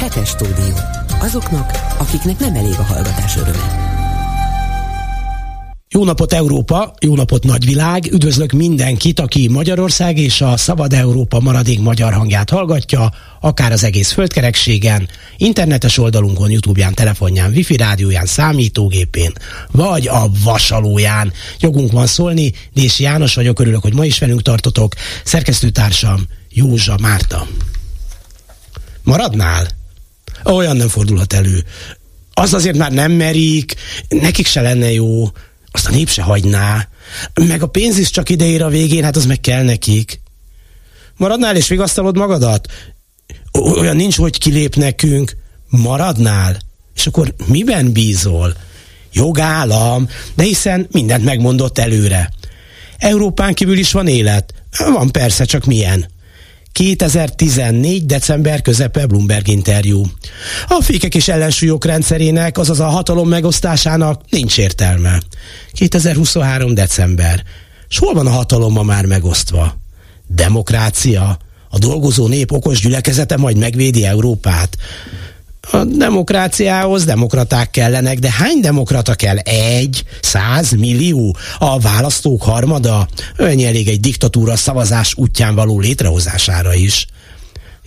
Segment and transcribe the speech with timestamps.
[0.00, 0.74] Hetes stúdió.
[1.20, 3.88] Azoknak, akiknek nem elég a hallgatás öröme.
[5.88, 11.80] Jó napot Európa, jó napot nagyvilág, üdvözlök mindenkit, aki Magyarország és a Szabad Európa maradék
[11.80, 13.10] magyar hangját hallgatja,
[13.40, 19.32] akár az egész földkerekségen, internetes oldalunkon, Youtube-ján, telefonján, wifi rádióján, számítógépén,
[19.70, 21.32] vagy a vasalóján.
[21.58, 24.94] Jogunk van szólni, Dési János vagyok, örülök, hogy ma is velünk tartotok,
[25.24, 27.46] szerkesztőtársam Józsa Márta.
[29.02, 29.78] Maradnál?
[30.44, 31.64] Olyan nem fordulhat elő.
[32.32, 33.74] Az azért már nem merik,
[34.08, 35.28] nekik se lenne jó,
[35.70, 36.88] azt a nép se hagyná.
[37.34, 40.20] Meg a pénz is csak ideér a végén, hát az meg kell nekik.
[41.16, 42.68] Maradnál és vigasztalod magadat?
[43.52, 45.36] Olyan nincs, hogy kilép nekünk.
[45.68, 46.56] Maradnál?
[46.94, 48.54] És akkor miben bízol?
[49.12, 52.30] Jogállam, de hiszen mindent megmondott előre.
[52.98, 54.54] Európán kívül is van élet.
[54.78, 56.08] Van persze, csak milyen.
[56.72, 58.06] 2014.
[58.06, 60.04] december közepe Bloomberg interjú.
[60.68, 65.20] A fékek és ellensúlyok rendszerének, azaz a hatalom megosztásának nincs értelme.
[65.72, 66.74] 2023.
[66.74, 67.42] december.
[67.88, 69.78] S hol van a hatalom ma már megosztva?
[70.26, 71.38] Demokrácia?
[71.68, 74.76] A dolgozó nép okos gyülekezete majd megvédi Európát?
[75.70, 79.36] A demokráciához demokraták kellenek, de hány demokrata kell?
[79.36, 81.36] Egy, száz, millió?
[81.58, 83.08] A választók harmada?
[83.36, 87.06] Ön elég egy diktatúra szavazás útján való létrehozására is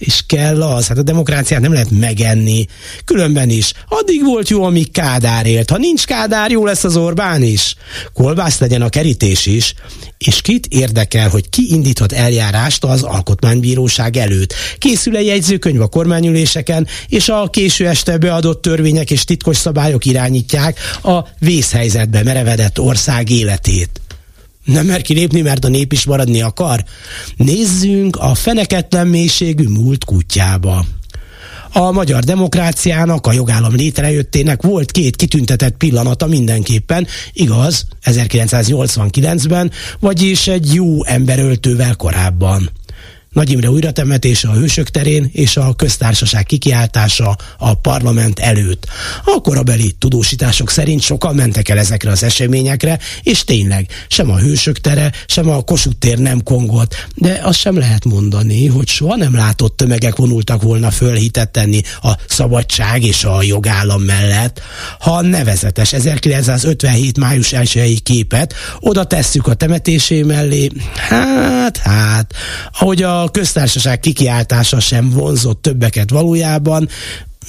[0.04, 0.88] és kell az.
[0.88, 2.66] Hát a demokráciát nem lehet megenni.
[3.06, 3.74] Különben is.
[3.88, 5.70] Addig volt jó, amíg Kádár élt.
[5.70, 7.76] Ha nincs Kádár, jó lesz az Orbán is.
[8.14, 9.74] Kolbász legyen a kerítés is.
[10.18, 14.54] És kit érdekel, hogy ki indíthat eljárást az alkotmánybíróság előtt?
[14.78, 20.80] Készül egy jegyzőkönyv a kormányüléseken, és a késő este beadott törvények és titkos szabályok irányítják
[21.04, 24.03] a vészhelyzetbe merevedett ország életét.
[24.64, 26.84] Nem mer kilépni, mert a nép is maradni akar?
[27.38, 30.86] Nézzünk a feneketlen mélységű múlt kutyába.
[31.76, 40.74] A magyar demokráciának, a jogállam létrejöttének volt két kitüntetett pillanata mindenképpen, igaz, 1989-ben, vagyis egy
[40.74, 42.70] jó emberöltővel korábban.
[43.34, 48.88] Nagy Imre újratemetése a Hősök terén és a köztársaság kikiáltása a parlament előtt.
[49.26, 54.80] A korabeli tudósítások szerint sokan mentek el ezekre az eseményekre, és tényleg sem a Hősök
[54.80, 59.36] tere, sem a Kossuth tér nem kongott, de azt sem lehet mondani, hogy soha nem
[59.36, 64.62] látott tömegek vonultak volna föl hitet tenni a szabadság és a jogállam mellett.
[65.00, 67.18] Ha a nevezetes 1957.
[67.18, 72.34] május 1 képet oda tesszük a temetésé mellé, hát, hát,
[72.72, 76.90] ahogy a a köztársaság kikiáltása sem vonzott többeket valójában,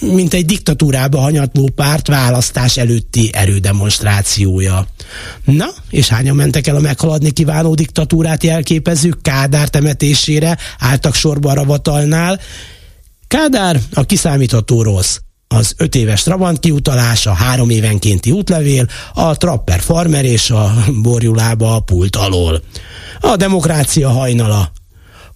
[0.01, 4.87] mint egy diktatúrába hanyatló párt választás előtti erődemonstrációja.
[5.45, 11.55] Na, és hányan mentek el a meghaladni kívánó diktatúrát jelképező Kádár temetésére, álltak sorba a
[11.55, 12.41] ravatalnál.
[13.29, 15.19] Kádár a kiszámítható rossz
[15.49, 21.75] az öt éves Trabant kiutalás, a három évenkénti útlevél, a Trapper Farmer és a borjulába
[21.75, 22.63] a pult alól.
[23.21, 24.73] A demokrácia hajnala,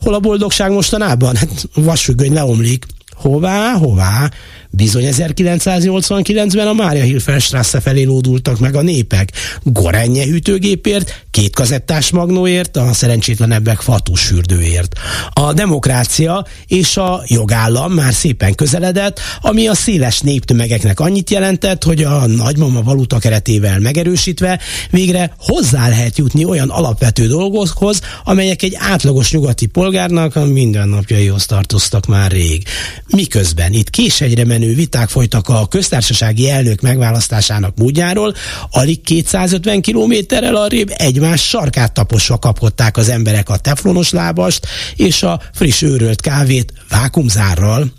[0.01, 1.37] Hol a boldogság mostanában?
[1.37, 2.87] Hát vasfüggöny leomlik.
[3.19, 4.31] Hová, hová?
[4.71, 9.33] Bizony 1989-ben a Mária Hilfelstrasse felé lódultak meg a népek.
[9.63, 14.99] Gorenje hűtőgépért, két kazettás magnóért, a szerencsétlenebbek fatus fürdőért.
[15.33, 22.03] A demokrácia és a jogállam már szépen közeledett, ami a széles néptömegeknek annyit jelentett, hogy
[22.03, 24.59] a nagymama valuta keretével megerősítve
[24.91, 32.07] végre hozzá lehet jutni olyan alapvető dolgokhoz, amelyek egy átlagos nyugati polgárnak a mindennapjaihoz tartoztak
[32.07, 32.63] már rég.
[33.11, 38.35] Miközben itt késegyre menő viták folytak a köztársasági elnök megválasztásának módjáról,
[38.71, 44.67] alig 250 kilométerrel arrébb egymás sarkát taposva kapkodták az emberek a teflonos lábast
[44.97, 47.93] és a friss őrölt kávét vákumzárral.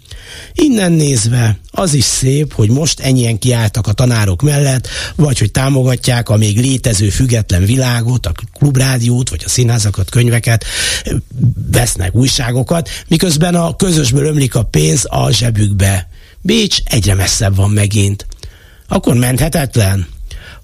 [0.53, 6.29] Innen nézve az is szép, hogy most ennyien kiálltak a tanárok mellett, vagy hogy támogatják
[6.29, 10.66] a még létező független világot, a klubrádiót, vagy a színházakat, könyveket,
[11.72, 16.09] vesznek újságokat, miközben a közösből ömlik a pénz a zsebükbe.
[16.41, 18.25] Bécs egyre messzebb van megint.
[18.88, 20.07] Akkor menthetetlen?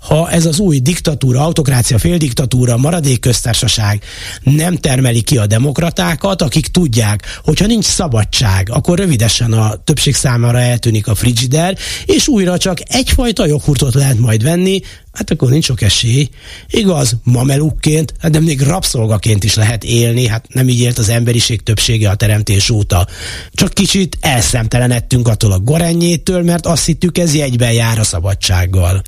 [0.07, 4.03] Ha ez az új diktatúra, autokrácia, féldiktatúra, maradék köztársaság
[4.43, 10.59] nem termeli ki a demokratákat, akik tudják, hogyha nincs szabadság, akkor rövidesen a többség számára
[10.59, 14.81] eltűnik a frigider, és újra csak egyfajta joghurtot lehet majd venni,
[15.11, 16.29] hát akkor nincs sok esély.
[16.69, 21.63] Igaz, mamelukként, hát de még rabszolgaként is lehet élni, hát nem így élt az emberiség
[21.63, 23.07] többsége a teremtés óta.
[23.53, 29.03] Csak kicsit elszemtelenedtünk attól a gorennyétől, mert azt hittük ez jegyben jár a szabadsággal.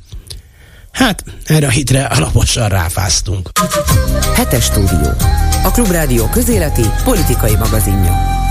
[0.98, 3.50] Hát, erre a hitre alaposan ráfáztunk.
[4.36, 5.12] Hetes stúdió.
[5.64, 8.46] A Klubrádió közéleti politikai magazinja.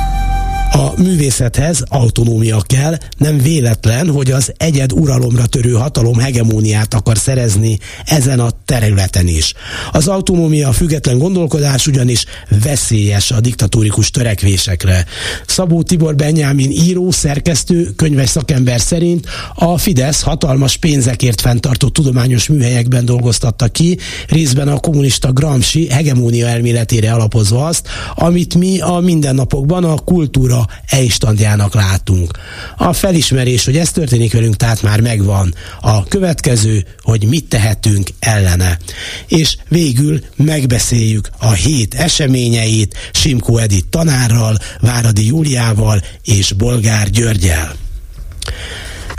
[0.73, 7.79] A művészethez autonómia kell, nem véletlen, hogy az egyed uralomra törő hatalom hegemóniát akar szerezni
[8.05, 9.55] ezen a területen is.
[9.93, 12.25] Az autonómia a független gondolkodás ugyanis
[12.63, 15.05] veszélyes a diktatórikus törekvésekre.
[15.47, 23.05] Szabó Tibor Benyámin író, szerkesztő, könyves szakember szerint a Fidesz hatalmas pénzekért fenntartott tudományos műhelyekben
[23.05, 23.99] dolgoztatta ki,
[24.29, 30.56] részben a kommunista Gramsci hegemónia elméletére alapozva azt, amit mi a mindennapokban a kultúra
[30.87, 32.39] eistandjának látunk.
[32.77, 35.55] A felismerés, hogy ez történik velünk, tehát már megvan.
[35.81, 38.79] A következő, hogy mit tehetünk ellene.
[39.27, 47.75] És végül megbeszéljük a hét eseményeit Simko Edith tanárral, Váradi Júliával és Bolgár Györgyel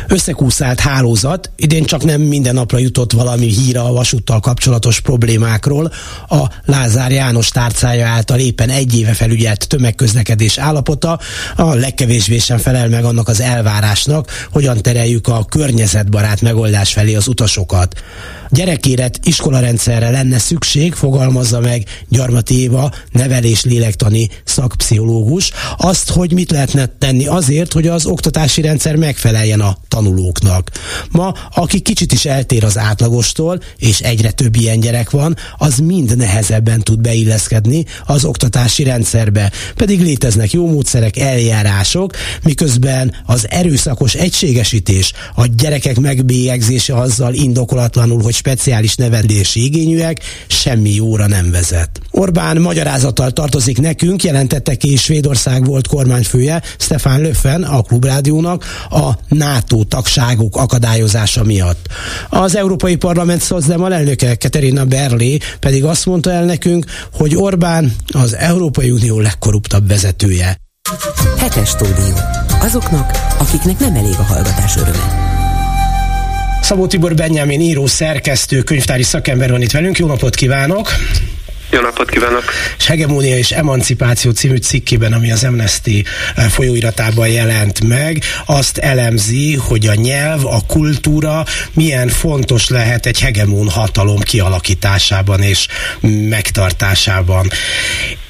[0.07, 1.51] összekúszált hálózat.
[1.56, 5.92] Idén csak nem minden napra jutott valami híra a vasúttal kapcsolatos problémákról.
[6.30, 11.19] A Lázár János tárcája által éppen egy éve felügyelt tömegközlekedés állapota
[11.56, 17.27] a legkevésbé sem felel meg annak az elvárásnak, hogyan tereljük a környezetbarát megoldás felé az
[17.27, 18.03] utasokat.
[18.50, 26.86] Gyerekéret iskolarendszerre lenne szükség, fogalmazza meg Gyarmati Éva, nevelés lélektani szakpszichológus, azt, hogy mit lehetne
[26.86, 30.71] tenni azért, hogy az oktatási rendszer megfeleljen a tanulóknak.
[31.11, 36.17] Ma, aki kicsit is eltér az átlagostól, és egyre több ilyen gyerek van, az mind
[36.17, 39.51] nehezebben tud beilleszkedni az oktatási rendszerbe.
[39.75, 42.13] Pedig léteznek jó módszerek, eljárások,
[42.44, 51.27] miközben az erőszakos egységesítés, a gyerekek megbélyegzése azzal indokolatlanul, hogy speciális nevelési igényűek, semmi jóra
[51.27, 52.01] nem vezet.
[52.11, 59.83] Orbán magyarázattal tartozik nekünk, jelentette ki Svédország volt kormányfője, Stefan Löfven a Klubrádiónak a NATO
[59.88, 61.88] tagságuk akadályozása miatt.
[62.30, 68.36] Az Európai Parlament szocdemal elnöke Katerina Berli pedig azt mondta el nekünk, hogy Orbán az
[68.36, 70.57] Európai Unió legkorruptabb vezetője.
[71.38, 72.16] Hetes stúdió.
[72.62, 75.25] Azoknak, akiknek nem elég a hallgatás öröme.
[76.62, 79.98] Szabó Tibor Benyámin író, szerkesztő, könyvtári szakember van itt velünk.
[79.98, 80.89] Jó napot kívánok!
[81.69, 82.43] Jó napot kívánok!
[82.77, 86.03] És Hegemónia és Emancipáció című cikkében, ami az Amnesty
[86.35, 93.19] eh, folyóiratában jelent meg, azt elemzi, hogy a nyelv, a kultúra milyen fontos lehet egy
[93.19, 95.67] hegemón hatalom kialakításában és
[96.29, 97.49] megtartásában.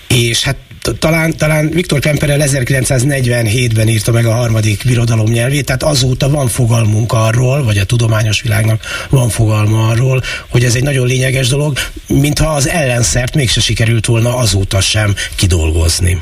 [0.07, 0.57] És hát
[0.99, 7.13] talán, talán Viktor Klemperel 1947-ben írta meg a harmadik birodalom nyelvét, tehát azóta van fogalmunk
[7.13, 12.53] arról, vagy a tudományos világnak van fogalma arról, hogy ez egy nagyon lényeges dolog, mintha
[12.55, 16.21] az ellenszert mégse sikerült volna azóta sem kidolgozni.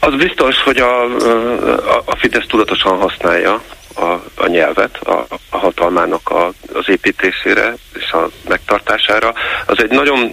[0.00, 1.04] Az biztos, hogy a,
[2.04, 3.62] a, Fidesz tudatosan használja
[3.98, 9.32] a, a nyelvet a, a hatalmának a, az építésére és a megtartására.
[9.66, 10.30] Az egy nagyon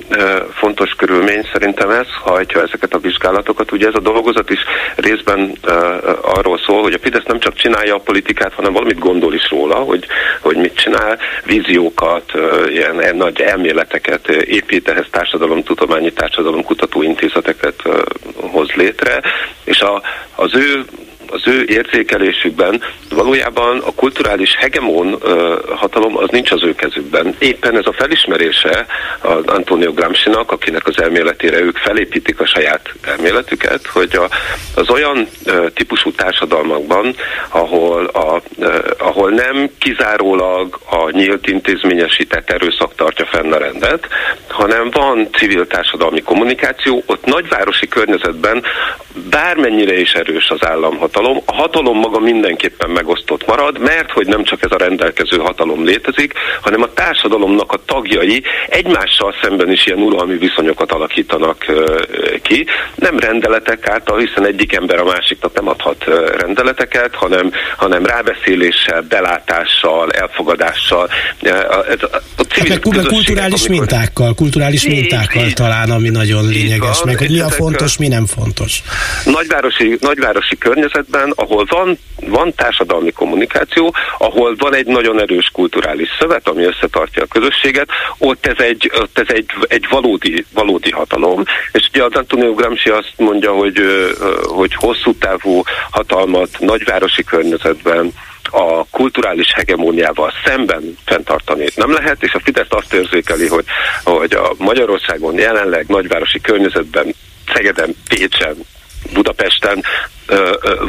[0.53, 3.71] fontos körülmény szerintem ez, hajtja ezeket a vizsgálatokat.
[3.71, 4.59] Ugye ez a dolgozat is
[4.95, 5.57] részben
[6.21, 9.75] arról szól, hogy a Fidesz nem csak csinálja a politikát, hanem valamit gondol is róla,
[9.75, 10.05] hogy,
[10.41, 12.31] hogy mit csinál, víziókat,
[12.67, 17.81] ilyen, nagy elméleteket épít, ehhez társadalomtudományi társadalomkutatóintézeteket
[18.35, 19.21] hoz létre,
[19.63, 20.01] és a,
[20.35, 20.85] az ő
[21.29, 25.21] az ő érzékelésükben valójában a kulturális hegemon
[25.75, 27.35] hatalom az nincs az ő kezükben.
[27.39, 28.85] Éppen ez a felismerése
[29.21, 34.29] az Antonio Gramsci-nak, akinek az elméletére ők felépítik a saját elméletüket, hogy a,
[34.75, 35.27] az olyan
[35.73, 37.15] típusú társadalmakban,
[37.49, 38.41] ahol, a,
[38.97, 44.07] ahol nem kizárólag a nyílt intézményesített erőszak tartja fenn a rendet,
[44.47, 48.63] hanem van civil társadalmi kommunikáció, ott nagyvárosi környezetben
[49.29, 51.41] bármennyire is erős az államhatalom, hatalom.
[51.45, 56.33] A hatalom maga mindenképpen megosztott marad, mert hogy nem csak ez a rendelkező hatalom létezik,
[56.61, 61.65] hanem a társadalomnak a tagjai egymással szemben is ilyen uralmi viszonyokat alakítanak
[62.41, 62.65] ki.
[62.95, 66.03] Nem rendeletek által, hiszen egyik ember a másiknak nem adhat
[66.37, 71.09] rendeleteket, hanem, hanem rábeszéléssel, belátással, elfogadással.
[71.41, 73.87] A, a, a civil hát kulturális amikor...
[73.87, 78.25] mintákkal, kulturális mintákkal talán, ami nagyon lényeges, van, meg hogy mi a fontos, mi nem
[78.25, 78.81] fontos.
[79.25, 80.57] Nagyvárosi, nagyvárosi
[81.05, 87.23] környezetben ahol van, van társadalmi kommunikáció, ahol van egy nagyon erős kulturális szövet, ami összetartja
[87.23, 91.43] a közösséget, ott ez egy, ott ez egy, egy valódi, valódi hatalom.
[91.71, 93.81] És ugye az Antonio Gramsci azt mondja, hogy,
[94.43, 98.11] hogy hosszú távú hatalmat nagyvárosi környezetben
[98.51, 103.65] a kulturális hegemóniával szemben fenntartani nem lehet, és a Fidesz azt érzékeli, hogy,
[104.03, 107.15] hogy a Magyarországon jelenleg nagyvárosi környezetben
[107.53, 108.55] Szegeden, Pécsen,
[109.13, 109.83] Budapesten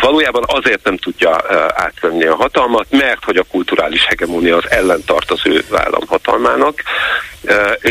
[0.00, 1.42] valójában azért nem tudja
[1.74, 6.82] átvenni a hatalmat, mert hogy a kulturális hegemónia az ellentart az ő államhatalmának,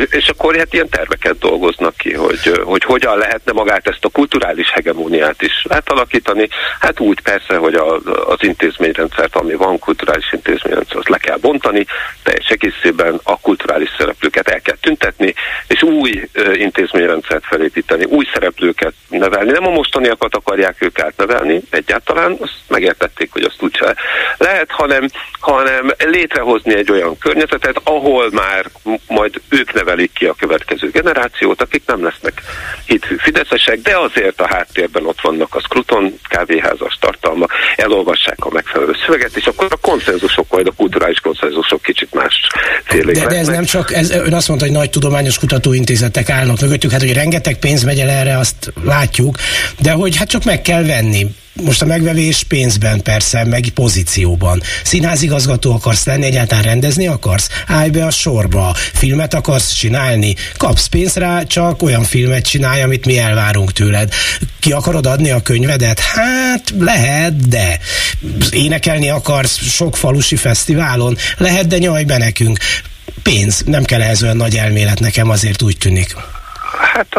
[0.09, 4.69] és akkor hát ilyen terveket dolgoznak ki, hogy, hogy hogyan lehetne magát ezt a kulturális
[4.71, 6.47] hegemóniát is átalakítani.
[6.79, 7.95] Hát úgy persze, hogy a,
[8.27, 11.85] az intézményrendszert, ami van, kulturális intézményrendszer, azt le kell bontani,
[12.23, 15.33] teljes egészében a kulturális szereplőket el kell tüntetni,
[15.67, 19.51] és új intézményrendszert felépíteni, új szereplőket nevelni.
[19.51, 21.34] Nem a mostaniakat akarják ők átnevelni
[21.69, 23.95] egyáltalán, azt megértették, hogy azt úgyse
[24.37, 28.65] lehet, hanem, hanem létrehozni egy olyan környezetet, ahol már
[29.07, 32.41] majd ők nevelik ki a következő generációt, akik nem lesznek
[32.85, 38.95] hithű fideszesek, de azért a háttérben ott vannak a Scruton kávéházas tartalma, elolvassák a megfelelő
[39.05, 42.47] szöveget, és akkor a konszenzusok, majd a kulturális konszenzusok kicsit más
[42.83, 46.61] félék de, de ez nem csak, ez, ön azt mondta, hogy nagy tudományos kutatóintézetek állnak
[46.61, 49.35] mögöttük, hát hogy rengeteg pénz megy el erre, azt látjuk,
[49.79, 51.24] de hogy hát csak meg kell venni
[51.63, 54.61] most a megvevés pénzben persze, meg pozícióban.
[54.83, 57.49] Színházigazgató akarsz lenni, egyáltalán rendezni akarsz?
[57.67, 58.75] Állj be a sorba.
[58.93, 60.35] Filmet akarsz csinálni?
[60.57, 64.13] Kapsz pénzt rá, csak olyan filmet csinálj, amit mi elvárunk tőled.
[64.59, 65.99] Ki akarod adni a könyvedet?
[65.99, 67.79] Hát lehet, de
[68.51, 71.17] énekelni akarsz sok falusi fesztiválon?
[71.37, 72.57] Lehet, de nyaj be nekünk.
[73.23, 76.15] Pénz, nem kell ehhez olyan nagy elmélet nekem, azért úgy tűnik.
[76.77, 77.15] Hát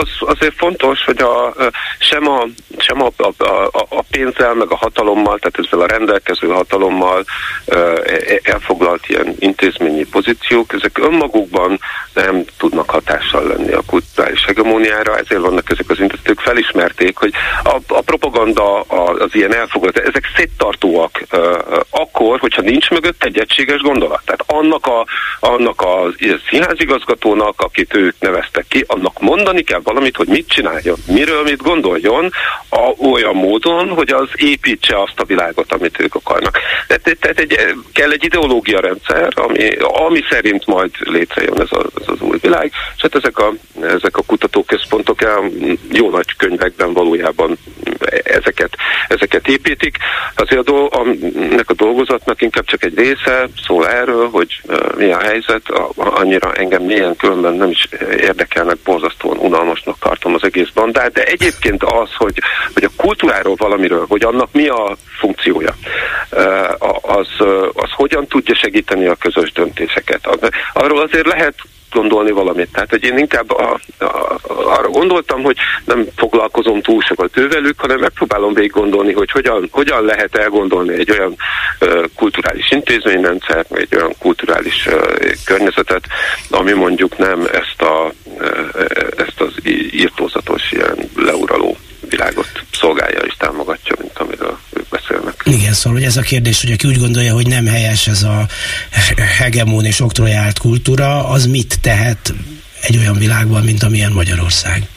[0.00, 1.54] az, azért fontos, hogy a,
[1.98, 2.46] sem, a,
[2.78, 7.24] sem a, a, a pénzzel, meg a hatalommal, tehát ezzel a rendelkező hatalommal
[7.66, 7.78] e,
[8.42, 11.78] elfoglalt ilyen intézményi pozíciók, ezek önmagukban
[12.14, 17.32] nem tudnak hatással lenni a kulturális hegemóniára, ezért vannak ezek az intézmények, felismerték, hogy
[17.62, 21.22] a, a propaganda, az ilyen elfoglalt, ezek széttartóak
[21.90, 24.22] akkor, hogyha nincs mögött egy egységes gondolat.
[24.24, 25.06] Tehát annak a,
[25.40, 26.08] annak a
[26.50, 32.32] színházigazgatónak, akit ők neveztek ki, annak mondani kell valamit, hogy mit csináljon, miről mit gondoljon,
[32.68, 36.58] a, olyan módon, hogy az építse azt a világot, amit ők akarnak.
[36.86, 37.58] Tehát, egy,
[37.92, 42.72] kell egy ideológia rendszer, ami, ami szerint majd létrejön ez, a, ez az új világ,
[42.96, 45.18] és hát ezek a, ezek a kutatóközpontok
[45.92, 47.58] jó nagy könyvekben valójában
[48.22, 48.76] ezeket,
[49.08, 49.96] ezeket építik.
[50.34, 55.12] Azért a, a, ennek a dolgozatnak inkább csak egy része szól erről, hogy uh, mi
[55.12, 57.88] a helyzet, annyira engem milyen különben nem is
[58.72, 62.38] érdekelnek borzasztóan unalmasnak tartom az egész bandát, de egyébként az, hogy,
[62.74, 65.74] hogy a kultúráról valamiről, hogy annak mi a funkciója,
[67.00, 67.28] az,
[67.72, 70.28] az hogyan tudja segíteni a közös döntéseket.
[70.72, 71.54] Arról azért lehet
[71.92, 72.68] gondolni valamit.
[72.72, 77.98] Tehát, hogy én inkább a, a, arra gondoltam, hogy nem foglalkozom túl sokat ővelük, hanem
[77.98, 81.36] megpróbálom végig gondolni, hogy hogyan, hogyan lehet elgondolni egy olyan
[81.80, 84.94] uh, kulturális intézményrendszert, vagy egy olyan kulturális uh,
[85.44, 86.04] környezetet,
[86.50, 88.68] ami mondjuk nem ezt, a, uh,
[89.16, 89.52] ezt az
[89.90, 91.76] írtózatos, ilyen leuraló
[92.12, 95.42] világot szolgálja és támogatja, mint amiről ők beszélnek.
[95.44, 98.46] Igen, szóval hogy ez a kérdés, hogy aki úgy gondolja, hogy nem helyes ez a
[99.38, 102.32] hegemón és oktrojált kultúra, az mit tehet
[102.80, 104.88] egy olyan világban, mint amilyen Magyarország?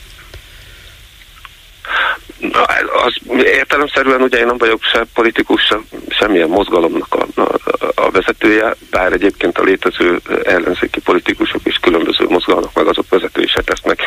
[3.06, 5.80] az értelemszerűen ugye én nem vagyok se politikus, se,
[6.10, 7.58] semmilyen mozgalomnak a, a,
[7.96, 13.62] a vezetője, bár egyébként a létező ellenzéki politikusok is különböző mozgalmak, meg azok vezetői se
[13.62, 14.00] tesznek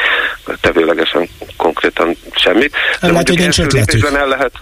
[0.60, 1.28] tevőlegesen
[1.78, 2.73] konkrétan semmit.
[3.00, 4.52] De lehet, hogy első lépésben el lehet,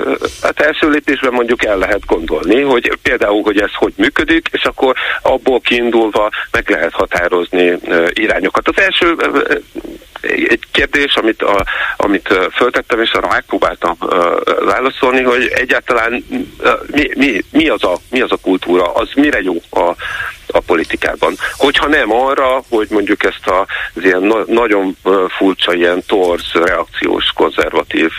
[0.42, 4.94] hát első lépésben mondjuk el lehet gondolni, hogy például, hogy ez hogy működik, és akkor
[5.22, 7.78] abból kiindulva meg lehet határozni
[8.12, 8.68] irányokat.
[8.68, 9.16] Az első
[10.48, 11.64] egy kérdés, amit, a,
[11.96, 13.96] amit föltettem, és arra megpróbáltam
[14.64, 16.24] válaszolni, hogy egyáltalán
[16.86, 19.94] mi, mi, mi, az a, mi az a kultúra, az mire jó a,
[20.46, 21.34] a politikában.
[21.56, 24.96] Hogyha nem arra, hogy mondjuk ezt a, az ilyen na, nagyon
[25.28, 28.10] furcsa, ilyen torz, reakciós, konzervatív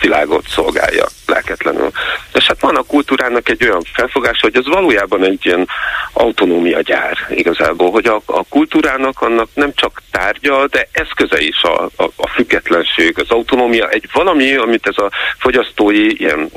[0.00, 1.90] világot szolgálja lelketlenül.
[2.32, 5.68] De hát van a kultúrának egy olyan felfogása, hogy ez valójában egy ilyen
[6.12, 11.84] autonómia gyár igazából, hogy a, a kultúrának annak nem csak tárgya, de eszköze is a,
[11.96, 16.50] a, a függetlenség, az autonómia, egy valami, amit ez a fogyasztói ilyen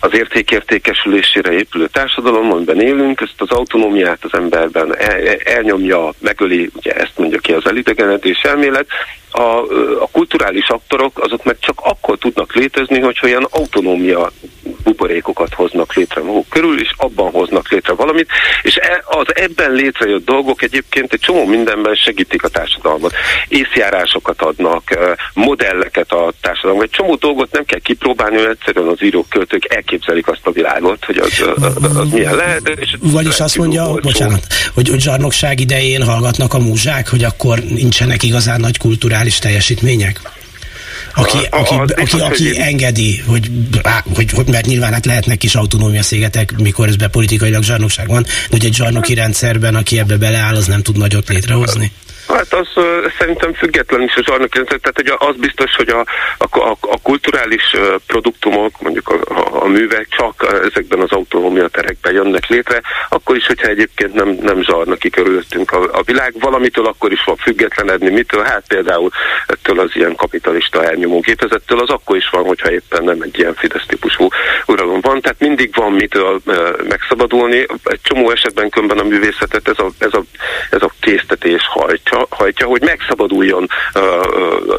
[0.00, 6.92] az értékértékesülésére épülő társadalom, amiben élünk, ezt az autonómiát az emberben el, elnyomja, megöli, ugye
[6.92, 8.86] ezt mondja ki az elidegenedés elmélet,
[9.32, 9.58] a,
[10.00, 14.30] a kulturális aktorok azok meg csak akkor tudnak létezni, hogyha olyan autonómia
[14.82, 18.28] buborékokat hoznak létre maguk körül, és abban hoznak létre valamit,
[18.62, 23.12] és e, az ebben létrejött dolgok egyébként egy csomó mindenben segítik a társadalmat.
[23.48, 24.82] Észjárásokat adnak,
[25.34, 26.86] modelleket a társadalomban.
[26.86, 31.04] Egy csomó dolgot nem kell kipróbálni, hogy egyszerűen az írók, költők elképzelik azt a világot,
[31.04, 32.68] hogy az, az, az milyen lehet.
[32.68, 38.22] És Vagyis azt mondja, bocsánat, hogy, hogy zsarnokság idején hallgatnak a múzsák, hogy akkor nincsenek
[38.22, 40.20] igazán nagy kultúrális teljesítmények?
[41.14, 43.50] Aki, aki, a, aki, aki engedi, hogy,
[44.14, 48.28] hogy, hogy, mert nyilván hát lehetnek is autonómia szégetek, mikor ezben politikailag zsarnokság van, de
[48.50, 51.92] hogy egy zsarnoki rendszerben, aki ebbe beleáll, az nem tud nagyot létrehozni.
[52.32, 52.68] Hát az
[53.18, 56.04] szerintem független is a zsarnoki rendszer, tehát hogy az biztos, hogy a,
[56.38, 62.12] a, a, a kulturális produktumok, mondjuk a, a, a művek csak ezekben az autonómia terekben
[62.12, 67.12] jönnek létre, akkor is, hogyha egyébként nem, nem zsarnoki körülöttünk a, a világ, valamitől akkor
[67.12, 68.42] is van függetlenedni, mitől?
[68.42, 69.10] Hát például
[69.46, 73.54] ettől az ilyen kapitalista elnyomó gépezettől, az akkor is van, hogyha éppen nem egy ilyen
[73.54, 74.28] Fidesz típusú
[74.66, 76.40] uralom van, tehát mindig van mitől
[76.88, 77.66] megszabadulni.
[77.84, 80.22] Egy csomó esetben különben a művészetet ez a, ez a,
[80.70, 84.02] ez a késztetés hajtja, hajtja, hogy megszabaduljon uh,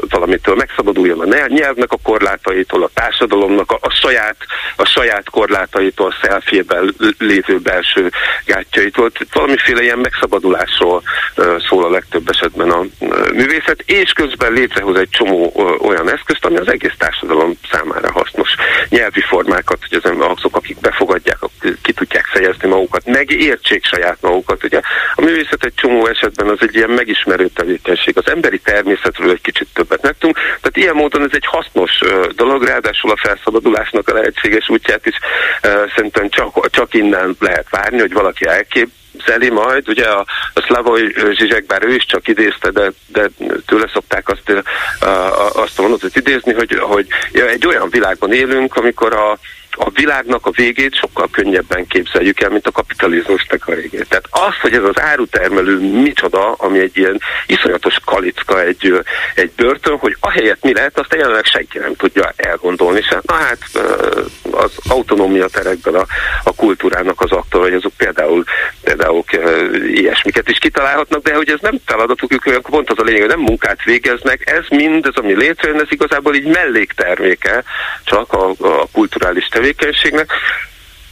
[0.10, 4.36] valamitől, megszabaduljon a nyelvnek a korlátaitól, a társadalomnak a, a saját
[4.76, 8.12] a saját korlátaitól, a szelfjében lévő belső
[8.46, 9.12] gátjaitól.
[9.34, 11.02] Valamiféle ilyen megszabadulásról
[11.68, 12.86] szól a legtöbb esetben a
[13.34, 18.50] művészet, és közben létrehoz egy csomó olyan eszközt, ami az egész társadalom számára hasznos.
[18.90, 21.38] Nyelvi formákat, hogy az azok, akik befogadják,
[21.82, 24.64] ki tudják fejezni magukat, megértsék saját magukat.
[24.64, 24.80] Ugye
[25.16, 28.18] a művészet egy csomó esetben az egy ilyen megismerő ismerő tevékenység.
[28.18, 32.00] Az emberi természetről egy kicsit többet megtudunk, tehát ilyen módon ez egy hasznos
[32.36, 35.16] dolog, ráadásul a felszabadulásnak a lehetséges útját is
[35.96, 38.90] szerintem csak, csak innen lehet várni, hogy valaki elkép
[39.26, 43.30] Zeli majd, ugye a, a Slavoj Zsizsek, bár ő is csak idézte, de, de
[43.66, 44.64] tőle szokták azt,
[45.00, 49.40] a, a, azt a mondatot idézni, hogy, hogy ja, egy olyan világban élünk, amikor a,
[49.76, 54.08] a világnak a végét sokkal könnyebben képzeljük el, mint a kapitalizmusnak a végét.
[54.10, 59.04] Tehát az, hogy ez az árutermelő micsoda, ami egy ilyen iszonyatos kalicka egy,
[59.36, 63.20] egy börtön, hogy ahelyett mi lehet, azt jelenleg senki nem tudja elgondolni sem.
[63.26, 63.60] Na hát
[64.52, 66.06] az autonómia terekben a,
[66.44, 68.44] a kultúrának az aktor, hogy azok például,
[68.84, 69.24] például
[69.88, 73.40] ilyesmiket is kitalálhatnak, de hogy ez nem feladatuk, ők pont az a lényeg, hogy nem
[73.40, 77.64] munkát végeznek, ez mind, ez ami létrejön, ez igazából így mellékterméke
[78.04, 80.32] csak a, a kulturális tevékenység tevékenységnek,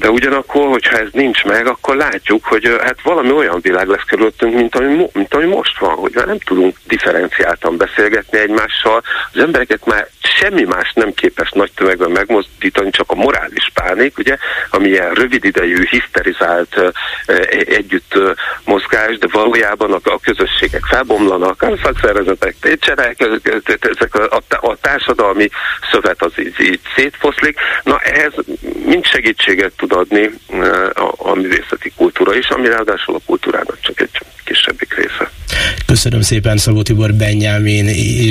[0.01, 4.53] de ugyanakkor, hogyha ez nincs meg, akkor látjuk, hogy hát valami olyan világ lesz körülöttünk,
[4.53, 9.01] mint ami, mint ami most van, hogy már nem tudunk differenciáltan beszélgetni egymással.
[9.33, 14.37] Az embereket már semmi más nem képes nagy tömegben megmozdítani, csak a morális pánik, ugye,
[14.69, 16.93] ami ilyen rövid idejű, hiszterizált
[17.65, 18.13] együtt
[18.65, 23.19] mozgás, de valójában a, a közösségek felbomlanak, a szakszervezetek tétsenek,
[23.79, 25.49] ezek a, a, a társadalmi
[25.91, 27.59] szövet az így, így szétfoszlik.
[27.83, 28.33] Na ehhez
[28.85, 30.29] mind segítséget tud adni
[30.93, 35.31] a, a művészeti kultúra is, ami ráadásul a kultúrának csak egy kisebbik része.
[35.85, 37.87] Köszönöm szépen Szabó Tibor Benyámén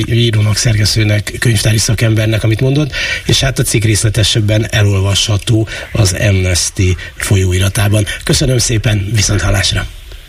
[0.06, 2.92] írónak, szerkesztőnek, könyvtári szakembernek, amit mondott,
[3.26, 8.04] és hát a cikk részletesebben elolvasható az Amnesty folyóiratában.
[8.24, 9.82] Köszönöm szépen, viszont hallásra!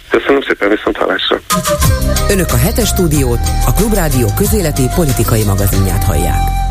[0.09, 1.41] Köszönöm szépen, viszont hallásra!
[2.29, 6.70] Önök a hetes stúdiót, a Klubrádió közéleti politikai magazinját hallják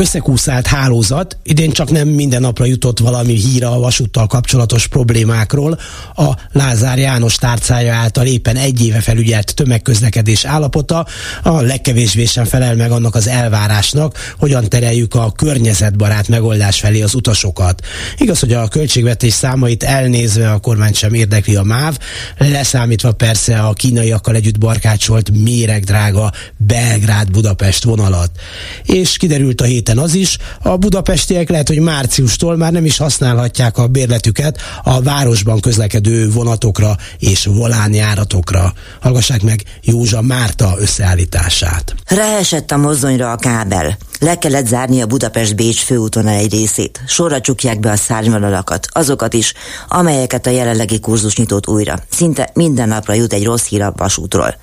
[0.00, 1.38] összekúszált hálózat.
[1.42, 5.78] Idén csak nem minden napra jutott valami híra a vasúttal kapcsolatos problémákról.
[6.16, 11.06] A Lázár János tárcája által éppen egy éve felügyelt tömegközlekedés állapota
[11.42, 17.14] a legkevésbé sem felel meg annak az elvárásnak, hogyan tereljük a környezetbarát megoldás felé az
[17.14, 17.84] utasokat.
[18.18, 21.98] Igaz, hogy a költségvetés számait elnézve a kormány sem érdekli a MÁV,
[22.38, 28.30] leszámítva persze a kínaiakkal együtt barkácsolt méregdrága Belgrád-Budapest vonalat.
[28.84, 32.96] És kiderült a héten héten az is, a budapestiek lehet, hogy márciustól már nem is
[32.96, 38.72] használhatják a bérletüket a városban közlekedő vonatokra és volánjáratokra.
[39.00, 41.94] Hallgassák meg Józsa Márta összeállítását.
[42.06, 43.98] Ráesett a mozdonyra a kábel.
[44.20, 47.00] Le kellett zárni a Budapest-Bécs főúton egy részét.
[47.06, 49.54] Sorra csukják be a szárnyvonalakat, azokat is,
[49.88, 51.98] amelyeket a jelenlegi kurzus nyitott újra.
[52.10, 54.54] Szinte minden napra jut egy rossz hír a vasútról.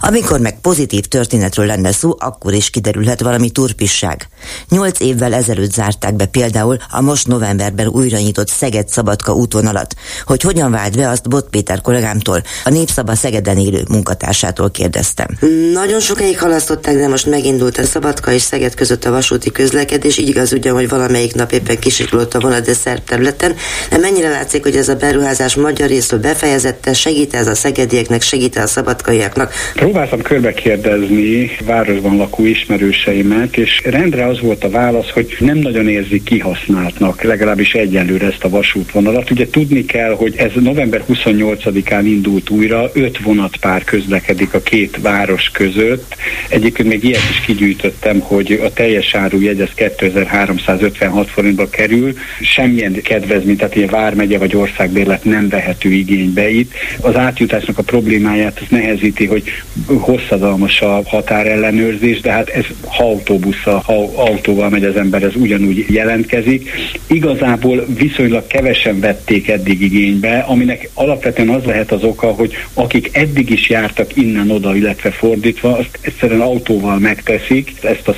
[0.00, 4.28] Amikor meg pozitív történetről lenne szó, akkor is kiderülhet valami turpisság.
[4.68, 9.94] Nyolc évvel ezelőtt zárták be például a most novemberben újra nyitott Szeged-Szabadka útvonalat.
[10.26, 15.26] Hogy hogyan vált be, azt Bot Péter kollégámtól, a Népszaba Szegeden élő munkatársától kérdeztem.
[15.72, 20.18] Nagyon sokáig halasztották, de most megindult a Szabadka és Szeged között a vasúti közlekedés.
[20.18, 23.54] Így igaz ugyan, hogy valamelyik nap éppen kisiklott a vonat, de területen.
[23.90, 28.56] De mennyire látszik, hogy ez a beruházás magyar részről befejezette, segít ez a szegedieknek, segít
[28.56, 29.52] a szabadkaiaknak?
[29.74, 35.88] Próbáltam körbe kérdezni városban lakó ismerőseimet, és rendre az volt a válasz, hogy nem nagyon
[35.88, 39.30] érzik kihasználtnak, legalábbis egyenlőre ezt a vasútvonalat.
[39.30, 45.50] Ugye tudni kell, hogy ez november 28-án indult újra, öt vonatpár közlekedik a két város
[45.52, 46.16] között.
[46.48, 53.02] Egyébként még ilyet is kigyűjtöttem, hogy a teljes áru jegy az 2356 forintba kerül, semmilyen
[53.02, 56.72] kedvezmény, tehát ilyen vármegye vagy országbérlet nem vehető igénybe itt.
[57.00, 59.42] Az átjutásnak a problémáját az nehezíti, hogy
[59.86, 65.84] hosszadalmas a határellenőrzés, de hát ez ha autóbusszal, ha autóval megy az ember, ez ugyanúgy
[65.88, 66.70] jelentkezik.
[67.06, 73.50] Igazából viszonylag kevesen vették eddig igénybe, aminek alapvetően az lehet az oka, hogy akik eddig
[73.50, 78.14] is jártak innen-oda, illetve fordítva, azt egyszerűen autóval megteszik ezt a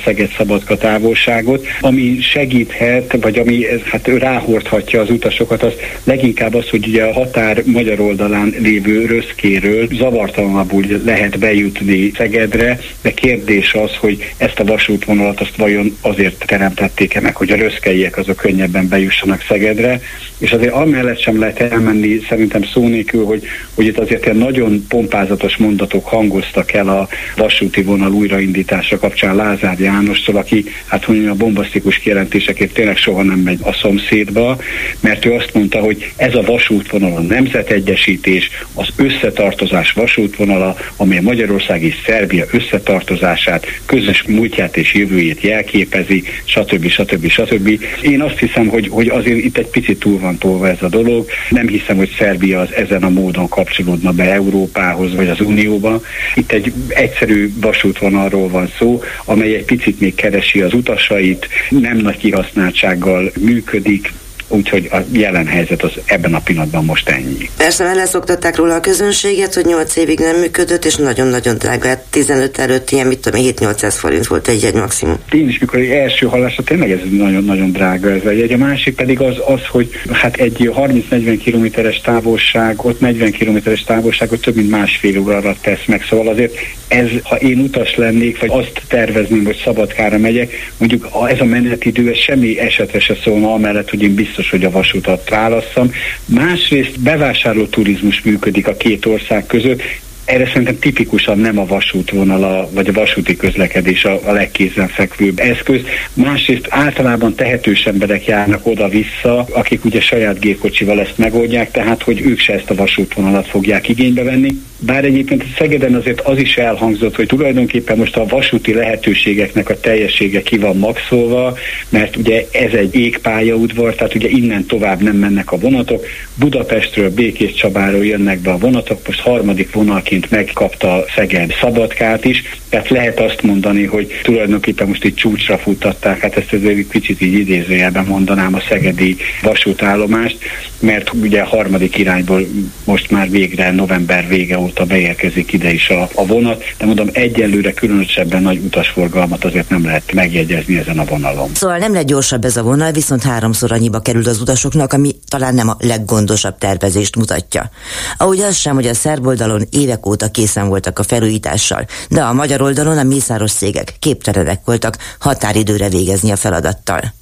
[0.57, 7.03] Szeged-Szabadka távolságot, ami segíthet, vagy ami hát ráhordhatja az utasokat, az leginkább az, hogy ugye
[7.03, 14.59] a határ magyar oldalán lévő röszkéről zavartalanabbul lehet bejutni Szegedre, de kérdés az, hogy ezt
[14.59, 20.01] a vasútvonalat azt vajon azért teremtették-e meg, hogy a röszkeiek azok könnyebben bejussanak Szegedre,
[20.37, 23.43] és azért amellett sem lehet elmenni szerintem szó nélkül, hogy,
[23.73, 29.79] hogy itt azért ilyen nagyon pompázatos mondatok hangoztak el a vasúti vonal újraindítása kapcsán Lázár
[29.79, 34.57] Jánostól, aki hát hogy a bombasztikus kijelentésekért tényleg soha nem megy a szomszédba,
[34.99, 41.83] mert ő azt mondta, hogy ez a vasútvonal a nemzetegyesítés, az összetartozás vasútvonala, amely Magyarország
[41.83, 46.87] és Szerbia összetartozását, közös múltját és jövőjét jelképezi, stb.
[46.87, 47.29] stb.
[47.29, 47.83] stb.
[48.01, 51.27] Én azt hiszem, hogy, hogy azért itt egy picit túl van tolva ez a dolog.
[51.49, 56.01] Nem hiszem, hogy Szerbia az ezen a módon kapcsolódna be Európához vagy az Unióba.
[56.35, 62.17] Itt egy egyszerű vasútvonalról van szó, amely egy picit még keresi az utasait, nem nagy
[62.17, 64.11] kihasználtsággal működik,
[64.47, 67.49] úgyhogy a jelen helyzet az ebben a pillanatban most ennyi.
[67.57, 71.87] Persze leszoktatták róla a közönséget, hogy 8 évig nem működött, és nagyon-nagyon drága.
[71.87, 75.17] Hát 15 előtt ilyen, mit tudom, 7-800 forint volt egy egy maximum.
[75.31, 78.51] Én is, mikor egy első hallásra tényleg ez nagyon-nagyon drága ez a jegy.
[78.51, 84.55] A másik pedig az, az hogy hát egy 30-40 kilométeres távolságot, 40 kilométeres távolságot több
[84.55, 86.05] mint másfél órára tesz meg.
[86.09, 86.53] Szóval azért
[86.87, 92.09] ez, ha én utas lennék, vagy azt tervezném, hogy Szabadkára megyek, mondjuk ez a menetidő,
[92.09, 95.91] ez semmi esetre se szólna amellett, hogy én biztos biztos, hogy a vasutat válasszam.
[96.25, 99.81] Másrészt bevásárló turizmus működik a két ország között,
[100.27, 105.81] erre szerintem tipikusan nem a vasútvonal, vagy a vasúti közlekedés a, a legkézenfekvőbb eszköz.
[106.13, 112.39] Másrészt általában tehetős emberek járnak oda-vissza, akik ugye saját gépkocsival ezt megoldják, tehát hogy ők
[112.39, 114.49] se ezt a vasútvonalat fogják igénybe venni.
[114.79, 120.41] Bár egyébként Szegeden azért az is elhangzott, hogy tulajdonképpen most a vasúti lehetőségeknek a teljessége
[120.41, 121.57] ki van maxolva,
[121.89, 126.05] mert ugye ez egy égpályaudvar, tehát ugye innen tovább nem mennek a vonatok.
[126.35, 132.89] Budapestről, Békés Csabáról jönnek be a vonatok, most harmadik vonalként megkapta Szeged Szabadkát is, tehát
[132.89, 138.05] lehet azt mondani, hogy tulajdonképpen most itt csúcsra futtatták, hát ezt azért kicsit így idézőjelben
[138.05, 140.37] mondanám a szegedi vasútállomást,
[140.79, 142.47] mert ugye a harmadik irányból
[142.83, 147.73] most már végre november vége óta beérkezik ide is a, a vonat, de mondom egyelőre
[147.73, 151.49] különösebben nagy utasforgalmat azért nem lehet megjegyezni ezen a vonalon.
[151.53, 155.53] Szóval nem lett gyorsabb ez a vonal, viszont háromszor annyiba került az utasoknak, ami talán
[155.53, 157.69] nem a leggondosabb tervezést mutatja.
[158.17, 159.25] Ahogy az sem, hogy a szerb
[159.69, 164.97] évek óta készen voltak a felújítással, de a magyar oldalon a mészáros cégek képtelenek voltak
[165.19, 167.13] határidőre végezni a feladattal.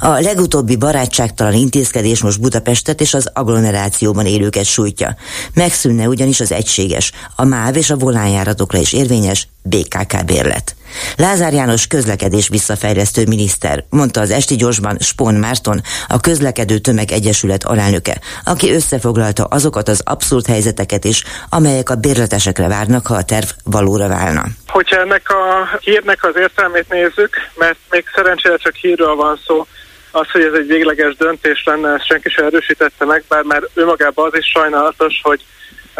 [0.00, 5.16] A legutóbbi barátságtalan intézkedés most Budapestet és az agglomerációban élőket sújtja.
[5.54, 10.74] Megszűnne ugyanis az egységes, a MÁV és a volánjáratokra is érvényes BKK bérlet.
[11.16, 17.64] Lázár János közlekedés visszafejlesztő miniszter, mondta az Esti Gyorsban Spon Márton, a Közlekedő Tömeg Egyesület
[17.64, 23.46] alelnöke, aki összefoglalta azokat az abszurd helyzeteket is, amelyek a bérletesekre várnak, ha a terv
[23.64, 24.42] valóra válna.
[24.66, 29.66] Hogyha ennek a hírnek az értelmét nézzük, mert még szerencsére csak hírről van szó,
[30.10, 34.26] az, hogy ez egy végleges döntés lenne, ezt senki sem erősítette meg, bár már önmagában
[34.26, 35.44] az is sajnálatos, hogy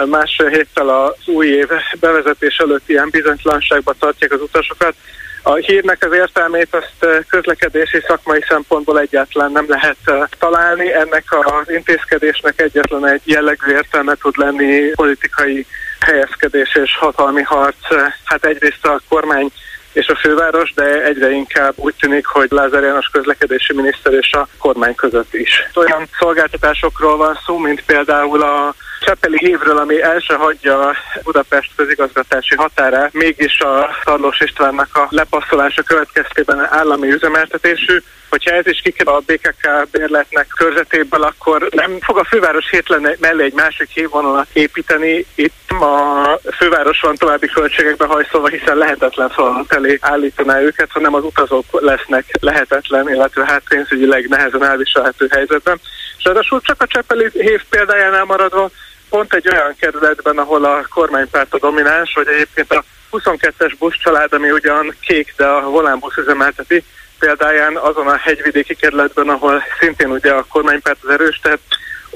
[0.08, 1.68] másfél héttel az új év
[2.00, 4.94] bevezetés előtt ilyen bizonytalanságba tartják az utasokat.
[5.42, 9.96] A hírnek az értelmét azt közlekedési szakmai szempontból egyáltalán nem lehet
[10.38, 10.92] találni.
[10.92, 15.66] Ennek az intézkedésnek egyetlen egy jellegű értelme tud lenni politikai
[16.00, 17.94] helyezkedés és hatalmi harc.
[18.24, 19.50] Hát egyrészt a kormány
[19.92, 24.48] és a főváros, de egyre inkább úgy tűnik, hogy Lázár János közlekedési miniszter és a
[24.58, 25.50] kormány között is.
[25.74, 32.54] Olyan szolgáltatásokról van szó, mint például a Csepeli hívről, ami el se hagyja Budapest közigazgatási
[32.54, 38.02] határát, mégis a Tarlós Istvánnak a lepasszolása következtében állami üzemeltetésű.
[38.30, 43.44] Hogyha ez is kikerül a BKK bérletnek körzetéből, akkor nem fog a főváros hétlen mellé
[43.44, 45.26] egy másik hívvonalat építeni.
[45.34, 51.24] Itt a főváros van további költségekbe hajszolva, hiszen lehetetlen feladat elé állítaná őket, hanem az
[51.24, 55.80] utazók lesznek lehetetlen, illetve hát pénzügyileg nehezen elviselhető helyzetben.
[56.18, 58.70] És ráadásul csak a Csepeli hév példájánál maradva,
[59.08, 64.50] pont egy olyan kerületben, ahol a kormánypárt a domináns, vagy egyébként a 22-es buszcsalád, ami
[64.50, 66.84] ugyan kék, de a volánbusz üzemelteti,
[67.20, 71.60] példáján azon a hegyvidéki kerületben, ahol szintén ugye a kormánypárt az erős, tehát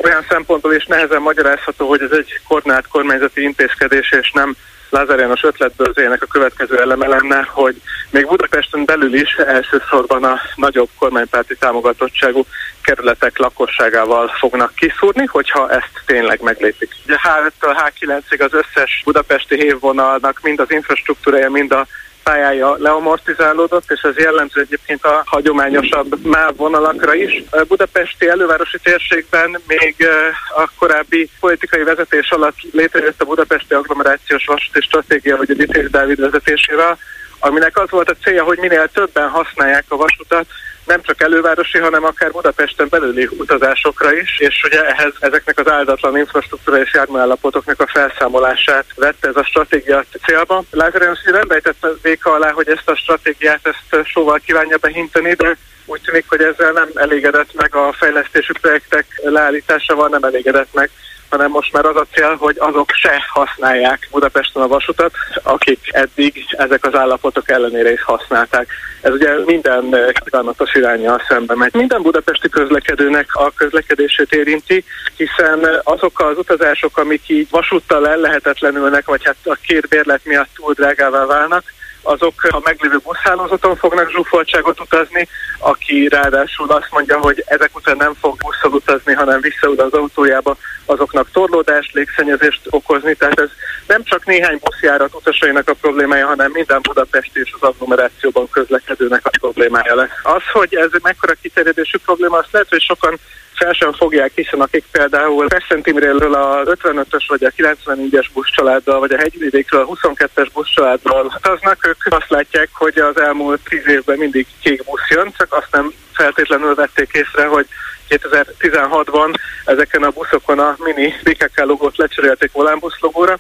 [0.02, 4.56] olyan szempontból is nehezen magyarázható, hogy ez egy koordinált kormányzati intézkedés, és nem
[4.90, 10.88] Lázár János ötletbőrzének a következő eleme lenne, hogy még Budapesten belül is elsősorban a nagyobb
[10.98, 12.46] kormánypárti támogatottságú
[12.82, 16.94] kerületek lakosságával fognak kiszúrni, hogyha ezt tényleg meglépik.
[17.04, 21.86] Ugye H5-től H9-ig az összes budapesti hévvonalnak mind az infrastruktúrája, mind a
[22.24, 27.42] pályája leamortizálódott, és ez jellemző egyébként a hagyományosabb MÁV vonalakra is.
[27.50, 30.08] A budapesti elővárosi térségben még
[30.56, 36.20] a korábbi politikai vezetés alatt létrejött a budapesti agglomerációs vasúti stratégia, vagy a Vitéz Dávid
[36.20, 36.98] vezetésével,
[37.38, 40.46] aminek az volt a célja, hogy minél többen használják a vasutat,
[40.86, 46.18] nem csak elővárosi, hanem akár Budapesten belüli utazásokra is, és ugye ehhez ezeknek az áldatlan
[46.18, 50.64] infrastruktúra és járműállapotoknak a felszámolását vette ez a stratégia célba.
[50.70, 55.56] Lázár János nem rejtette véka alá, hogy ezt a stratégiát ezt soval kívánja behinteni, de
[55.86, 60.90] úgy tűnik, hogy ezzel nem elégedett meg a fejlesztési projektek leállításával, nem elégedett meg
[61.34, 66.44] hanem most már az a cél, hogy azok se használják Budapesten a vasutat, akik eddig
[66.50, 68.66] ezek az állapotok ellenére is használták.
[69.00, 71.74] Ez ugye minden kívánatos irányjal szembe megy.
[71.74, 74.84] Minden budapesti közlekedőnek a közlekedését érinti,
[75.16, 80.72] hiszen azok az utazások, amik így vasúttal ellehetetlenülnek, vagy hát a két bérlet miatt túl
[80.72, 81.64] drágává válnak,
[82.04, 88.14] azok a meglévő buszhálózaton fognak zsúfoltságot utazni, aki ráadásul azt mondja, hogy ezek után nem
[88.20, 93.14] fog busszal utazni, hanem visszaud az autójába, azoknak torlódást, légszennyezést okozni.
[93.14, 93.48] Tehát ez
[93.86, 99.30] nem csak néhány buszjárat utasainak a problémája, hanem minden Budapesti és az agglomerációban közlekedőnek a
[99.40, 100.20] problémája lesz.
[100.22, 103.18] Az, hogy ez mekkora kiterjedésű probléma, azt lehet, hogy sokan
[103.64, 109.16] fel sem fogják, hiszen akik például Pessentimréről a 55-ös vagy a 94-es buszcsaláddal, vagy a
[109.16, 114.84] hegyvidékről a 22-es buszcsaláddal utaznak, ők azt látják, hogy az elmúlt 10 évben mindig kék
[114.84, 117.66] busz jön, csak azt nem feltétlenül vették észre, hogy
[118.08, 123.38] 2016-ban ezeken a buszokon a mini BKK logót lecserélték volánbusz logóra,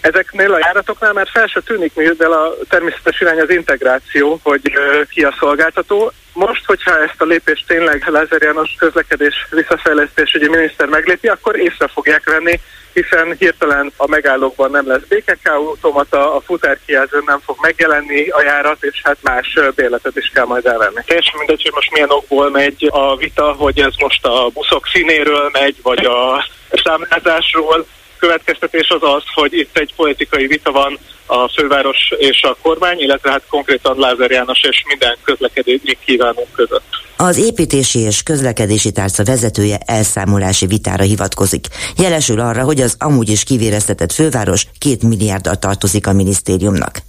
[0.00, 4.72] Ezeknél a járatoknál már fel se tűnik, mivel a természetes irány az integráció, hogy
[5.08, 6.12] ki a szolgáltató.
[6.32, 12.30] Most, hogyha ezt a lépést tényleg Lázár János közlekedés visszafejlesztésügyi miniszter meglépi, akkor észre fogják
[12.30, 12.60] venni,
[12.92, 18.82] hiszen hirtelen a megállókban nem lesz BKK automata, a futárkijelzőn nem fog megjelenni a járat,
[18.84, 21.00] és hát más bérletet is kell majd elvenni.
[21.06, 25.50] Teljesen mindegy, hogy most milyen okból megy a vita, hogy ez most a buszok színéről
[25.52, 27.86] megy, vagy a számlázásról,
[28.18, 33.30] következtetés az az, hogy itt egy politikai vita van a főváros és a kormány, illetve
[33.30, 36.99] hát konkrétan Lázár János és minden közlekedési kívánunk között.
[37.22, 41.66] Az építési és közlekedési tárca vezetője elszámolási vitára hivatkozik.
[41.96, 47.02] Jelesül arra, hogy az amúgy is kivéreztetett főváros két milliárddal tartozik a minisztériumnak.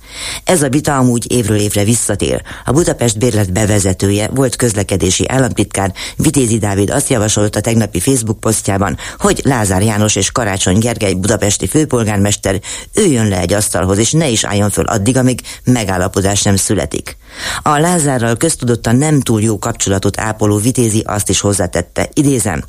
[0.44, 2.42] Ez a vita amúgy évről évre visszatér.
[2.66, 9.42] A Budapest bérlet bevezetője volt közlekedési államtitkár Vitézi Dávid azt javasolta tegnapi Facebook posztjában, hogy
[9.44, 12.60] Lázár János és Karácsony Gergely budapesti főpolgármester
[12.96, 17.18] üljön le egy asztalhoz, és ne is álljon föl addig, amíg megállapodás nem születik.
[17.62, 22.64] A Lázárral köztudottan nem túl jó kapcsolatot ápoló Vitézi azt is hozzátette, idézem,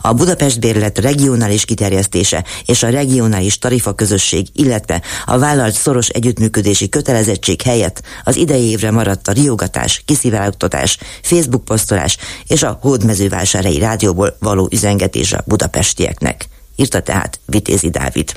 [0.00, 6.88] a Budapest bérlet regionális kiterjesztése és a regionális tarifa közösség, illetve a vállalt szoros együttműködési
[6.88, 14.36] kötelezettség helyett az idei évre maradt a riogatás, kiszivárogtatás, Facebook posztolás és a hódmezővásárhelyi rádióból
[14.40, 16.48] való üzengetés a budapestieknek.
[16.76, 18.32] Írta tehát Vitézi Dávid.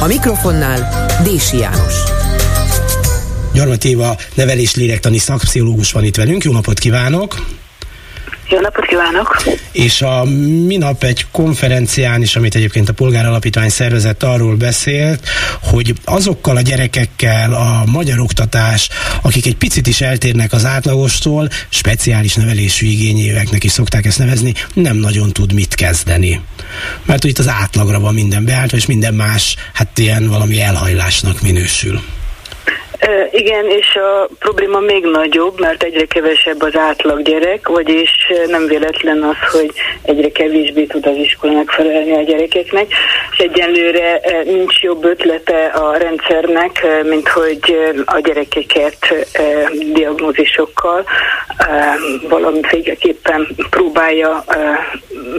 [0.00, 1.94] A mikrofonnál Dési János.
[3.52, 6.44] Gyarmat Éva nevelés lélektani szakpszichológus van itt velünk.
[6.44, 7.34] Jó napot kívánok!
[8.50, 9.42] Jó napot kívánok!
[9.72, 10.24] És a
[10.66, 15.28] minap egy konferencián is, amit egyébként a Polgáralapítvány szervezett, arról beszélt,
[15.62, 18.88] hogy azokkal a gyerekekkel a magyar oktatás,
[19.22, 24.96] akik egy picit is eltérnek az átlagostól, speciális nevelésű igényéveknek is szokták ezt nevezni, nem
[24.96, 26.40] nagyon tud mit kezdeni.
[27.04, 31.40] Mert hogy itt az átlagra van minden beállítva, és minden más, hát ilyen valami elhajlásnak
[31.40, 32.00] minősül.
[33.30, 38.10] Igen, és a probléma még nagyobb, mert egyre kevesebb az átlag gyerek, vagyis
[38.46, 39.70] nem véletlen az, hogy
[40.02, 42.86] egyre kevésbé tud az iskola megfelelni a gyerekeknek,
[43.30, 49.28] és egyenlőre nincs jobb ötlete a rendszernek, mint hogy a gyerekeket
[49.92, 51.04] diagnózisokkal
[52.28, 54.44] valamiféleképpen próbálja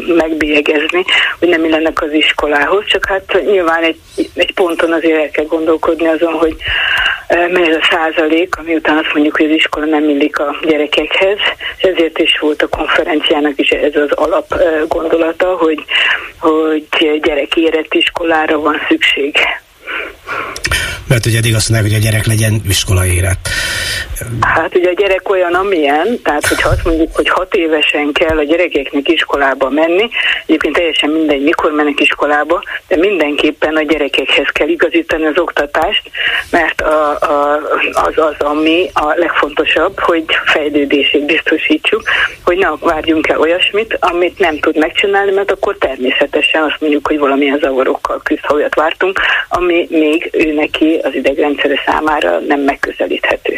[0.08, 1.04] megbélyegezni,
[1.40, 4.00] hogy nem illenek az iskolához, csak hát nyilván egy,
[4.36, 6.56] egy ponton azért el kell gondolkodni azon, hogy
[7.52, 11.38] mely ez a százalék, ami után azt mondjuk, hogy az iskola nem illik a gyerekekhez,
[11.82, 14.54] ezért is volt a konferenciának is ez az alap
[14.88, 15.84] gondolata, hogy
[16.40, 16.88] hogy
[17.22, 19.38] gyerekérett iskolára van szükség.
[21.10, 23.50] Mert ugye eddig azt mondják, hogy a gyerek legyen iskola érett.
[24.42, 28.44] Hát ugye a gyerek olyan, amilyen, tehát hogyha azt mondjuk, hogy hat évesen kell a
[28.44, 30.10] gyerekeknek iskolába menni,
[30.46, 36.02] egyébként teljesen mindegy, mikor mennek iskolába, de mindenképpen a gyerekekhez kell igazítani az oktatást,
[36.52, 37.62] mert a, a,
[37.94, 42.04] az az, ami a legfontosabb, hogy fejlődését biztosítsuk,
[42.44, 47.20] hogy ne várjunk el olyasmit, amit nem tud megcsinálni, mert akkor természetesen azt mondjuk, hogy
[47.20, 49.20] valamilyen zavarokkal küzd, ha olyat vártunk,
[49.50, 53.54] ami még ő neki az idegrendszere számára nem megközelíthető.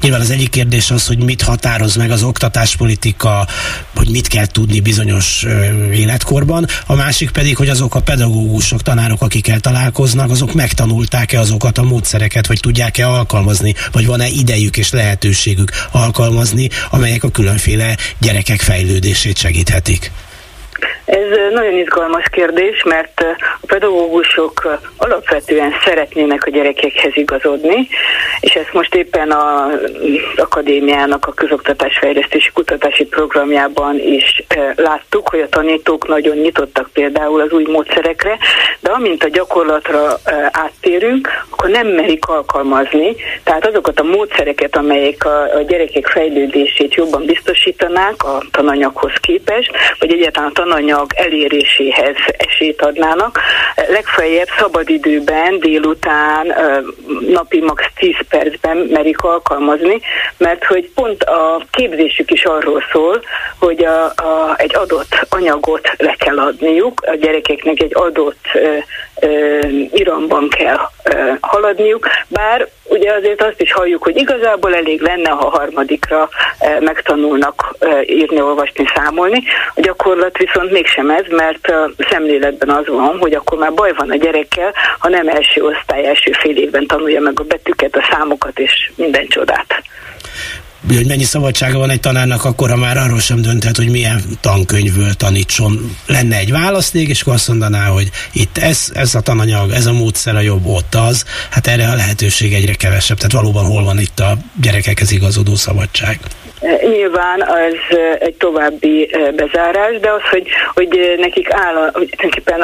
[0.00, 3.46] Nyilván az egyik kérdés az, hogy mit határoz meg az oktatáspolitika,
[3.94, 5.46] hogy mit kell tudni bizonyos
[5.92, 11.82] életkorban, a másik pedig, hogy azok a pedagógusok, tanárok, akikkel találkoznak, azok megtanulták-e azokat a
[11.82, 19.38] módszereket, vagy tudják-e alkalmazni, vagy van-e idejük és lehetőségük alkalmazni, amelyek a különféle gyerekek fejlődését
[19.38, 20.10] segíthetik.
[21.04, 23.24] Ez nagyon izgalmas kérdés, mert
[23.60, 27.88] a pedagógusok alapvetően szeretnének a gyerekekhez igazodni,
[28.40, 29.80] és ezt most éppen az
[30.36, 34.42] akadémiának a közoktatásfejlesztési kutatási programjában is
[34.76, 38.38] láttuk, hogy a tanítók nagyon nyitottak például az új módszerekre,
[38.80, 40.18] de amint a gyakorlatra
[40.50, 48.24] áttérünk, akkor nem merik alkalmazni, tehát azokat a módszereket, amelyek a, gyerekek fejlődését jobban biztosítanák
[48.24, 53.40] a tananyaghoz képest, vagy egyáltalán a tananyag eléréséhez esélyt adnának.
[53.88, 56.54] Legfeljebb szabadidőben, délután,
[57.28, 57.82] napi max.
[57.96, 60.00] 10 percben merik alkalmazni,
[60.36, 63.22] mert hogy pont a képzésük is arról szól,
[63.58, 68.76] hogy a, a, egy adott anyagot le kell adniuk, a gyerekeknek egy adott ö,
[69.20, 69.58] ö,
[69.92, 75.48] iramban kell ö, haladniuk, bár ugye azért azt is halljuk, hogy igazából elég lenne, ha
[75.48, 76.28] harmadikra
[76.80, 77.74] megtanulnak
[78.06, 79.42] írni, olvasni, számolni.
[79.74, 81.72] A gyakorlat viszont mégsem ez, mert
[82.10, 86.32] szemléletben az van, hogy akkor már baj van a gyerekkel, ha nem első osztály, első
[86.32, 89.82] fél évben tanulja meg a betűket, a számokat és minden csodát
[90.88, 95.14] hogy mennyi szabadsága van egy tanárnak, akkor ha már arról sem dönthet, hogy milyen tankönyvből
[95.14, 95.96] tanítson.
[96.06, 99.92] Lenne egy választék, és akkor azt mondaná, hogy itt ez, ez a tananyag, ez a
[99.92, 101.24] módszer a jobb, ott az.
[101.50, 103.16] Hát erre a lehetőség egyre kevesebb.
[103.16, 106.18] Tehát valóban hol van itt a gyerekekhez igazodó szabadság?
[106.82, 112.60] Nyilván az egy további bezárás, de az, hogy, hogy nekik áll, hogy tulajdonképpen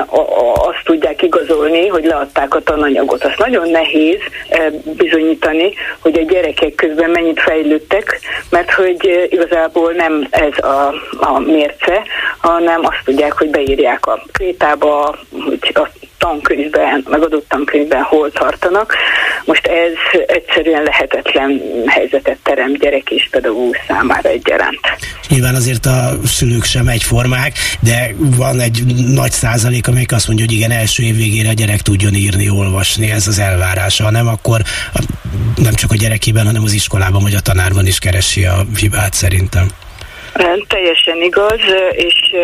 [0.55, 3.25] azt tudják igazolni, hogy leadták a tananyagot.
[3.25, 4.21] Az nagyon nehéz
[4.85, 12.03] bizonyítani, hogy a gyerekek közben mennyit fejlődtek, mert hogy igazából nem ez a, a mérce,
[12.39, 15.89] hanem azt tudják, hogy beírják a krétába, hogy a
[16.21, 18.95] tankönyvben, megadott tankönyvben hol tartanak.
[19.45, 24.81] Most ez egyszerűen lehetetlen helyzetet terem gyerek és pedagógus számára egyaránt.
[25.29, 30.55] Nyilván azért a szülők sem egyformák, de van egy nagy százalék, amelyik azt mondja, hogy
[30.55, 34.05] igen, első év végére a gyerek tudjon írni, olvasni, ez az elvárása.
[34.05, 34.63] Ha nem, akkor
[35.57, 39.69] nem csak a gyerekében, hanem az iskolában vagy a tanárban is keresi a hibát szerintem.
[40.69, 41.61] Teljesen igaz,
[41.93, 42.35] és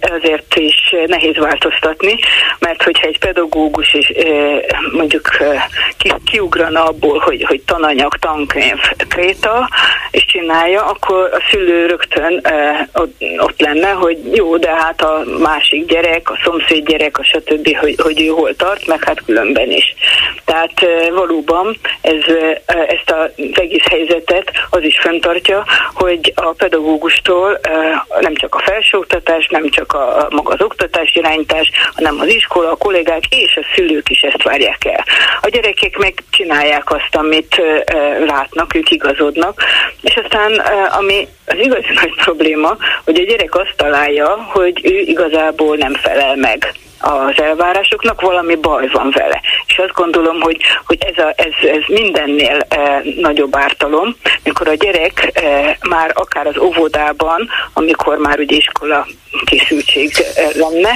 [0.00, 2.18] ezért is nehéz változtatni,
[2.58, 4.12] mert hogyha egy pedagógus is
[4.92, 5.30] mondjuk
[6.24, 9.68] kiugrana abból, hogy, hogy tananyag, tankönyv, kréta,
[10.10, 12.42] és csinálja, akkor a szülő rögtön
[13.38, 17.94] ott lenne, hogy jó, de hát a másik gyerek, a szomszéd gyerek, a stb., hogy,
[18.02, 19.94] hogy ő hol tart, meg hát különben is.
[20.44, 20.72] Tehát
[21.12, 22.34] valóban ez,
[22.66, 25.64] ezt az egész helyzetet az is fenntartja,
[25.94, 27.60] hogy a pedagógus pedagógustól
[28.20, 32.76] nem csak a felsőoktatás, nem csak a, maga az oktatás irányítás, hanem az iskola, a
[32.76, 35.04] kollégák és a szülők is ezt várják el.
[35.40, 37.62] A gyerekek meg csinálják azt, amit
[38.26, 39.62] látnak, ők igazodnak,
[40.00, 40.52] és aztán
[40.98, 46.36] ami az igazi nagy probléma, hogy a gyerek azt találja, hogy ő igazából nem felel
[46.36, 49.40] meg az elvárásoknak, valami baj van vele.
[49.66, 54.74] És azt gondolom, hogy, hogy ez, a, ez, ez mindennél e, nagyobb ártalom, mikor a
[54.74, 59.06] gyerek e, már akár az óvodában, amikor már ugye iskola
[59.44, 60.90] készültség e, lenne,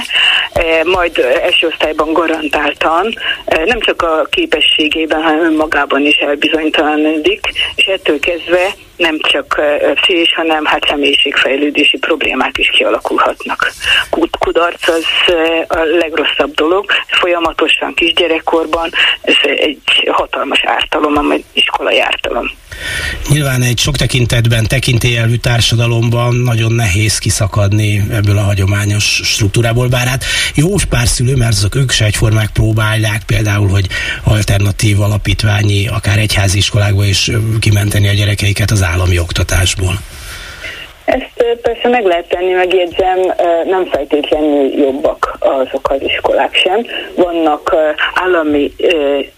[0.53, 3.13] e, majd első osztályban garantáltan
[3.45, 9.61] e, nem csak a képességében, hanem önmagában is elbizonytalanodik, és ettől kezdve nem csak
[9.93, 13.71] pszichés, hanem hát személyiségfejlődési problémák is kialakulhatnak.
[14.39, 15.05] Kudarc az
[15.67, 18.89] a legrosszabb dolog, folyamatosan kisgyerekkorban,
[19.21, 22.51] ez egy hatalmas ártalom, amely iskolai ártalom.
[23.29, 30.23] Nyilván egy sok tekintetben tekintélyelvű társadalomban nagyon nehéz kiszakadni ebből a hagyományos struktúrából, bár hát
[30.55, 33.87] jó pár szülő, mert azok ők se egyformák próbálják, például, hogy
[34.23, 40.01] alternatív alapítványi, akár egyházi iskolákba is kimenteni a gyerekeiket az állami oktatásból.
[41.07, 43.19] Ezt persze meg lehet tenni, megjegyzem,
[43.65, 46.85] nem feltétlenül jobbak azok az iskolák sem.
[47.15, 47.75] Vannak
[48.13, 48.73] állami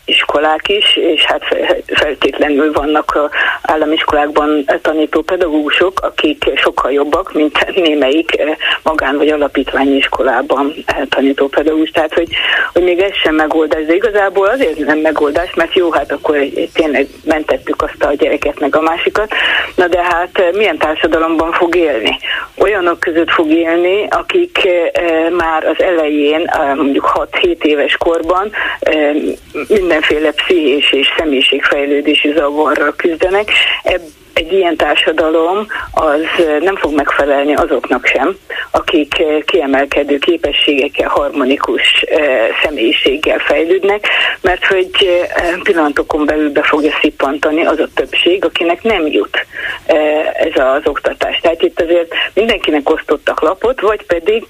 [0.06, 1.42] iskolák is, és hát
[1.86, 3.30] feltétlenül vannak
[3.62, 8.42] állami iskolákban tanító pedagógusok, akik sokkal jobbak, mint némelyik
[8.84, 10.74] magán vagy alapítványi iskolában
[11.10, 11.92] tanító pedagógus.
[11.92, 12.30] Tehát, hogy,
[12.74, 16.38] hogy még ez sem megoldás, de igazából azért nem megoldás, mert jó, hát akkor
[16.74, 19.32] tényleg mentettük azt a gyereket meg a másikat.
[19.76, 22.18] Na de hát milyen társadalomban fog élni.
[22.58, 29.16] Olyanok között fog élni, akik eh, már az elején, eh, mondjuk 6-7 éves korban eh,
[29.68, 33.52] mindenféle pszichés és személyiségfejlődési zavarral küzdenek.
[33.84, 34.02] Ebb
[34.40, 36.22] egy ilyen társadalom az
[36.62, 38.38] nem fog megfelelni azoknak sem,
[38.72, 42.06] akik kiemelkedő képességekkel, harmonikus
[42.64, 44.08] személyiséggel fejlődnek,
[44.42, 44.90] mert hogy
[45.64, 49.46] pillanatokon belül be fogja szippantani az a többség, akinek nem jut
[50.34, 51.40] ez az oktatás.
[51.42, 54.46] Tehát itt azért mindenkinek osztottak lapot, vagy pedig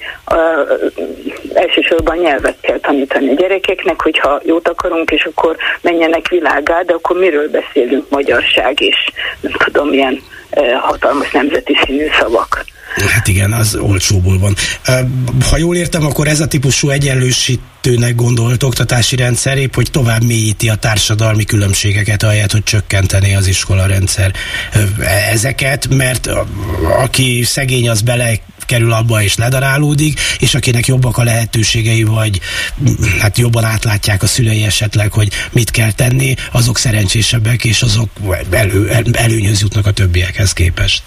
[1.54, 7.20] elsősorban nyelvet kell tanítani a gyerekeknek, hogyha jót akarunk, és akkor menjenek világá, de akkor
[7.20, 9.12] miről beszélünk magyarság és
[9.42, 10.22] nem tudom, tudom, milyen
[10.82, 12.66] hatalmas nemzeti színű szavak.
[13.08, 14.56] Hát igen, az olcsóból van.
[15.50, 20.70] Ha jól értem, akkor ez a típusú egyenlősítőnek gondolt oktatási rendszer épp, hogy tovább mélyíti
[20.70, 24.32] a társadalmi különbségeket, ahelyett, hogy csökkenteni az iskola rendszer
[25.32, 26.30] ezeket, mert
[27.04, 28.32] aki szegény, az bele
[28.70, 32.40] kerül abba és ledarálódik, és akinek jobbak a lehetőségei, vagy
[33.20, 38.10] hát jobban átlátják a szülei esetleg, hogy mit kell tenni, azok szerencsésebbek, és azok
[38.50, 41.04] elő, előnyhöz jutnak a többiekhez képest.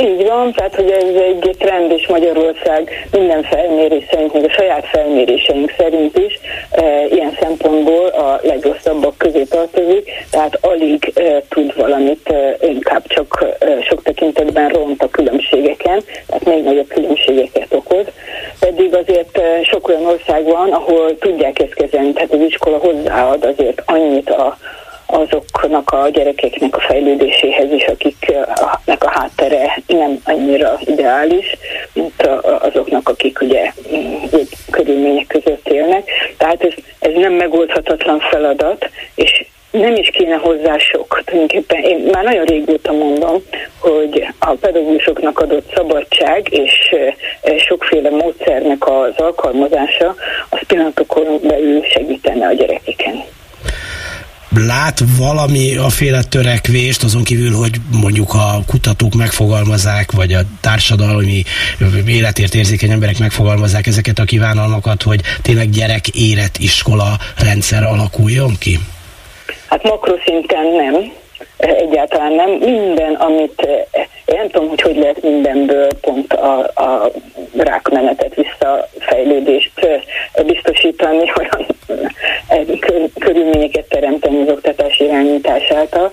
[0.00, 4.86] Így van, tehát hogy ez egy trend, és Magyarország minden felmérés szerint, még a saját
[4.86, 12.28] felméréseink szerint is e, ilyen szempontból a legrosszabbak közé tartozik, tehát alig e, tud valamit,
[12.28, 18.04] e, inkább csak e, sok tekintetben ront a különbségeken, tehát még nagyobb különbségeket okoz.
[18.60, 23.44] Pedig azért e, sok olyan ország van, ahol tudják ezt kezelni, tehát az iskola hozzáad
[23.44, 24.56] azért annyit a
[25.10, 31.56] azoknak a gyerekeknek a fejlődéséhez is, akiknek a háttere nem annyira ideális,
[31.92, 32.22] mint
[32.60, 33.72] azoknak, akik ugye
[34.32, 36.10] jobb körülmények között élnek.
[36.36, 41.22] Tehát ez, ez nem megoldhatatlan feladat, és nem is kéne hozzá sok.
[41.24, 43.42] Tulajdonképpen én már nagyon régóta mondom,
[43.78, 46.94] hogy a pedagógusoknak adott szabadság és
[47.58, 50.14] sokféle módszernek az alkalmazása
[50.48, 53.24] az pillanatokon belül segítene a gyerekeken
[54.56, 61.42] lát valami a féle törekvést, azon kívül, hogy mondjuk a kutatók megfogalmazzák, vagy a társadalmi
[62.06, 68.78] életért érzékeny emberek megfogalmazzák ezeket a kívánalmakat, hogy tényleg gyerek érett iskola rendszer alakuljon ki?
[69.66, 71.12] Hát makroszinten nem,
[71.60, 72.50] egyáltalán nem.
[72.50, 73.66] Minden, amit
[74.24, 77.10] én nem tudom, hogy hogy lehet mindenből pont a, a
[77.56, 79.88] rákmenetet, visszafejlődést
[80.46, 86.12] biztosítani, olyan körülményeket teremteni az oktatás irányítás által.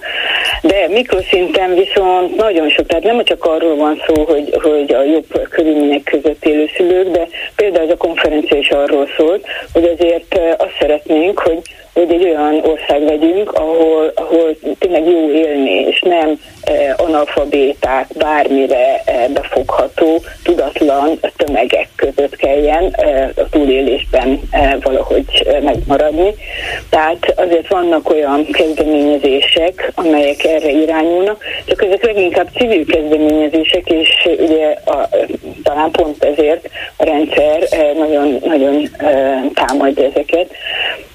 [0.62, 5.48] De mikroszinten viszont nagyon sok, tehát nem csak arról van szó, hogy, hogy a jobb
[5.50, 10.76] körülmények között élő szülők, de például ez a konferencia is arról szólt, hogy azért azt
[10.80, 11.62] szeretnénk, hogy
[11.98, 19.02] hogy egy olyan ország legyünk, ahol, ahol tényleg jó élni, és nem eh, analfabéták, bármire
[19.06, 26.36] eh, befogható, tudatlan tömegek között kelljen eh, a túlélésben eh, valahogy eh, megmaradni.
[26.90, 34.76] Tehát azért vannak olyan kezdeményezések, amelyek erre irányulnak, csak ezek leginkább civil kezdeményezések, és ugye
[34.86, 35.10] a,
[35.64, 40.52] talán pont ezért a rendszer eh, nagyon, nagyon eh, támadja ezeket,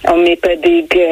[0.02, 1.02] ami pedig pedig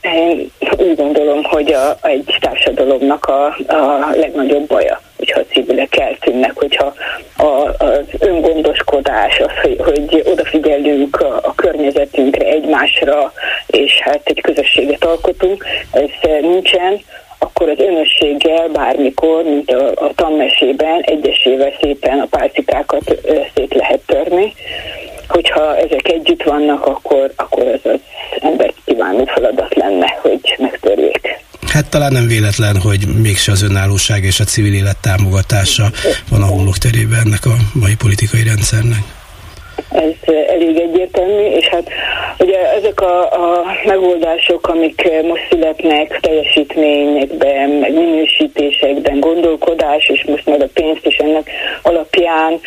[0.00, 5.96] eh, én úgy gondolom, hogy a, egy társadalomnak a, a legnagyobb baja, hogyha a civilek
[5.98, 6.94] eltűnnek, hogyha
[7.36, 13.32] a, az öngondoskodás, az, hogy, hogy odafigyelünk a, a környezetünkre, egymásra,
[13.66, 16.08] és hát egy közösséget alkotunk, ez
[16.40, 17.00] nincsen,
[17.38, 23.20] akkor az önösséggel bármikor, mint a, a tanmesében, egyesével szépen a pálcikákat
[23.54, 24.54] szét lehet törni.
[25.28, 28.00] Hogyha ezek együtt vannak, akkor, akkor ez az
[28.40, 31.42] ember kívánó feladat lenne, hogy megtörjék.
[31.68, 35.90] Hát talán nem véletlen, hogy mégse az önállóság és a civil élet támogatása
[36.30, 39.23] van a terében ennek a mai politikai rendszernek.
[39.94, 41.88] Ez elég egyértelmű, és hát
[42.38, 50.60] ugye ezek a, a megoldások, amik most születnek teljesítményekben, meg minősítésekben, gondolkodás, és most majd
[50.62, 51.50] a pénzt is ennek
[51.82, 52.60] alapján,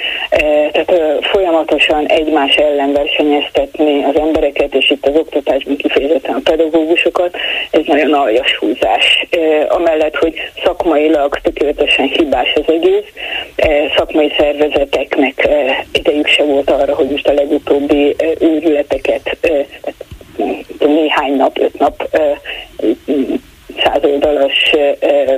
[0.71, 7.35] tehát folyamatosan egymás ellen versenyeztetni az embereket, és itt az oktatásban kifejezetten a pedagógusokat,
[7.71, 9.27] ez nagyon aljas húzás.
[9.67, 13.05] Amellett, hogy szakmailag tökéletesen hibás az egész,
[13.97, 15.47] szakmai szervezeteknek
[16.27, 19.37] se volt arra, hogy most a legutóbbi őrületeket,
[20.79, 22.17] néhány nap, öt nap
[23.83, 24.75] százoldalas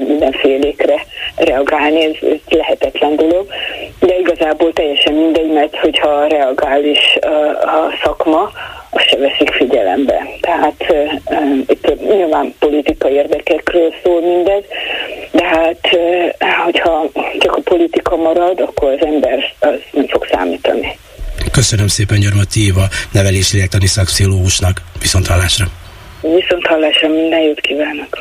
[0.08, 3.48] mindenfélékre reagálni, ez, lehetetlen dolog,
[4.00, 7.18] de igazából teljesen mindegy, mert hogyha reagál is
[7.62, 8.52] a, szakma,
[8.90, 10.28] azt se veszik figyelembe.
[10.42, 10.94] Tehát
[11.68, 14.64] itt nyilván politikai érdekekről szól mindez,
[15.32, 15.98] de hát
[16.64, 17.10] hogyha
[17.40, 19.80] csak a politika marad, akkor az ember az.
[21.60, 24.82] Köszönöm szépen Gyarmati Éva, nevelési szakpszichológusnak.
[25.00, 25.68] Viszont hallásra!
[26.22, 28.18] Viszont hallásra minden jót kívánok!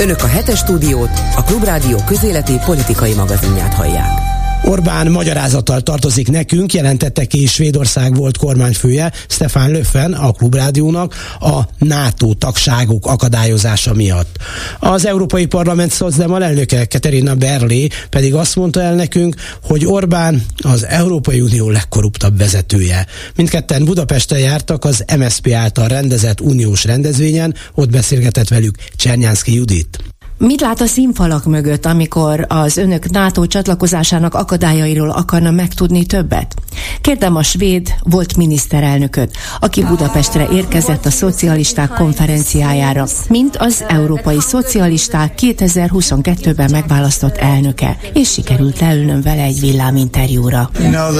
[0.00, 4.37] Önök a hetes stúdiót, a Klubrádió közéleti politikai magazinját hallják.
[4.68, 12.34] Orbán magyarázattal tartozik nekünk, jelentette ki Svédország volt kormányfője, Stefan Löfven a Klubrádiónak a NATO
[12.34, 14.36] tagságuk akadályozása miatt.
[14.78, 20.86] Az Európai Parlament szocdem elnöke Katerina Berlé pedig azt mondta el nekünk, hogy Orbán az
[20.86, 23.06] Európai Unió legkorruptabb vezetője.
[23.36, 29.98] Mindketten Budapesten jártak az MSZP által rendezett uniós rendezvényen, ott beszélgetett velük Csernyánszki Judit.
[30.38, 36.54] Mit lát a színfalak mögött, amikor az önök NATO csatlakozásának akadályairól akarna megtudni többet?
[37.00, 45.34] Kérdem a svéd volt miniszterelnököt, aki Budapestre érkezett a szocialisták konferenciájára, mint az európai szocialisták
[45.36, 50.70] 2022-ben megválasztott elnöke, és sikerült leülnöm vele egy villáminterjúra.
[50.80, 51.12] You know,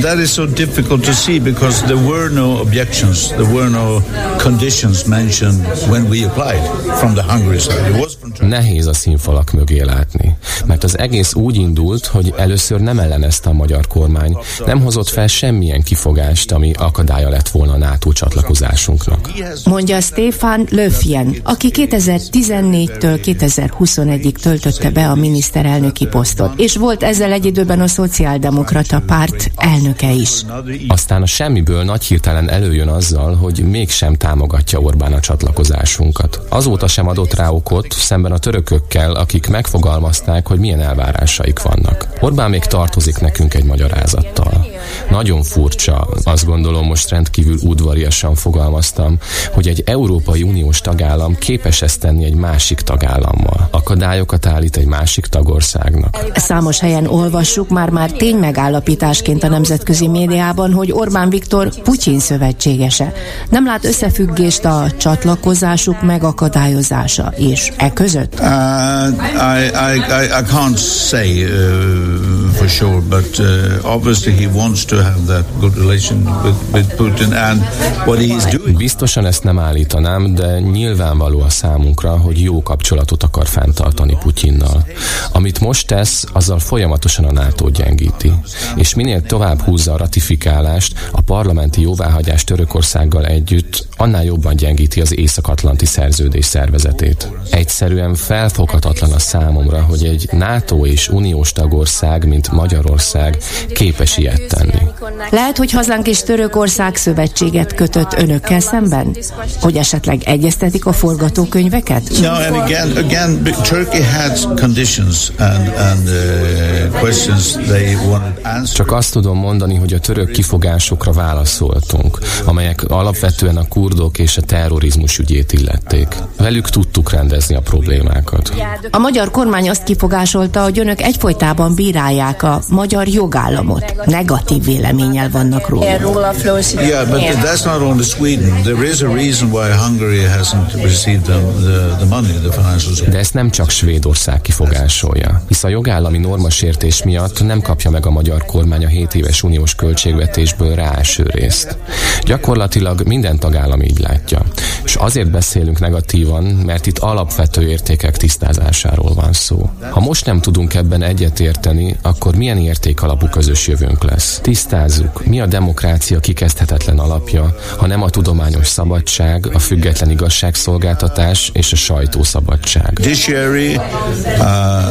[0.00, 4.02] that is so difficult to see because there were no objections, there were no
[4.38, 6.62] conditions mentioned when we applied
[6.98, 8.44] from the Hungary side.
[8.48, 10.36] Nehéz a színfalak mögé látni,
[10.66, 14.36] mert az egész úgy indult, hogy először nem ellenezte a magyar kormány,
[14.66, 19.30] nem hozott fel semmilyen kifogást, ami akadálya lett volna a NATO csatlakozásunknak.
[19.64, 27.44] Mondja Stefan Löfjen, aki 2014-től 2021-ig töltötte be a miniszterelnöki posztot, és volt ezzel egy
[27.44, 30.42] időben a szociáldemokrata párt elnöke is.
[30.88, 36.40] Aztán a semmiből nagy hirtelen előjön azzal, hogy mégsem támogatja Orbán a csatlakozásunkat.
[36.48, 42.08] Azóta sem adott rá okot, szemben a törökökkel, akik megfogalmazták, hogy milyen elvárásaik vannak.
[42.20, 44.66] Orbán még tartozik nekünk egy magyarázattal.
[45.10, 49.18] Nagyon furcsa, azt gondolom most rendkívül udvariasan fogalmaztam,
[49.52, 53.68] hogy egy Európai Uniós tagállam képes ezt tenni egy másik tagállammal.
[53.70, 56.16] Akadályokat állít egy másik tagországnak.
[56.34, 63.12] Számos helyen olvassuk már-már ténymegállapításként a nemzetközi médiában, hogy Orbán Viktor Putyin szövetségese.
[63.50, 68.25] Nem lát összefüggést a csatlakozásuk megakadályozása és e között?
[68.34, 74.84] Uh, I, I, I, I can't say uh, for sure, but uh, obviously he wants
[74.84, 77.60] to have that good relation with, with Putin and
[78.06, 78.76] what he is doing.
[78.76, 84.86] Biztosan ezt nem állítanám, de nyilvánvaló a számunkra, hogy jó kapcsolatot akar fenntartani Putyinnal.
[85.32, 88.32] Amit most tesz, azzal folyamatosan a NATO gyengíti.
[88.76, 95.18] És minél tovább húzza a ratifikálást, a parlamenti jóváhagyás Törökországgal együtt, annál jobban gyengíti az
[95.18, 97.28] Észak-Atlanti Szerződés szervezetét.
[97.50, 103.38] Egyszerűen felfoghatatlan a számomra, hogy egy NATO és uniós tagország, mint Magyarország
[103.74, 104.82] képes ilyet tenni.
[105.30, 109.16] Lehet, hogy hazánk és Törökország szövetséget kötött önökkel szemben?
[109.60, 112.02] Hogy esetleg egyeztetik a forgatókönyveket?
[112.20, 118.74] No, and again, again, Turkey had conditions and, and uh, questions they wanted answered.
[118.74, 124.42] Csak azt tudom mondani, hogy a török kifogásokra válaszoltunk, amelyek alapvetően a kurdok és a
[124.42, 126.16] terrorizmus ügyét illették.
[126.36, 127.60] Velük tudtuk rendezni a
[127.96, 128.52] problémákat.
[128.90, 134.06] A magyar kormány azt kifogásolta, hogy önök egyfolytában bírálják a magyar jogállamot.
[134.06, 135.84] Negatív véleménnyel vannak róla.
[135.84, 138.62] Yeah, but that's not only Sweden.
[138.62, 143.12] There is a reason why Hungary hasn't received the, the, the money, the financial support.
[143.12, 148.10] De ezt nem csak Svédország kifogásolja, hisz a jogállami normasértés miatt nem kapja meg a
[148.10, 151.76] magyar kormány a 7 éves uniós költségvetésből ráeső részt.
[152.24, 154.42] Gyakorlatilag minden tagállam így látja.
[154.84, 159.70] És azért beszélünk negatívan, mert itt alapvető értékek tisztázásáról van szó.
[159.90, 164.38] Ha most nem tudunk ebben egyetérteni, akkor akkor milyen érték alapú közös jövőnk lesz?
[164.42, 171.72] Tisztázzuk, mi a demokrácia kikezdhetetlen alapja, ha nem a tudományos szabadság, a független igazságszolgáltatás és
[171.72, 172.92] a sajtószabadság.
[173.02, 173.82] Judiciary, uh,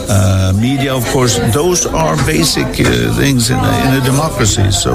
[0.07, 4.71] uh, media, of course, those are basic uh, things in a, in a democracy.
[4.71, 4.91] So...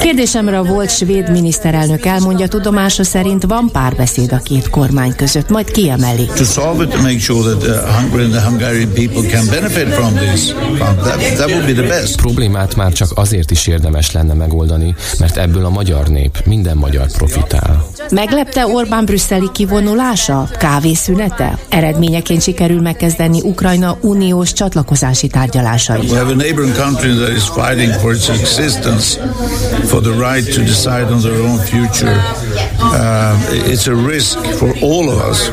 [0.00, 5.70] Kérdésemre a volt svéd miniszterelnök elmondja, tudomása szerint van párbeszéd a két kormány között, majd
[5.70, 6.26] kiemeli.
[6.36, 9.88] To solve it, to make sure that uh, Hungary and the Hungarian people can benefit
[9.88, 12.16] from this, that, that would be the best.
[12.16, 17.06] Problémát már csak azért is érdemes lenne megoldani, mert ebből a magyar nép, minden magyar
[17.12, 17.84] profitál.
[18.10, 20.48] Meglepte Orbán brüsszeli kivonulása?
[20.58, 21.58] Kávészünete?
[21.68, 26.10] Eredményeként sikerül megkezdeni Ukrajna uniós csatlakozási tárgyalásait.
[26.10, 29.18] We have a neighboring country that is fighting for its existence,
[29.84, 32.16] for the right to decide on their own future.
[32.80, 35.50] Uh, it's a risk for all of us.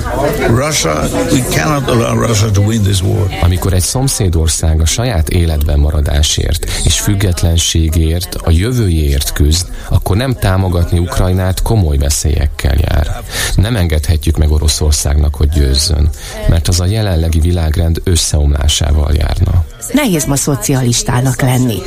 [0.49, 3.27] Russia, we cannot allow Russia to win this war.
[3.41, 10.99] Amikor egy szomszédország a saját életben maradásért és függetlenségért, a jövőjéért küzd, akkor nem támogatni
[10.99, 13.21] Ukrajnát komoly veszélyekkel jár.
[13.55, 16.09] Nem engedhetjük meg Oroszországnak, hogy győzzön,
[16.49, 19.65] mert az a jelenlegi világrend összeomlásával járna.
[19.93, 21.77] Nehéz ma szocialistának lenni.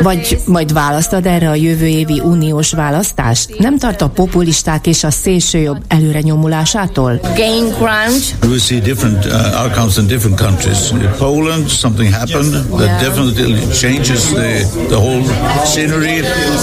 [0.00, 3.58] Vagy majd választad erre a jövő évi uniós választást?
[3.58, 7.20] Nem tart a populisták és a szélsőjobb előre nyomulásától?
[7.36, 8.22] Gain ground.
[9.24, 10.90] Uh, outcomes in different countries.
[10.90, 15.22] In Poland, something happened that definitely changes the, the whole
[15.64, 16.16] scenery.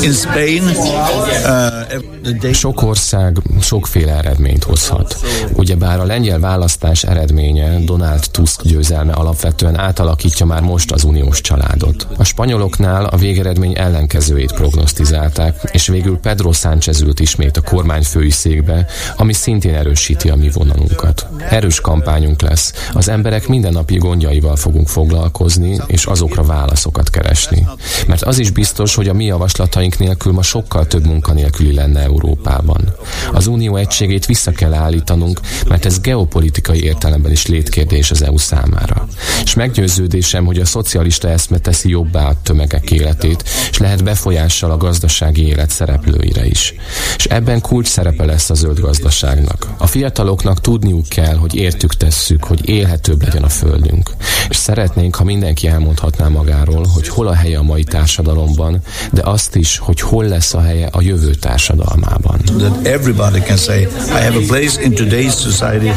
[0.03, 5.18] In Spain, uh, sok ország sokféle eredményt hozhat.
[5.53, 12.07] Ugyebár a lengyel választás eredménye Donald Tusk győzelme alapvetően átalakítja már most az uniós családot.
[12.18, 18.30] A spanyoloknál a végeredmény ellenkezőjét prognosztizálták, és végül Pedro Sánchez ült ismét a kormány fői
[18.30, 18.86] székbe,
[19.18, 21.28] ami szintén erősíti a mi vonalunkat.
[21.49, 22.49] Erős kampányunk lesz.
[22.93, 27.68] Az emberek mindennapi gondjaival fogunk foglalkozni, és azokra válaszokat keresni.
[28.08, 32.93] Mert az is biztos, hogy a mi javaslataink nélkül ma sokkal több munkanélküli lenne Európában.
[33.34, 39.08] Az unió egységét vissza kell állítanunk, mert ez geopolitikai értelemben is létkérdés az EU számára.
[39.43, 44.78] És meggyőződésem, hogy a szocialista eszme teszi jobbá a tömegek életét, és lehet befolyással a
[44.78, 46.74] gazdasági élet szereplőire is.
[47.18, 49.68] És ebben kulcs szerepe lesz a zöld gazdaságnak.
[49.78, 54.10] A fiataloknak tudniuk kell, hogy értük tesszük, hogy élhetőbb legyen a földünk.
[54.50, 58.82] És szeretnénk, ha mindenki elmondhatná magáról, hogy hol a helye a mai társadalomban,
[59.12, 62.40] de azt is, hogy hol lesz a helye a jövő társadalmában.
[62.58, 65.92] That everybody can say, I have a place in today's society,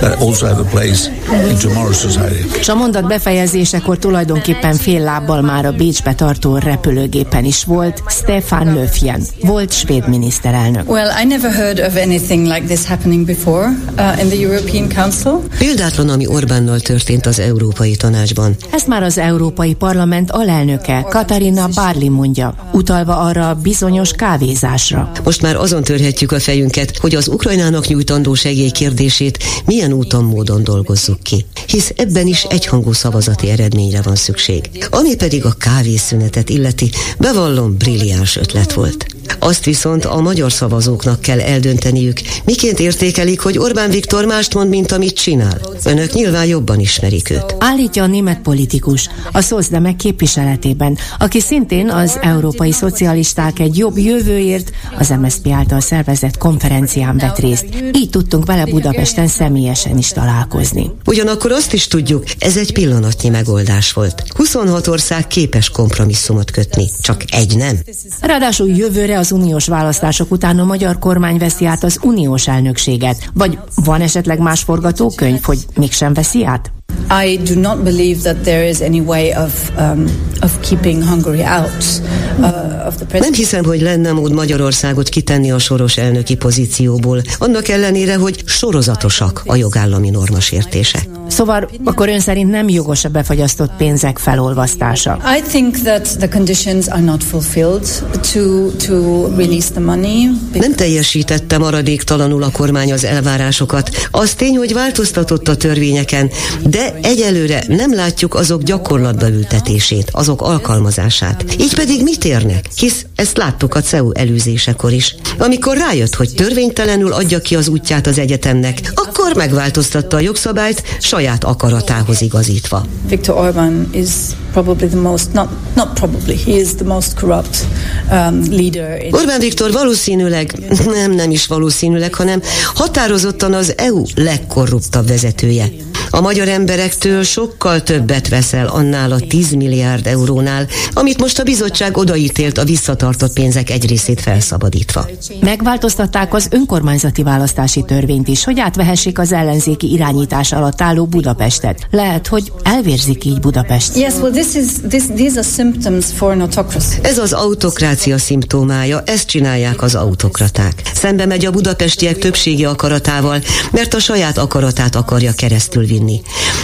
[0.00, 1.10] but also have a place
[1.48, 2.58] in tomorrow's society.
[2.58, 8.74] És a mondat befejezésekor tulajdonképpen fél lábbal már a Bécsbe tartó repülőgépen is volt Stefan
[8.74, 10.90] Löfven, volt svéd miniszterelnök.
[10.90, 13.66] Well, I never heard of anything like this happening before
[13.98, 15.42] uh, in the European Council.
[15.86, 18.56] Példátlan, ami Orbánnal történt az Európai Tanácsban.
[18.70, 25.10] Ezt már az Európai Parlament alelnöke, Katarina Barli mondja, utalva arra a bizonyos kávézásra.
[25.24, 30.64] Most már azon törhetjük a fejünket, hogy az Ukrajnának nyújtandó segély kérdését milyen úton, módon
[30.64, 31.46] dolgozzuk ki.
[31.66, 34.70] Hisz ebben is egyhangú szavazati eredményre van szükség.
[34.90, 39.15] Ami pedig a kávészünetet illeti, bevallom, brilliáns ötlet volt.
[39.38, 44.92] Azt viszont a magyar szavazóknak kell eldönteniük, miként értékelik, hogy Orbán Viktor mást mond, mint
[44.92, 45.60] amit csinál.
[45.84, 47.54] Önök nyilván jobban ismerik őt.
[47.58, 54.70] Állítja a német politikus, a Szozdemek képviseletében, aki szintén az európai szocialisták egy jobb jövőért
[54.98, 57.66] az MSZP által szervezett konferencián vett részt.
[57.92, 60.90] Így tudtunk vele Budapesten személyesen is találkozni.
[61.06, 64.22] Ugyanakkor azt is tudjuk, ez egy pillanatnyi megoldás volt.
[64.36, 67.78] 26 ország képes kompromisszumot kötni, csak egy nem.
[68.20, 73.30] Ráadásul jövőre az uniós választások után a magyar kormány veszi át az uniós elnökséget.
[73.34, 76.75] Vagy van esetleg más forgatókönyv, hogy mégsem veszi át?
[77.10, 80.06] I do not believe that there is any way of, um,
[80.42, 82.02] of keeping Hungary out
[82.38, 87.68] uh, of the Nem hiszem, hogy lenne mód Magyarországot kitenni a soros elnöki pozícióból, annak
[87.68, 90.98] ellenére, hogy sorozatosak a jogállami normasértése.
[91.28, 95.18] Szóval akkor ön szerint nem jogos a befagyasztott pénzek felolvasztása?
[95.38, 97.86] I think that the conditions are not fulfilled
[98.32, 100.28] to, to release the money.
[100.52, 103.90] Nem teljesítette maradéktalanul a kormány az elvárásokat.
[104.10, 106.30] Az tény, hogy változtatott a törvényeken,
[106.64, 111.44] de egyelőre nem látjuk azok gyakorlatba ültetését, azok alkalmazását.
[111.60, 112.66] Így pedig mit érnek?
[112.76, 115.16] Hisz ezt láttuk a CEU előzésekor is.
[115.38, 121.44] Amikor rájött, hogy törvénytelenül adja ki az útját az egyetemnek, akkor megváltoztatta a jogszabályt saját
[121.44, 122.86] akaratához igazítva.
[123.08, 124.10] Viktor Orban is
[124.52, 127.66] probably the most, not, not probably, he is the most corrupt
[128.10, 129.04] um, leader.
[129.04, 132.42] In Orbán Viktor valószínűleg, nem, nem is valószínűleg, hanem
[132.74, 135.68] határozottan az EU legkorruptabb vezetője.
[136.10, 141.96] A magyar emberektől sokkal többet veszel annál a 10 milliárd eurónál, amit most a bizottság
[141.96, 145.08] odaítélt a visszatartott pénzek egy részét felszabadítva.
[145.40, 151.86] Megváltoztatták az önkormányzati választási törvényt is, hogy átvehessék az ellenzéki irányítás alatt álló Budapestet.
[151.90, 153.96] Lehet, hogy elvérzik így Budapest.
[153.96, 156.98] Yes, well, this is, this, these are symptoms for an autocracy.
[157.02, 160.82] Ez az autokrácia szimptomája, ezt csinálják az autokraták.
[160.94, 163.40] Szembe megy a budapestiek többségi akaratával,
[163.70, 165.95] mert a saját akaratát akarja keresztül vinni.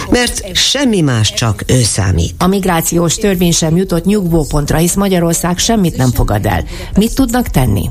[0.09, 2.33] Mert semmi más csak ő számít.
[2.37, 6.63] A migrációs törvény sem jutott nyugvópontra, hisz Magyarország semmit nem fogad el.
[6.95, 7.89] Mit tudnak tenni?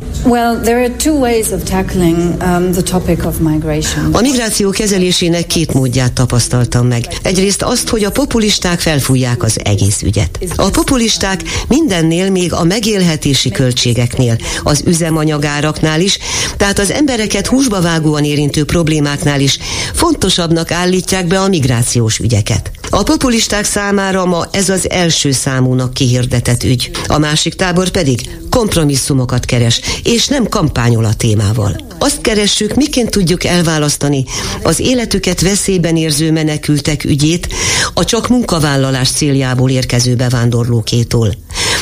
[3.96, 4.12] Um.
[4.12, 7.06] A migráció kezelésének két módját tapasztaltam meg.
[7.22, 10.38] Egyrészt azt, hogy a populisták felfújják az egész ügyet.
[10.56, 16.18] A populisták mindennél, még a megélhetési költségeknél, az üzemanyagáraknál is,
[16.56, 19.58] tehát az embereket húsba vágóan érintő problémáknál is
[19.94, 22.70] fontosabbnak állítják be a migrációs ügyeket.
[22.90, 26.90] A populisták számára ma ez az első számúnak kihirdetett ügy.
[27.06, 28.20] A másik tábor pedig
[28.50, 31.76] kompromisszumokat keres, és nem kampányol a témával.
[31.98, 34.24] Azt keressük, miként tudjuk elválasztani
[34.62, 37.48] az életüket veszélyben érző menekültek ügyét
[37.94, 41.34] a csak munkavállalás céljából érkező bevándorlókétól.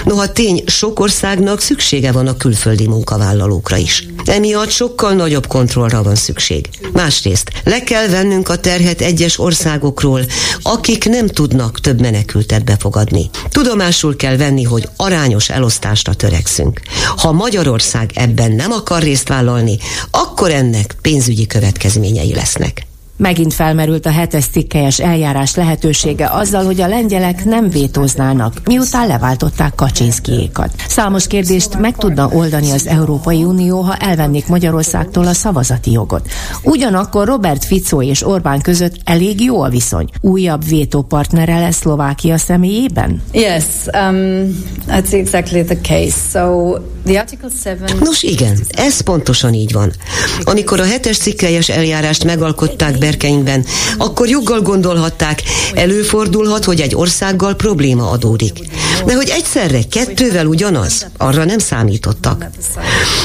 [0.04, 4.06] Noha tény, sok országnak szüksége van a külföldi munkavállalókra is.
[4.24, 6.68] Emiatt sokkal nagyobb kontrollra van szükség.
[6.92, 10.20] Másrészt le kell vennünk a terhet egyes országokról,
[10.62, 13.30] akik nem tudnak több menekültet befogadni.
[13.48, 16.80] Tudomásul kell venni, hogy arányos elosztásra törekszünk.
[17.16, 19.78] Ha Magyarország ebben nem akar részt vállalni,
[20.10, 22.88] akkor ennek pénzügyi következményei lesznek.
[23.20, 29.74] Megint felmerült a hetes cikkelyes eljárás lehetősége azzal, hogy a lengyelek nem vétóznának, miután leváltották
[29.74, 30.70] Kaczynszkijékat.
[30.88, 36.28] Számos kérdést meg tudna oldani az Európai Unió, ha elvennék Magyarországtól a szavazati jogot.
[36.62, 40.08] Ugyanakkor Robert Fico és Orbán között elég jó a viszony.
[40.20, 43.22] Újabb vétópartnere lesz Szlovákia személyében?
[43.32, 46.16] Yes, um, that's exactly the case.
[46.30, 48.00] So the Article 7...
[48.00, 49.92] Nos igen, ez pontosan így van.
[50.40, 53.64] Amikor a hetes cikkelyes eljárást megalkották be berkeinkben,
[53.98, 55.42] akkor joggal gondolhatták,
[55.74, 58.58] előfordulhat, hogy egy országgal probléma adódik.
[59.06, 62.46] De hogy egyszerre kettővel ugyanaz, arra nem számítottak.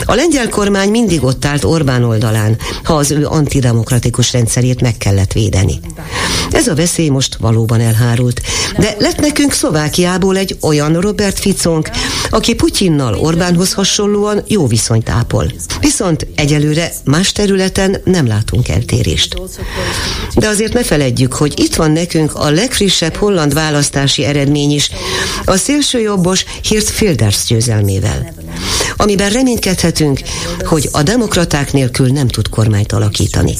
[0.05, 5.33] A lengyel kormány mindig ott állt Orbán oldalán, ha az ő antidemokratikus rendszerét meg kellett
[5.33, 5.79] védeni.
[6.51, 8.41] Ez a veszély most valóban elhárult,
[8.77, 11.89] de lett nekünk Szlovákiából egy olyan Robert Ficónk,
[12.29, 15.51] aki Putyinnal Orbánhoz hasonlóan jó viszonyt ápol.
[15.79, 19.35] Viszont egyelőre más területen nem látunk eltérést.
[20.35, 24.89] De azért ne feledjük, hogy itt van nekünk a legfrissebb holland választási eredmény is,
[25.45, 28.33] a szélsőjobbos Hirt Filders győzelmével.
[28.97, 30.19] Amiben reménykedhetünk,
[30.63, 33.57] hogy a demokraták nélkül nem tud kormányt alakítani.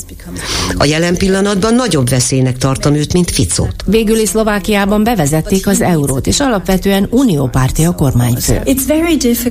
[0.78, 3.76] A jelen pillanatban nagyobb veszélynek tartom őt, mint Ficót.
[3.86, 8.62] Végül is Szlovákiában bevezették az eurót, és alapvetően uniópárti a kormányfő.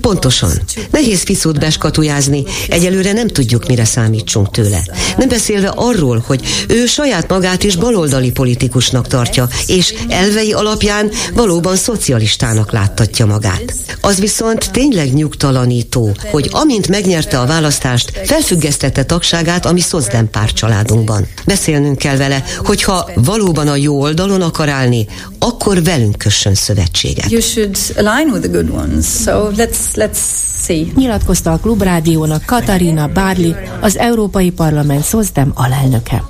[0.00, 0.50] Pontosan.
[0.90, 4.82] Nehéz Ficót beskatujázni, egyelőre nem tudjuk, mire számítsunk tőle.
[5.16, 11.76] Nem beszélve arról, hogy ő saját magát is baloldali politikusnak tartja, és elvei alapján valóban
[11.76, 13.74] szocialistának láttatja magát.
[14.00, 20.54] Az viszont tényleg nyugtalanító, hogy amint megnyerte a választást, felfüggesztette tagságát a mi Szozdem párt
[20.54, 21.26] családunkban.
[21.46, 25.06] Beszélnünk kell vele, hogyha valóban a jó oldalon akar állni,
[25.38, 27.30] akkor velünk kössön szövetséget.
[27.30, 29.06] You should align with the good ones.
[29.06, 30.18] So let's, let's
[30.64, 30.86] see.
[30.94, 36.24] Nyilatkozta a Klubrádiónak Katarina Bárli, az Európai Parlament Szozdem alelnöke.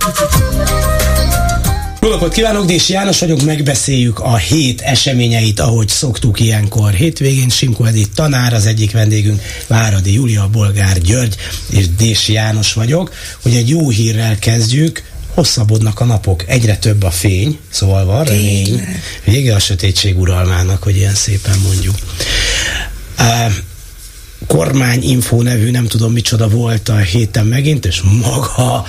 [2.05, 6.93] Jó napot kívánok, Dési János vagyok, megbeszéljük a hét eseményeit, ahogy szoktuk ilyenkor.
[6.93, 11.37] Hétvégén Simko Edith tanár, az egyik vendégünk Váradi Júlia Bolgár György,
[11.71, 13.13] és Dési János vagyok.
[13.43, 15.03] Hogy egy jó hírrel kezdjük,
[15.35, 18.83] hosszabbodnak a napok, egyre több a fény, szóval van remény.
[19.25, 21.95] Vége a sötétség uralmának, hogy ilyen szépen mondjuk.
[23.19, 23.53] Uh,
[24.47, 28.85] kormányinfo nevű, nem tudom micsoda volt a héten megint, és maga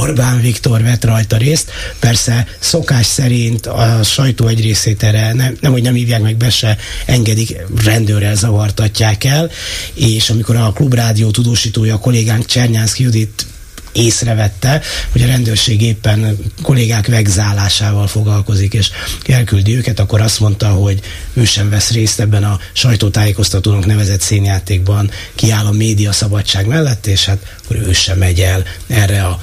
[0.00, 1.70] Orbán Viktor vett rajta részt.
[1.98, 6.50] Persze szokás szerint a sajtó egy részét erre nem, nem hogy nem hívják meg be
[6.50, 9.50] se, engedik, rendőrrel zavartatják el,
[9.94, 13.46] és amikor a klubrádió tudósítója, a kollégánk Csernyánszki Judit
[13.92, 14.80] észrevette,
[15.12, 18.90] hogy a rendőrség éppen kollégák vegzálásával foglalkozik, és
[19.26, 21.00] elküldi őket, akkor azt mondta, hogy
[21.32, 27.24] ő sem vesz részt ebben a sajtótájékoztatónak nevezett színjátékban, kiáll a média szabadság mellett, és
[27.24, 29.42] hát akkor ő sem megy el erre a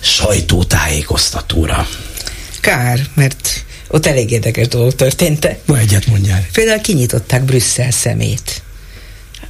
[0.00, 1.88] sajtótájékoztatóra.
[2.60, 5.58] Kár, mert ott elég érdekes dolgok történtek.
[5.66, 6.46] Ma egyet mondjál.
[6.52, 8.62] Például kinyitották Brüsszel szemét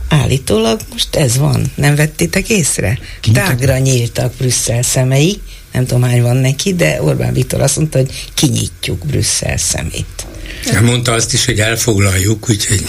[0.09, 1.73] Állítólag most ez van.
[1.75, 2.99] Nem vettétek észre?
[3.33, 5.41] Tágra nyíltak Brüsszel szemei.
[5.73, 10.27] Nem tudom, hány van neki, de Orbán Viktor azt mondta, hogy kinyitjuk Brüsszel szemét.
[10.83, 12.83] Mondta azt is, hogy elfoglaljuk, úgyhogy...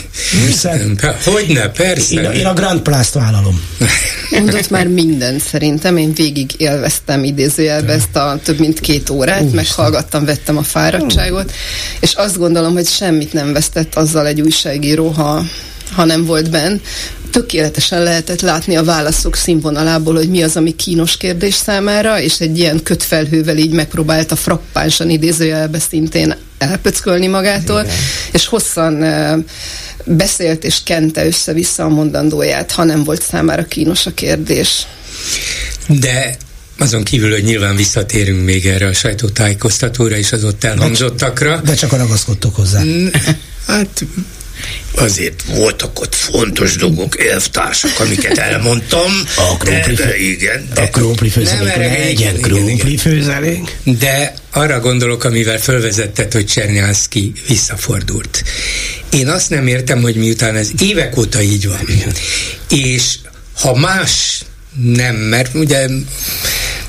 [1.23, 2.21] Hogyne, persze.
[2.21, 3.61] Én, én a Grand Place-t vállalom.
[4.29, 9.63] Mondott már mindent szerintem, én végig élveztem idézőjelbe ezt a több mint két órát, Úristen.
[9.63, 11.51] meghallgattam, vettem a fáradtságot,
[11.99, 15.43] és azt gondolom, hogy semmit nem vesztett azzal egy újságíró, ha
[15.91, 16.79] ha nem volt benn.
[17.31, 22.59] Tökéletesen lehetett látni a válaszok színvonalából, hogy mi az, ami kínos kérdés számára, és egy
[22.59, 27.95] ilyen kötfelhővel így megpróbálta frappánsan idézőjelbe szintén elpöckölni magától, Igen.
[28.31, 29.05] és hosszan
[30.05, 34.87] beszélt és kente össze-vissza a mondandóját, ha nem volt számára kínos a kérdés.
[35.87, 36.37] De
[36.77, 41.61] azon kívül, hogy nyilván visszatérünk még erre a sajtótájékoztatóra és az ott elhangzottakra.
[41.65, 42.81] De csak ragaszkodtok hozzá.
[43.67, 44.05] Hát
[44.95, 49.11] azért voltak ott fontos dolgok, elvtársak, amiket elmondtam.
[49.35, 53.77] A krópli, de, de, igen, de, a krópli főzelék, legyen krópli főzelék.
[53.83, 58.43] De arra gondolok, amivel fölvezetted, hogy Csernyánszki visszafordult.
[59.09, 61.87] Én azt nem értem, hogy miután ez évek óta így van,
[62.69, 63.15] és
[63.61, 64.41] ha más
[64.83, 65.87] nem, mert ugye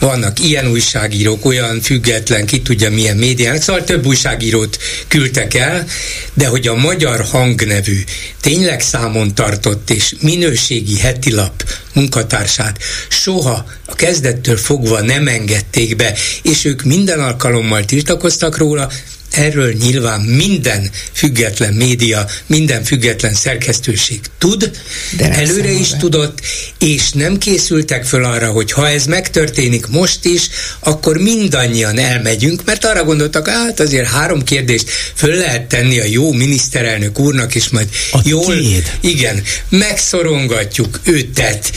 [0.00, 4.78] vannak ilyen újságírók, olyan független, ki tudja milyen médiának, szóval több újságírót
[5.08, 5.86] küldtek el,
[6.34, 8.04] de hogy a Magyar Hangnevű
[8.40, 12.78] tényleg számon tartott és minőségi hetilap munkatársát
[13.08, 18.90] soha a kezdettől fogva nem engedték be, és ők minden alkalommal tiltakoztak róla,
[19.30, 24.70] Erről nyilván minden független média, minden független szerkesztőség tud,
[25.16, 26.40] De előre is tudott,
[26.78, 32.84] és nem készültek föl arra, hogy ha ez megtörténik most is, akkor mindannyian elmegyünk, mert
[32.84, 37.88] arra gondoltak, hát azért három kérdést föl lehet tenni a jó miniszterelnök úrnak, és majd
[38.12, 38.92] a jól, tiéd.
[39.00, 41.72] igen, megszorongatjuk őtet.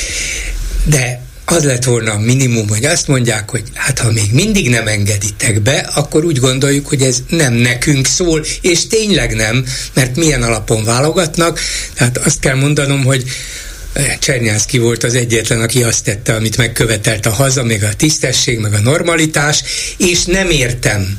[0.85, 1.21] De
[1.53, 5.61] az lett volna a minimum, hogy azt mondják, hogy hát ha még mindig nem engeditek
[5.61, 10.83] be, akkor úgy gondoljuk, hogy ez nem nekünk szól, és tényleg nem, mert milyen alapon
[10.83, 11.59] válogatnak.
[11.93, 13.23] Tehát azt kell mondanom, hogy
[13.93, 18.59] eh, Csernyászki volt az egyetlen, aki azt tette, amit megkövetelt a haza, még a tisztesség,
[18.59, 19.63] meg a normalitás,
[19.97, 21.17] és nem értem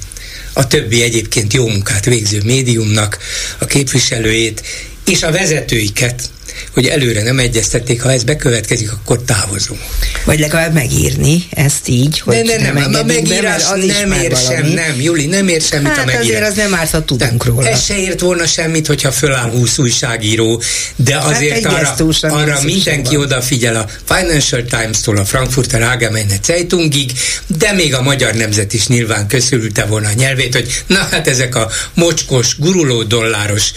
[0.52, 3.18] a többi egyébként jó munkát végző médiumnak
[3.58, 4.62] a képviselőjét,
[5.06, 6.30] és a vezetőiket,
[6.72, 9.80] hogy előre nem egyeztették, ha ez bekövetkezik, akkor távozunk.
[10.24, 14.36] Vagy legalább megírni ezt így, hogy de, de nem, nem, a megírás be, nem ér
[14.36, 16.26] sem, nem, Juli, nem ér semmit hát a megírás.
[16.26, 17.68] azért az nem árt, ha tudunk róla.
[17.68, 20.62] Ez se ért volna semmit, hogyha föláll 20 újságíró,
[20.96, 27.12] de hát azért hát arra, arra mindenki odafigyel a Financial Times-tól a Frankfurter Allgemeine Zeitungig,
[27.46, 31.54] de még a magyar nemzet is nyilván köszörülte volna a nyelvét, hogy na hát ezek
[31.54, 33.72] a mocskos, guruló dolláros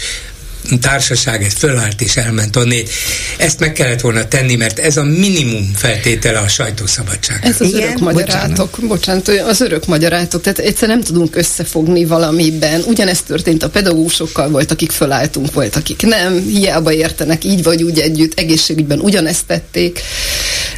[0.81, 2.89] társaság ez fölállt és elment onnét.
[3.37, 7.39] Ezt meg kellett volna tenni, mert ez a minimum feltétele a sajtószabadság.
[7.45, 7.81] Ez az Igen?
[7.81, 8.87] örök magyarátok, bocsánat.
[8.87, 12.81] bocsánat, az örök magyarátok, tehát egyszer nem tudunk összefogni valamiben.
[12.85, 17.99] Ugyanezt történt a pedagógusokkal, volt, akik fölálltunk, volt, akik nem, hiába értenek így vagy úgy
[17.99, 19.99] együtt, egészségügyben ugyanezt tették.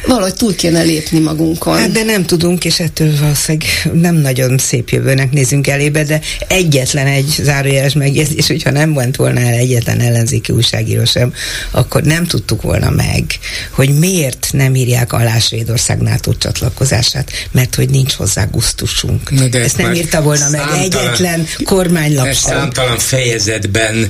[0.06, 1.76] Valahogy túl kéne lépni magunkon.
[1.76, 7.06] Hát de nem tudunk, és ettől valószínűleg nem nagyon szép jövőnek nézünk elébe, de egyetlen
[7.06, 11.32] egy zárójeles megjegyzés, hogyha nem ment volna el egyet egyetlen ellenzéki újságíró sem,
[11.70, 13.24] akkor nem tudtuk volna meg,
[13.70, 19.30] hogy miért nem írják alá Svédország NATO csatlakozását, mert hogy nincs hozzá gusztusunk.
[19.30, 24.08] Na de ezt nem írta volna meg egyetlen kormánylap számtalan fejezetben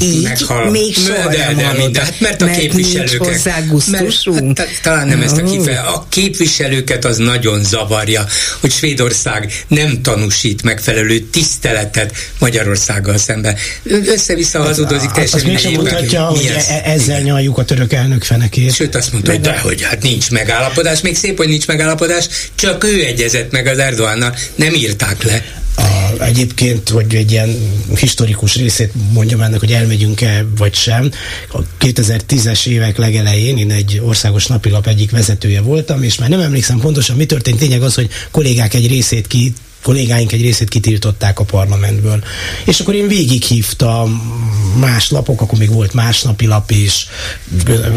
[0.00, 0.70] Így meghal.
[0.70, 2.72] még soha de, nem de, de, hát mert a mert.
[2.72, 4.56] Nincs hozzá gusztusunk.
[4.56, 5.80] Mert, hát, talán nem ezt a kifeje.
[5.80, 8.26] A képviselőket az nagyon zavarja,
[8.60, 13.56] hogy Svédország nem tanúsít megfelelő tiszteletet Magyarországgal szemben.
[13.84, 15.38] Össze-vissza hazudott dolgozik teljesen.
[15.38, 18.74] Azt mégsem mutatja, hogy e- ezzel nyaljuk a török elnök fenekét.
[18.74, 22.84] Sőt, azt mondta, hogy de, hogy hát nincs megállapodás, még szép, hogy nincs megállapodás, csak
[22.84, 25.44] ő egyezett meg az Erdoánnal, nem írták le.
[25.76, 27.56] A, egyébként, hogy egy ilyen
[27.96, 31.10] historikus részét mondjam ennek, hogy elmegyünk-e vagy sem.
[31.52, 36.78] A 2010-es évek legelején én egy országos napilap egyik vezetője voltam, és már nem emlékszem
[36.78, 37.58] pontosan, mi történt.
[37.58, 39.52] Tényleg az, hogy kollégák egy részét ki
[39.82, 42.24] kollégáink egy részét kitiltották a parlamentből.
[42.64, 44.36] És akkor én végighívtam
[44.80, 47.06] más lapok, akkor még volt másnapi lap is,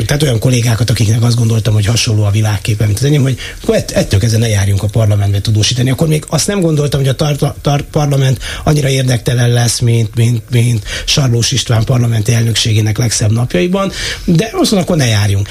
[0.06, 3.92] tehát olyan kollégákat, akiknek azt gondoltam, hogy hasonló a világképe, mint az enyém, hogy ett,
[3.92, 5.90] ettől kezdve ne járjunk a parlamentbe tudósítani.
[5.90, 10.50] Akkor még azt nem gondoltam, hogy a tar- tar- parlament annyira érdektelen lesz, mint, mint,
[10.50, 13.92] mint Sarlós István parlamenti elnökségének legszebb napjaiban,
[14.26, 15.48] de azt mondom, akkor ne járjunk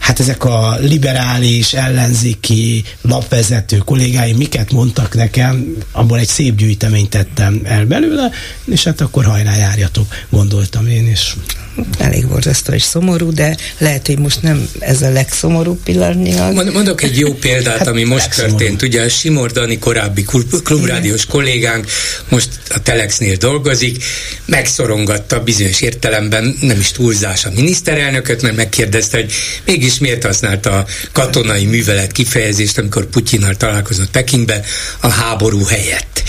[0.00, 7.60] hát ezek a liberális, ellenzéki lapvezető kollégáim miket mondtak nekem, abból egy szép gyűjteményt tettem
[7.64, 8.30] el belőle,
[8.64, 11.36] és hát akkor hajrá járjatok, gondoltam én is.
[11.98, 16.72] Elég borzasztó és szomorú, de lehet, hogy most nem ez a legszomorúbb pillanatnyilag.
[16.72, 18.82] Mondok egy jó példát, hát ami most történt.
[18.82, 20.24] Ugye a Simor Dani korábbi
[20.64, 21.86] klubrádiós kollégánk
[22.28, 24.04] most a Telexnél dolgozik,
[24.44, 29.32] megszorongatta bizonyos értelemben, nem is túlzás a miniszterelnököt, mert megkérdezte, hogy
[29.64, 34.62] mégis miért használta a katonai művelet kifejezést, amikor Putyinnal találkozott Pekingben
[35.00, 36.22] a háború helyett.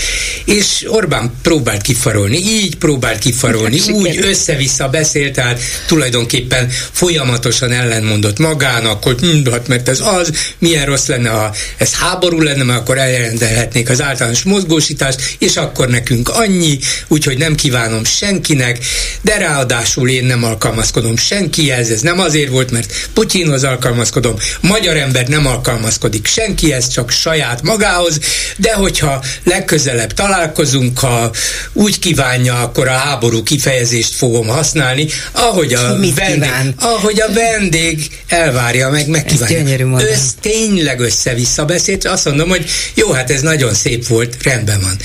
[0.44, 8.38] És Orbán próbált kifarolni, így próbált kifarolni, hát, úgy össze-vissza beszélt, tehát tulajdonképpen folyamatosan ellenmondott
[8.38, 12.78] magának, hogy hm, hát mert ez az, milyen rossz lenne, ha ez háború lenne, mert
[12.78, 16.78] akkor elrendelhetnék az általános mozgósítást, és akkor nekünk annyi,
[17.08, 18.78] úgyhogy nem kívánom senkinek,
[19.20, 25.26] de ráadásul én nem alkalmazkodom senkihez, ez nem azért volt, mert Putyinhoz alkalmazkodom, magyar ember
[25.28, 28.18] nem alkalmazkodik senkihez, csak saját magához,
[28.56, 31.30] de hogyha legközelebb találkozunk, ha
[31.72, 38.90] úgy kívánja, akkor a háború kifejezést fogom használni, ahogy a, vendég, ahogy a vendég elvárja
[38.90, 39.56] meg, megkívánja.
[40.02, 42.64] Össz, tényleg össze-vissza beszélt, azt mondom, hogy
[42.94, 44.96] jó, hát ez nagyon szép volt, rendben van.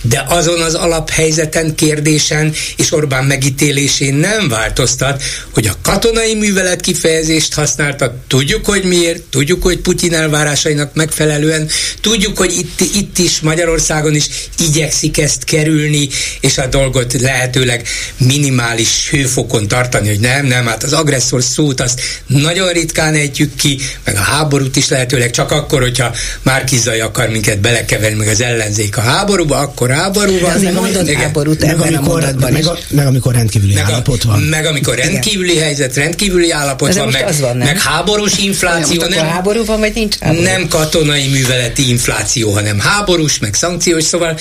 [0.00, 7.54] De azon az alaphelyzeten, kérdésen és Orbán megítélésén nem változtat, hogy a katonai művelet kifejezést
[7.54, 11.68] használta, tudjuk, hogy miért, tudjuk, hogy Putyin elvárásainak megfelelően,
[12.00, 14.26] tudjuk, hogy itt, itt is Magyarországon is
[14.58, 16.08] igyekszik ezt kerülni,
[16.40, 22.00] és a dolgot lehetőleg minimális hőfokon tartani, hogy nem, nem, hát az agresszor szót azt
[22.26, 26.12] nagyon ritkán ejtjük ki, meg a háborút is lehetőleg csak akkor, hogyha
[26.42, 30.60] Márkizai akar minket belekeverni, meg az ellenzék a háborúba, akkor háború van.
[30.60, 31.20] De mondod igen.
[31.20, 34.40] háborút meg amikor, meg, a, meg amikor rendkívüli meg állapot van.
[34.40, 35.64] Meg amikor rendkívüli igen.
[35.64, 39.00] helyzet, rendkívüli állapot van, meg, van meg háborús infláció.
[39.00, 40.42] Nem, nem, háború van, vagy nincs háború?
[40.42, 44.38] Nem katonai műveleti infláció, hanem háborús, meg szankciós, szóval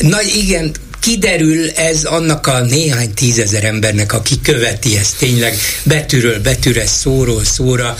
[0.00, 6.86] na igen, kiderül ez annak a néhány tízezer embernek, aki követi ezt tényleg betűről betűre,
[6.86, 7.96] szóról szóra.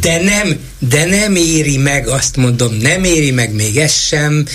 [0.00, 0.58] De nem,
[0.88, 4.46] de nem éri meg, azt mondom, nem éri meg még ez sem,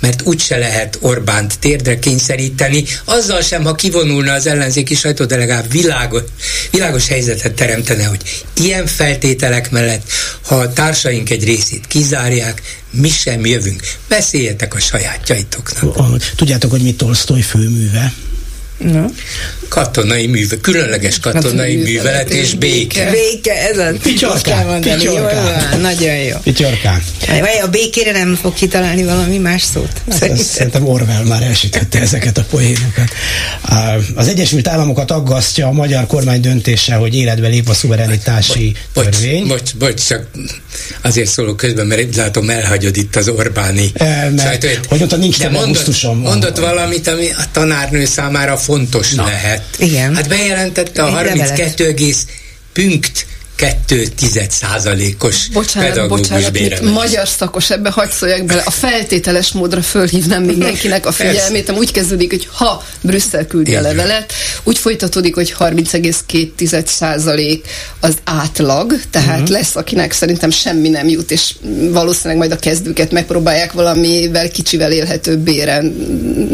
[0.00, 5.70] mert úgyse lehet Orbánt térdre kényszeríteni, azzal sem, ha kivonulna az ellenzéki sajtó, de legalább
[5.70, 6.22] világos,
[6.70, 10.10] világos helyzetet teremtene, hogy ilyen feltételek mellett,
[10.42, 13.82] ha a társaink egy részét kizárják, mi sem jövünk.
[14.08, 16.32] Beszéljetek a sajátjaitoknak.
[16.36, 18.12] Tudjátok, hogy mi Tolstoy főműve?
[18.78, 19.04] No.
[19.68, 23.10] Katonai műve, különleges katonai művelet és béke.
[23.10, 23.94] Béke, ez az.
[24.02, 25.80] Picsorkán, picsorkán.
[25.80, 26.36] Nagyon jó.
[26.42, 27.02] Picsorkán.
[27.26, 30.02] Vagy a békére nem fog kitalálni valami más szót?
[30.10, 33.10] Hát szerintem Orwell már elsütötte ezeket a poénokat.
[34.14, 39.46] Az Egyesült Államokat aggasztja a magyar kormány döntése, hogy életbe lép a szuverenitási bocs, törvény.
[39.46, 40.26] Bocs, bocs, csak
[41.02, 45.52] azért szólok közben, mert látom elhagyod itt az Orbáni e, mert, Hogy mondta, nincs több
[45.52, 49.24] mondott, mondott valamit, ami a tanárnő számára fontos Na.
[49.24, 49.62] lehet.
[49.78, 50.14] Igen.
[50.14, 52.14] Hát bejelentette a 32,
[52.72, 53.26] pünkt
[53.56, 54.08] 2
[54.48, 58.62] százalékos bocsánat, bocsánat, mint magyar szakos ebbe hagy szóljak bele.
[58.64, 64.32] A feltételes módra fölhívnám mindenkinek a figyelmét, úgy kezdődik, hogy ha Brüsszel küldi a levelet,
[64.62, 67.66] úgy folytatódik, hogy 30,2 százalék
[68.00, 69.48] az átlag, tehát uh-huh.
[69.48, 71.54] lesz, akinek szerintem semmi nem jut, és
[71.90, 75.94] valószínűleg majd a kezdőket megpróbálják valamivel kicsivel élhető béren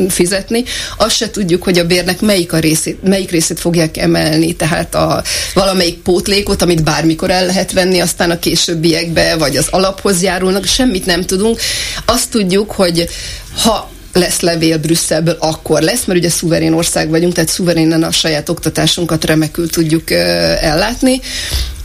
[0.08, 0.64] fizetni.
[0.96, 5.22] Azt se tudjuk, hogy a bérnek melyik, a részét, melyik részét fogják emelni, tehát a
[5.54, 11.06] valamelyik pótlékot, amit bármikor el lehet venni, aztán a későbbiekbe, vagy az alaphoz járulnak, semmit
[11.06, 11.60] nem tudunk.
[12.04, 13.08] Azt tudjuk, hogy
[13.62, 18.48] ha lesz levél Brüsszelből, akkor lesz, mert ugye szuverén ország vagyunk, tehát szuverénen a saját
[18.48, 20.18] oktatásunkat remekül tudjuk uh,
[20.64, 21.20] ellátni.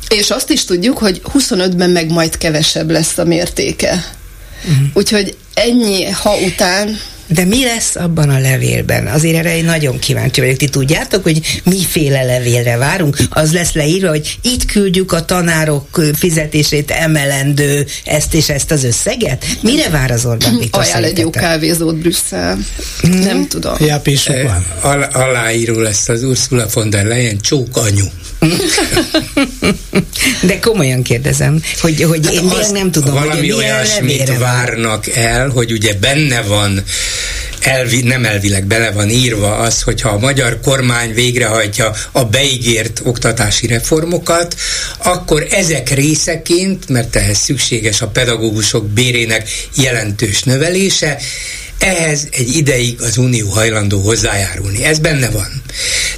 [0.10, 4.16] És azt is tudjuk, hogy 25-ben meg majd kevesebb lesz a mértéke.
[4.64, 4.88] Uh-huh.
[4.94, 9.08] Úgyhogy ennyi ha után de mi lesz abban a levélben?
[9.08, 10.58] Azért erre én nagyon kíváncsi vagyok.
[10.58, 13.18] Ti tudjátok, hogy miféle levélre várunk?
[13.30, 19.46] Az lesz leírva, hogy itt küldjük a tanárok fizetését emelendő ezt és ezt az összeget?
[19.62, 22.58] Mire vár az Orbán Viktor Ajánl egy jó kávézót Brüsszel.
[23.02, 23.20] Hmm.
[23.20, 23.76] Nem tudom.
[23.80, 28.06] Ja, e, al- aláíró lesz az Ursula von der Leyen csók anyu.
[30.42, 35.50] De komolyan kérdezem, hogy, hogy hát én még nem tudom, valami hogy olyasmit várnak el,
[35.50, 36.84] hogy ugye benne van
[37.60, 43.68] elvi, nem elvileg bele van írva az, hogyha a magyar kormány végrehajtja a beígért oktatási
[43.68, 44.56] reformokat,
[44.98, 51.18] akkor ezek részeként, mert ehhez szükséges a pedagógusok bérének jelentős növelése,
[51.80, 54.84] ehhez egy ideig az Unió hajlandó hozzájárulni.
[54.84, 55.62] Ez benne van.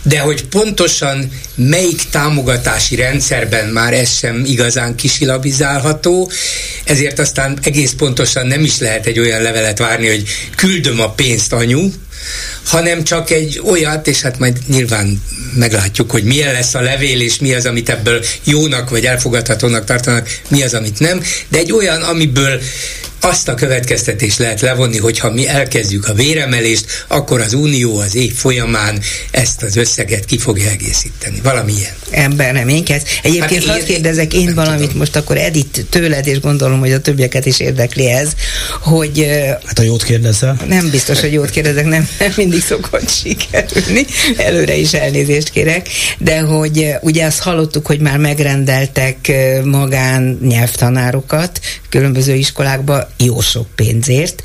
[0.04, 6.32] De hogy pontosan melyik támogatási rendszerben már ez sem igazán kisilabizálható,
[6.84, 10.24] ezért aztán egész pontosan nem is lehet egy olyan levelet várni, hogy
[10.56, 11.90] küldöm a pénzt anyu,
[12.66, 15.22] hanem csak egy olyat, és hát majd nyilván
[15.54, 20.40] meglátjuk, hogy milyen lesz a levél, és mi az, amit ebből jónak vagy elfogadhatónak tartanak,
[20.48, 22.62] mi az, amit nem, de egy olyan, amiből
[23.22, 28.16] azt a következtetést lehet levonni, hogy ha mi elkezdjük a véremelést, akkor az Unió az
[28.16, 29.00] év folyamán
[29.32, 31.40] ezt az összeget ki fogja egészíteni.
[31.44, 31.92] Valamilyen.
[32.12, 33.08] Ember nem én kezd.
[33.24, 34.98] Egyébként hát hadd kérdezek én valamit tudom.
[34.98, 38.32] most akkor Edith tőled, és gondolom, hogy a többieket is érdekli ez,
[38.82, 39.28] hogy...
[39.66, 40.58] Hát a jót kérdezel?
[40.68, 44.06] Nem biztos, hogy jót kérdezek, nem, nem mindig szokott sikerülni.
[44.38, 45.88] Előre is elnézést kérek.
[46.18, 49.32] De hogy ugye azt hallottuk, hogy már megrendeltek
[49.64, 51.60] magán nyelvtanárokat
[51.90, 54.42] különböző iskolákba, jó sok pénzért,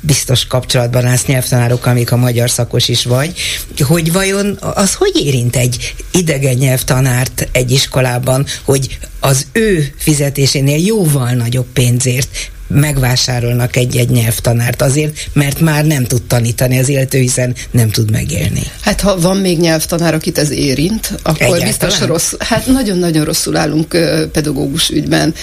[0.00, 3.32] biztos kapcsolatban állsz nyelvtanárokkal, amik a magyar szakos is vagy,
[3.80, 11.30] hogy vajon az hogy érint egy idegen nyelvtanárt egy iskolában, hogy az ő fizetésénél jóval
[11.30, 12.28] nagyobb pénzért
[12.68, 18.62] megvásárolnak egy-egy nyelvtanárt azért, mert már nem tud tanítani az illető, hiszen nem tud megélni.
[18.80, 21.66] Hát ha van még nyelvtanár, akit ez érint, akkor Egyáltalán?
[21.66, 22.32] biztos rossz.
[22.38, 23.96] Hát nagyon-nagyon rosszul állunk
[24.32, 25.34] pedagógus ügyben.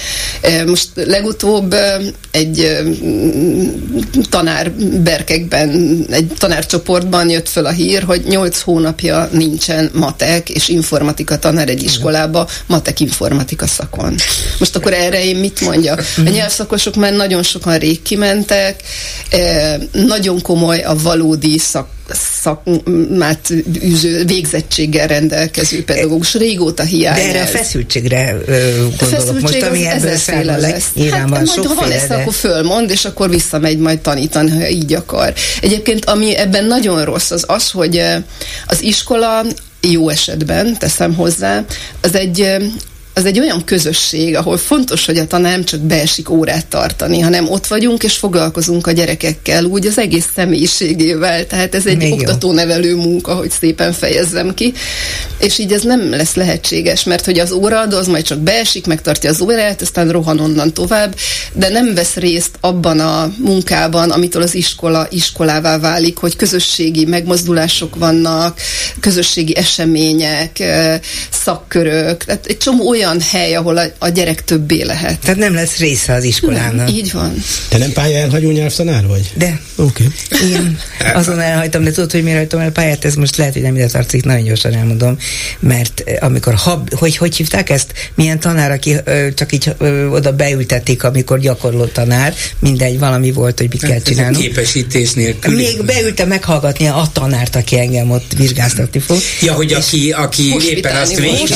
[0.65, 1.75] Most legutóbb
[2.31, 2.77] egy
[4.29, 4.71] tanár
[5.03, 5.69] berkekben,
[6.09, 11.83] egy tanárcsoportban jött föl a hír, hogy 8 hónapja nincsen matek és informatika tanár egy
[11.83, 14.15] iskolába, matek informatika szakon.
[14.59, 15.93] Most akkor erre én mit mondja?
[15.93, 16.31] A mhm.
[16.31, 18.83] nyelvszakosok már nagyon sokan rég kimentek,
[19.91, 21.93] nagyon komoly a valódi szak
[22.41, 23.49] szakmát
[23.83, 27.15] űző, végzettséggel rendelkező pedagógus régóta hiány.
[27.15, 30.91] De erre a feszültségre gondolok a feszültség most, ami ebből száll lesz.
[31.11, 32.15] Hát majd, ha van lesz, de...
[32.15, 35.33] akkor fölmond, és akkor visszamegy majd tanítani, ha így akar.
[35.61, 38.01] Egyébként, ami ebben nagyon rossz, az az, hogy
[38.65, 39.45] az iskola
[39.81, 41.63] jó esetben, teszem hozzá,
[42.01, 42.55] az egy
[43.17, 47.49] az egy olyan közösség, ahol fontos, hogy a tanár nem csak beesik órát tartani, hanem
[47.49, 51.47] ott vagyunk és foglalkozunk a gyerekekkel, úgy az egész személyiségével.
[51.47, 54.73] Tehát ez egy oktató-nevelő munka, hogy szépen fejezzem ki.
[55.39, 59.29] És így ez nem lesz lehetséges, mert hogy az óraadó az majd csak beesik, megtartja
[59.29, 61.15] az órát, aztán rohan onnan tovább,
[61.53, 67.95] de nem vesz részt abban a munkában, amitől az iskola iskolává válik, hogy közösségi megmozdulások
[67.95, 68.59] vannak,
[68.99, 70.63] közösségi események,
[71.31, 75.19] szakkörök, tehát egy csomó olyan olyan hely, ahol a, a gyerek többé lehet.
[75.19, 76.85] Tehát nem lesz része az iskolának.
[76.85, 77.43] Nem, így van.
[77.69, 79.31] Te nem pálya elhagyó nyelvtanár vagy?
[79.33, 79.59] De.
[79.75, 80.03] Oké.
[80.31, 80.47] Okay.
[80.47, 80.77] Igen,
[81.13, 83.87] azon elhagytam, de tudod, hogy miért hagytam el pályát, ez most lehet, hogy nem ide
[83.87, 85.17] tartozik, nagyon gyorsan elmondom,
[85.59, 87.93] mert eh, amikor, hab, hogy, hogy hívták ezt?
[88.15, 93.59] Milyen tanár, aki ö, csak így ö, oda beültették, amikor gyakorló tanár, mindegy, valami volt,
[93.59, 94.37] hogy mit hát kell csinálni.
[94.37, 95.55] Képesítés nélkül.
[95.55, 99.17] Még beültem meghallgatni a tanárt, aki engem ott vizsgáztatni fog.
[99.41, 101.53] Ja, hogy aki, aki éppen azt végzi.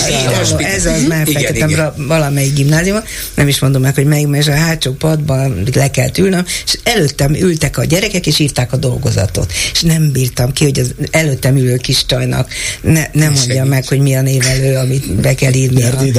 [0.58, 3.04] Ez az már fektetem valamelyik gimnáziumban,
[3.36, 7.34] nem is mondom meg, hogy melyik, mert a hátsó padban le kell ülnöm, és előttem
[7.34, 9.54] ültek a gyerekek, és írták a dolgozatot.
[9.74, 12.50] És nem bírtam ki, hogy az előttem ülő kis csajnak
[12.82, 16.12] ne, nem mondja meg, hogy mi a névelő, amit be kell írni.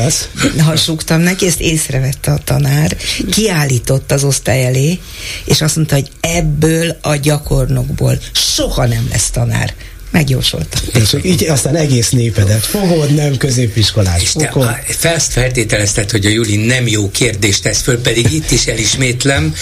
[0.58, 2.96] Ha súgtam neki, ezt észrevette a tanár,
[3.30, 4.98] kiállított az osztály elé,
[5.44, 9.74] és azt mondta, hogy ebből a gyakornokból soha nem lesz tanár
[10.10, 10.80] megjósoltam.
[10.92, 14.22] És így aztán egész népedet fogod, nem középiskolás.
[14.86, 18.66] És te azt feltételezted, hogy a Juli nem jó kérdést tesz föl, pedig itt is
[18.66, 19.54] elismétlem,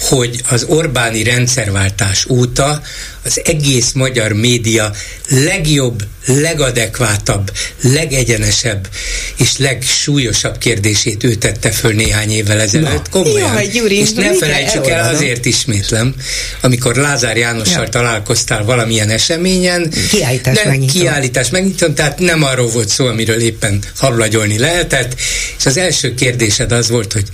[0.00, 2.82] hogy az Orbáni rendszerváltás óta
[3.26, 4.92] az egész magyar média
[5.28, 7.50] legjobb, legadekvátabb,
[7.80, 8.88] legegyenesebb
[9.36, 13.08] és legsúlyosabb kérdését ő tette föl néhány évvel ezelőtt.
[13.08, 13.52] Komolyan.
[13.52, 16.14] Jaj, Gyuri, és ne felejtsük el, azért ismétlem,
[16.60, 17.88] amikor Lázár Jánossal ja.
[17.88, 19.92] találkoztál valamilyen eseményen.
[20.10, 21.00] Kiállítás megnyitom.
[21.00, 25.14] Kiállítás megnyitom, tehát nem arról volt szó, amiről éppen hablagyolni lehetett,
[25.58, 27.26] és az első kérdésed az volt, hogy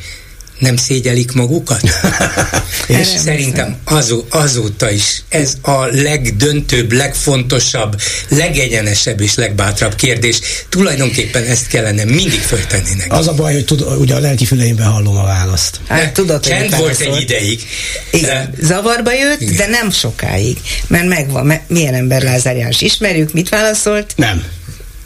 [0.62, 1.80] nem szégyelik magukat?
[3.00, 10.40] és szerintem azó, azóta is ez a legdöntőbb, legfontosabb, legegyenesebb és legbátrabb kérdés.
[10.68, 13.08] Tulajdonképpen ezt kellene mindig föltenni neki.
[13.08, 15.80] Az a baj, hogy tud, ugye a lelki füleimben hallom a választ.
[15.88, 17.60] Hát, tudod, Csend volt egy ideig.
[18.10, 19.56] Igen, zavarba jött, Igen.
[19.56, 20.58] de nem sokáig.
[20.86, 24.12] Mert megvan, mert milyen ember Lázár János ismerjük, mit válaszolt?
[24.16, 24.44] Nem.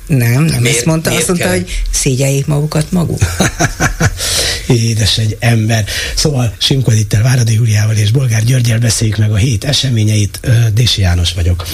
[0.07, 1.55] Nem, nem miért, ezt mondta, azt mondta, kell?
[1.55, 3.19] hogy szégyeljék magukat maguk.
[4.67, 5.85] Édes egy ember.
[6.15, 10.41] Szóval Simko Edittel, Váradi Júliával és Bolgár Györgyel beszéljük meg a hét eseményeit.
[10.75, 11.67] Dési János vagyok.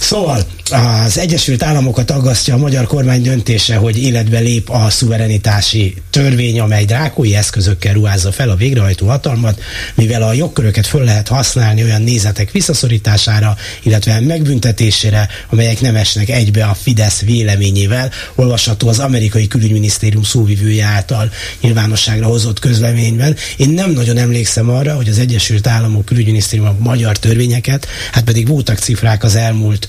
[0.00, 6.60] Szóval az Egyesült Államokat aggasztja a magyar kormány döntése, hogy életbe lép a szuverenitási törvény,
[6.60, 9.60] amely drákói eszközökkel ruházza fel a végrehajtó hatalmat,
[9.94, 16.64] mivel a jogköröket föl lehet használni olyan nézetek visszaszorítására, illetve megbüntetésére, amelyek nem esnek egybe
[16.64, 23.36] a Fidesz véleményével, olvasható az amerikai külügyminisztérium szóvivője által nyilvánosságra hozott közleményben.
[23.56, 28.48] Én nem nagyon emlékszem arra, hogy az Egyesült Államok külügyminisztérium a magyar törvényeket, hát pedig
[28.48, 29.88] voltak cifrák az elmúlt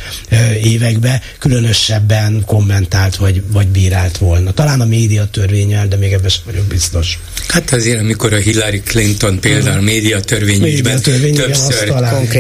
[0.72, 4.52] években különösebben kommentált vagy, vagy bírált volna.
[4.52, 7.20] Talán a média törvényel, de még ebben sem vagyok biztos.
[7.48, 11.94] Hát azért, amikor a Hillary Clinton például a média törvényügyben többször,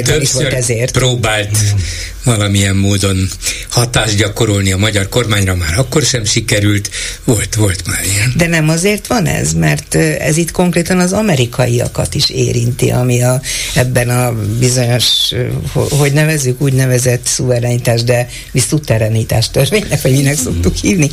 [0.04, 0.92] többször ezért.
[0.92, 1.76] próbált igen.
[2.24, 3.30] valamilyen módon
[3.70, 6.90] hatást gyakorolni a magyar kormányra, már akkor sem sikerült,
[7.24, 8.34] volt, volt már ilyen.
[8.38, 13.42] De nem azért van ez, mert ez itt konkrétan az amerikaiakat is érinti, ami a,
[13.74, 15.06] ebben a bizonyos,
[15.74, 18.21] hogy nevezzük, úgy nevezett szuverenitás, de
[18.52, 21.10] visszuterenítás törvénynek, vagy minek szoktuk hívni.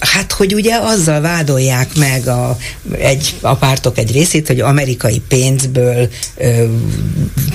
[0.00, 2.58] Hát, hogy ugye azzal vádolják meg a,
[2.98, 6.64] egy, a pártok egy részét, hogy amerikai pénzből ö,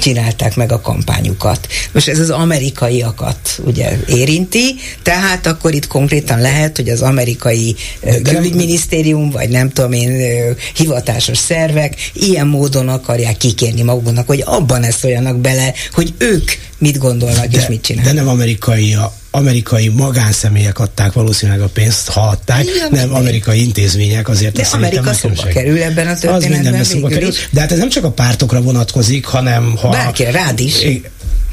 [0.02, 1.68] csinálták meg a kampányukat.
[1.92, 7.76] Most ez az amerikaiakat ugye érinti, tehát akkor itt konkrétan lehet, hogy az amerikai
[8.24, 14.84] külügyminisztérium, vagy nem tudom én, ö, hivatásos szervek ilyen módon akarják kikérni maguknak, hogy abban
[14.84, 16.52] ezt olyanak bele, hogy ők
[16.82, 18.14] mit gondolnak de, és mit csinálnak.
[18.14, 23.62] De nem amerikai a amerikai magánszemélyek adták valószínűleg a pénzt, ha adták, Igen, nem amerikai
[23.62, 26.34] intézmények, azért De Amerika szóba kerül ebben a történetben.
[26.34, 29.90] Az mindenben szóba kerül, de hát ez nem csak a pártokra vonatkozik, hanem ha...
[29.90, 30.86] Bárkire, rád is.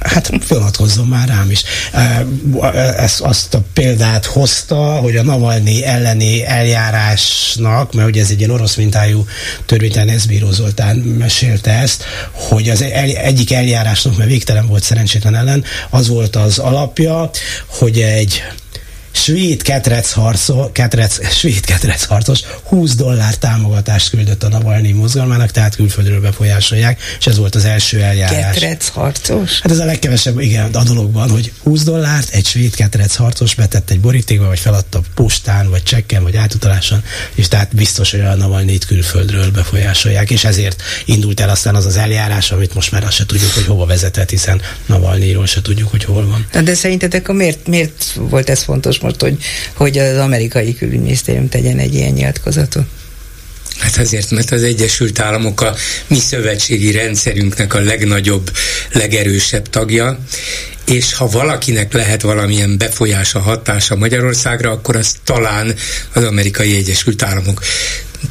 [0.01, 1.62] Hát vonatkozzon már rám is.
[2.97, 8.51] Ezt, azt a példát hozta, hogy a Navalnyi elleni eljárásnak, mert ugye ez egy ilyen
[8.51, 9.27] orosz mintájú
[9.66, 15.65] törvénytelen Eszbíró Zoltán mesélte ezt, hogy az el, egyik eljárásnak, mert végtelen volt szerencsétlen ellen,
[15.91, 17.31] az volt az alapja,
[17.66, 18.43] hogy egy
[19.10, 25.74] svéd ketrec, harcol, ketrec, svéd ketrec harcos 20 dollár támogatást küldött a Navalnyi mozgalmának, tehát
[25.74, 28.55] külföldről befolyásolják, és ez volt az első eljárás.
[28.55, 29.60] Ketrec harcos?
[29.60, 33.90] Hát ez a legkevesebb, igen, a dologban, hogy 20 dollárt egy svéd ketrec harcos betett
[33.90, 37.02] egy borítékba, vagy feladta postán, vagy csekken, vagy átutaláson,
[37.35, 41.97] és tehát biztos, hogy a Navalnyit külföldről befolyásolják, és ezért indult el aztán az az
[41.97, 46.05] eljárás, amit most már azt se tudjuk, hogy hova vezetett, hiszen Navalnyiról se tudjuk, hogy
[46.05, 46.64] hol van.
[46.64, 49.37] De szerintetek miért, miért volt ez fontos most, hogy,
[49.75, 52.85] hogy az amerikai külügyminisztérium tegyen egy ilyen nyilatkozatot?
[53.79, 55.75] Hát azért, mert az Egyesült Államok a
[56.07, 58.51] mi szövetségi rendszerünknek a legnagyobb,
[58.93, 60.19] legerősebb tagja,
[60.87, 65.75] és ha valakinek lehet valamilyen befolyása, hatása Magyarországra, akkor az talán
[66.12, 67.62] az amerikai Egyesült Államok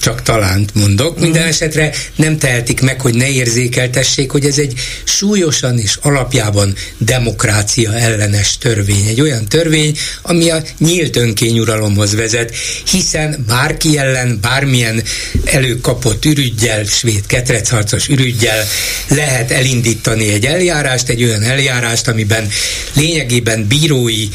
[0.02, 1.20] csak talánt mondok.
[1.20, 1.48] Minden mm.
[1.48, 4.74] esetre nem tehetik meg, hogy ne érzékeltessék, hogy ez egy
[5.04, 9.08] súlyosan és alapjában demokrácia ellenes törvény.
[9.08, 12.56] Egy olyan törvény, ami a nyílt önkényuralomhoz vezet,
[12.92, 15.04] hiszen bárki ellen, bármilyen
[15.46, 18.66] előkapott ürügyjel, svéd ketrecharcos ürügyjel
[19.08, 22.50] lehet elindítani egy eljárást, egy olyan eljárást, amiben
[22.94, 24.28] lényegében bírói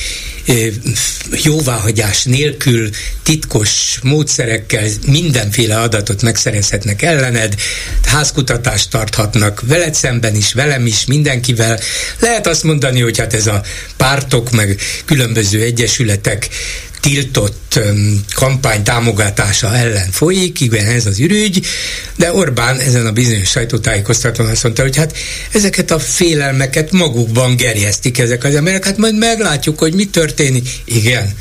[1.44, 2.90] jóváhagyás nélkül
[3.22, 7.54] titkos módszerekkel mindenféle adatot megszerezhetnek ellened,
[8.04, 11.78] házkutatást tarthatnak veled szemben is, velem is, mindenkivel.
[12.18, 13.62] Lehet azt mondani, hogy hát ez a
[13.96, 16.48] pártok meg különböző egyesületek
[17.02, 17.80] tiltott
[18.34, 21.66] kampány támogatása ellen folyik, igen, ez az ürügy,
[22.16, 25.16] de Orbán ezen a bizonyos sajtótájékoztatón azt mondta, hogy hát
[25.52, 30.68] ezeket a félelmeket magukban gerjesztik ezek az emberek, hát majd meglátjuk, hogy mi történik.
[30.84, 31.34] Igen.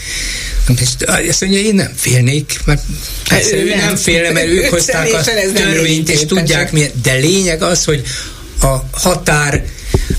[1.28, 2.82] Ezt mondja, én nem félnék, mert
[3.30, 5.22] persze, ő nem félne, mert ők hozták a
[5.54, 8.04] törvényt, és tudják milyen, de lényeg az, hogy
[8.62, 9.64] a határ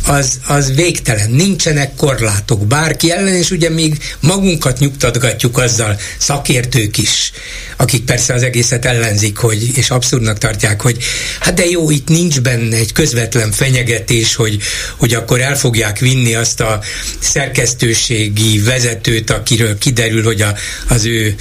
[0.07, 1.31] az, az végtelen.
[1.31, 7.33] Nincsenek korlátok bárki ellen, és ugye még magunkat nyugtatgatjuk azzal szakértők is,
[7.77, 10.97] akik persze az egészet ellenzik, hogy, és abszurdnak tartják, hogy
[11.41, 14.59] hát de jó, itt nincs benne egy közvetlen fenyegetés, hogy,
[14.97, 16.81] hogy akkor el fogják vinni azt a
[17.19, 20.55] szerkesztőségi vezetőt, akiről kiderül, hogy a,
[20.89, 21.35] az ő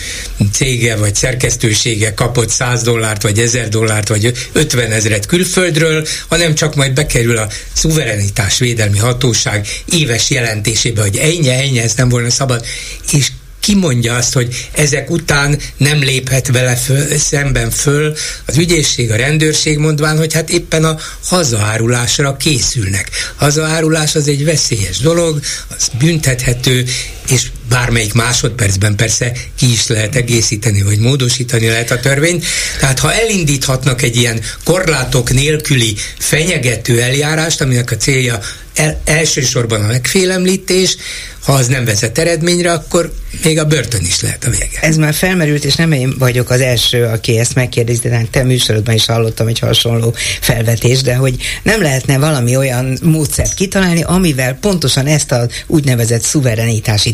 [0.52, 6.76] cége vagy szerkesztősége kapott 100 dollárt, vagy 1000 dollárt, vagy 50 ezret külföldről, hanem csak
[6.76, 8.21] majd bekerül a szuverenitás
[8.58, 12.66] védelmi hatóság éves jelentésébe, hogy ennyi, ennyi, ez nem volna szabad,
[13.12, 13.32] és
[13.62, 18.16] ki mondja azt, hogy ezek után nem léphet vele föl, szemben föl
[18.46, 23.10] az ügyészség, a rendőrség mondván, hogy hát éppen a hazaárulásra készülnek.
[23.36, 26.86] Hazaárulás az egy veszélyes dolog, az büntethető,
[27.30, 32.46] és bármelyik másodpercben persze ki is lehet egészíteni, vagy módosítani lehet a törvényt.
[32.80, 38.40] Tehát ha elindíthatnak egy ilyen korlátok nélküli fenyegető eljárást, aminek a célja
[38.76, 40.98] el, elsősorban a megfélemlítés,
[41.44, 44.80] ha az nem vezet eredményre, akkor még a börtön is lehet a vége.
[44.82, 48.96] Ez már felmerült, és nem én vagyok az első, aki ezt megkérdezi, de te műsorodban
[48.96, 55.08] is hallottam egy hasonló felvetést, de hogy nem lehetne valami olyan módszert kitalálni, amivel pontosan
[55.08, 57.14] ezt a úgynevezett szuverenitási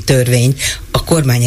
[0.92, 1.46] a kormány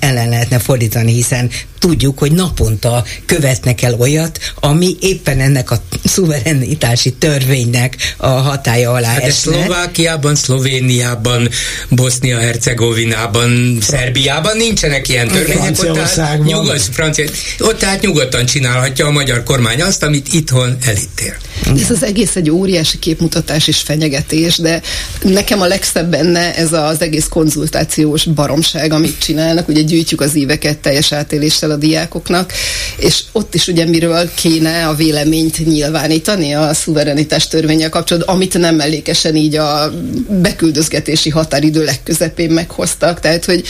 [0.00, 7.12] ellen lehetne fordítani, hiszen tudjuk, hogy naponta követnek el olyat, ami éppen ennek a szuverenitási
[7.12, 9.52] törvénynek a hatája alá hát esne.
[9.52, 11.48] Szlovákiában, Szlovéniában,
[11.88, 15.78] Bosznia-Hercegovinában, Szerbiában nincsenek ilyen törvények.
[15.78, 17.24] Ott tehát, nyugod, Francia,
[17.58, 21.36] ott tehát nyugodtan csinálhatja a magyar kormány azt, amit itthon elítél.
[21.82, 24.82] Ez az egész egy óriási képmutatás és fenyegetés, de
[25.22, 30.78] nekem a legszebb benne ez az egész konzultációs baromság, amit csinálnak, ugye gyűjtjük az éveket
[30.78, 32.52] teljes átéléssel a diákoknak,
[32.96, 38.74] és ott is ugye miről kéne a véleményt nyilvánítani a szuverenitás törvényel kapcsolatban, amit nem
[38.74, 39.92] mellékesen így a
[40.28, 43.20] beküldözgetési határidő legközepén meghoztak.
[43.20, 43.62] Tehát, hogy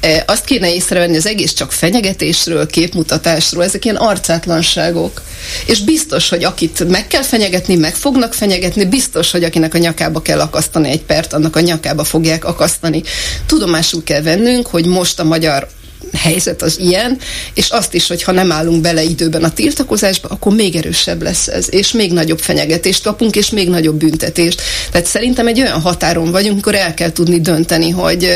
[0.00, 5.22] e, azt kéne észrevenni, az egész csak fenyegetésről, képmutatásról, ezek ilyen arcátlanságok.
[5.66, 10.22] És biztos, hogy akit meg kell fenyegetni, meg fognak fenyegetni, biztos, hogy akinek a nyakába
[10.22, 13.02] kell akasztani egy pert, annak a nyakába fogják akasztani.
[13.46, 15.68] Tudomásul kell vennünk, hogy most a magyar
[16.14, 17.18] helyzet az ilyen,
[17.54, 21.48] és azt is, hogy ha nem állunk bele időben a tiltakozásba, akkor még erősebb lesz
[21.48, 24.62] ez, és még nagyobb fenyegetést kapunk, és még nagyobb büntetést.
[24.90, 28.34] Tehát szerintem egy olyan határon vagyunk, amikor el kell tudni dönteni, hogy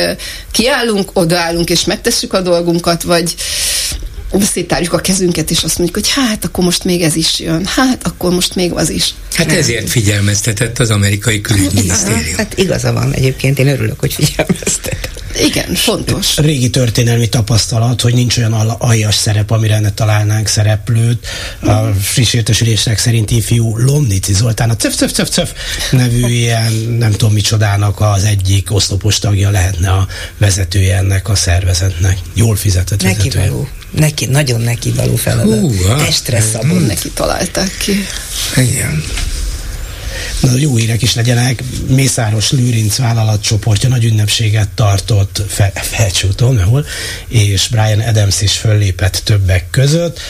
[0.50, 3.34] kiállunk, odaállunk, és megtesszük a dolgunkat, vagy
[4.40, 8.06] szétárjuk a kezünket, és azt mondjuk, hogy hát akkor most még ez is jön, hát
[8.06, 9.14] akkor most még az is.
[9.32, 12.36] Hát ezért figyelmeztetett az amerikai külügyminisztérium.
[12.36, 15.10] Hát igaza van egyébként, én örülök, hogy figyelmeztet.
[15.44, 16.36] Igen, fontos.
[16.36, 21.26] Régi történelmi tapasztalat, hogy nincs olyan aljas szerep, amire ne találnánk szereplőt.
[21.60, 25.52] A friss értesülések szerint ifjú Lomnici Zoltán a Cöf, Cöf, Cöf, Cöf
[25.90, 30.06] nevű ilyen, nem tudom micsodának az egyik oszlopos tagja lehetne a
[30.38, 32.18] vezetője ennek a szervezetnek.
[32.34, 33.50] Jól fizetett neki vezetője.
[33.50, 33.68] Való.
[33.90, 35.60] Neki, nagyon neki való feladat.
[35.60, 36.04] Hú, hát.
[36.04, 36.70] Testre szabon.
[36.70, 36.86] Hmm.
[36.86, 38.06] Neki találták ki.
[38.56, 39.02] Igen.
[40.40, 41.62] Na, jó hírek is legyenek.
[41.88, 46.86] Mészáros Lőrinc vállalatcsoportja nagy ünnepséget tartott fe, Felcsúton, ahol,
[47.28, 50.20] és Brian Adams is föllépett többek között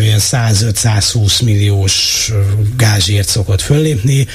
[0.00, 2.30] ilyen 105-120 milliós
[2.76, 4.26] gázsért szokott föllépni,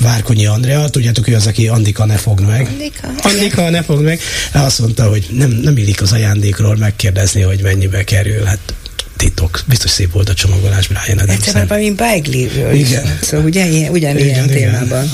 [0.00, 2.66] Várkonyi Andrea, tudjátok, ő az, aki Andika ne fogd meg.
[2.66, 3.08] Andika.
[3.22, 4.20] Andika ne fogd meg.
[4.52, 8.44] Azt mondta, hogy nem, nem illik az ajándékról megkérdezni, hogy mennyibe kerül.
[8.44, 8.74] Hát
[9.16, 9.60] titok.
[9.66, 11.38] Biztos szép volt a csomagolás Brian Adams.
[11.38, 12.88] Egyszerűen valami Bagley-ről is.
[12.88, 13.18] Igen.
[13.22, 14.70] Szóval ugye ilyen, ugyanilyen Igen, igen.
[14.70, 15.10] témában.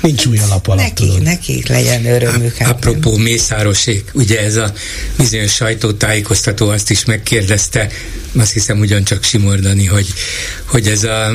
[0.00, 1.22] Nincs új alap alatt, Nekik, tudod.
[1.22, 2.56] nekik legyen örömük.
[2.56, 4.72] hát Apropó Mészárosék, ugye ez a
[5.16, 7.88] bizonyos sajtótájékoztató azt is megkérdezte,
[8.36, 10.06] azt hiszem ugyancsak Simordani, hogy,
[10.64, 11.32] hogy ez a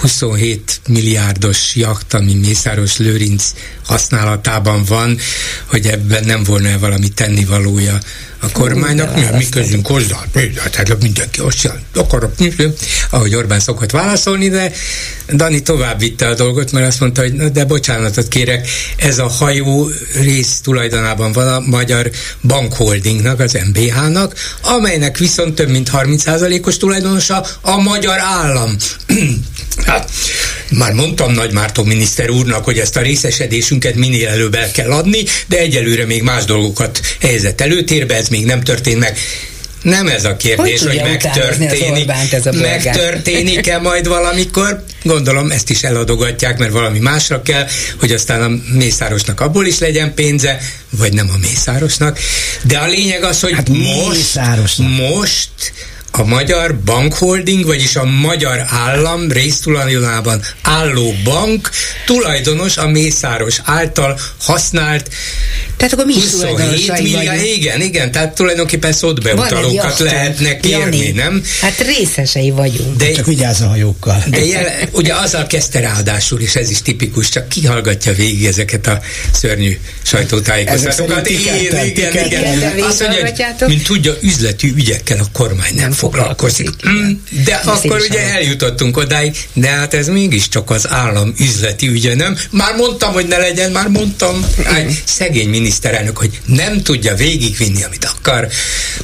[0.00, 3.44] 27 milliárdos jakt, ami Mészáros Lőrinc
[3.84, 5.18] használatában van,
[5.66, 7.98] hogy ebben nem volna valami tennivalója
[8.44, 10.24] a kormánynak, mi, mi közünk hozzá,
[10.70, 12.32] tehát mindenki azt akarok,
[13.10, 14.72] ahogy Orbán szokott válaszolni, de
[15.32, 19.90] Dani tovább vitte a dolgot, mert azt mondta, hogy de bocsánatot kérek, ez a hajó
[20.20, 22.10] rész tulajdonában van a Magyar
[22.42, 28.76] Bankholdingnak, az MBH-nak, amelynek viszont több mint 30%-os tulajdonosa a magyar állam.
[29.84, 30.10] Hát,
[30.70, 35.24] már mondtam Nagy Márton miniszter úrnak, hogy ezt a részesedésünket minél előbb el kell adni,
[35.46, 39.18] de egyelőre még más dolgokat helyezett előtérbe, ez még nem történt meg.
[39.82, 44.84] Nem ez a kérdés, Hogy hogy, megtörténik, ez a megtörténik-e majd valamikor.
[45.02, 47.66] Gondolom ezt is eladogatják, mert valami másra kell,
[47.98, 50.58] hogy aztán a Mészárosnak abból is legyen pénze,
[50.90, 52.18] vagy nem a Mészárosnak.
[52.62, 54.88] De a lényeg az, hogy Hát most, Mészárosnak.
[54.88, 55.48] most
[56.16, 61.70] a Magyar Bankholding, vagyis a Magyar Állam résztulajdonában álló bank
[62.06, 65.10] tulajdonos a Mészáros által használt
[65.76, 71.10] Tehát akkor mi is 27 tulajdonosai milliárd, igen, igen, tehát tulajdonképpen szótbeutalókat lehetne kérni, Jani.
[71.10, 71.42] nem?
[71.60, 72.96] Hát részesei vagyunk.
[72.96, 74.24] De, Csak vigyázz a hajókkal.
[74.30, 79.00] de jel, ugye azzal kezdte ráadásul, és ez is tipikus, csak kihallgatja végig ezeket a
[79.32, 81.28] szörnyű sajtótájékoztatókat.
[81.28, 82.82] Igen, igen, igen.
[82.82, 86.70] Azt mondja, mint tudja, üzleti ügyekkel a kormány nem, foglalkozik.
[86.88, 87.10] Mm,
[87.44, 92.36] De akkor ugye eljutottunk odáig, de hát ez mégiscsak az állam üzleti ügye, nem?
[92.50, 94.46] Már mondtam, hogy ne legyen, már mondtam.
[94.64, 98.48] Áj, szegény miniszterelnök, hogy nem tudja végigvinni, amit akar.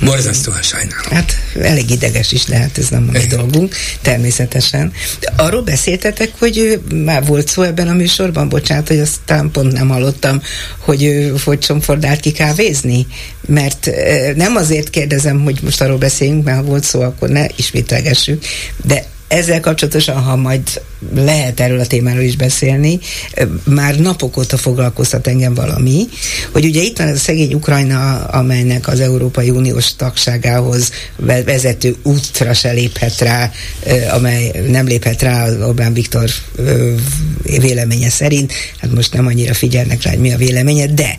[0.01, 1.10] Borzasztóan sajnálom.
[1.10, 4.93] Hát elég ideges is lehet, ez nem a mi dolgunk, természetesen.
[5.20, 9.72] De arról beszéltetek, hogy már volt szó ebben a műsorban, bocsánat, hogy azt talán pont
[9.72, 10.43] nem hallottam,
[10.78, 13.06] hogy hogy csomfordált ki kávézni,
[13.47, 17.47] mert eh, nem azért kérdezem, hogy most arról beszéljünk, mert ha volt szó, akkor ne
[17.57, 18.45] ismételgessük,
[18.85, 20.82] de ezzel kapcsolatosan, ha majd
[21.15, 22.98] lehet erről a témáról is beszélni,
[23.65, 26.09] már napok óta foglalkoztat engem valami,
[26.52, 30.90] hogy ugye itt van ez a szegény Ukrajna, amelynek az Európai Uniós tagságához
[31.44, 33.51] vezető útra se léphet rá,
[34.12, 36.31] amely nem léphet rá Orbán Viktor
[37.43, 41.19] véleménye szerint, hát most nem annyira figyelnek rá, hogy mi a véleménye, de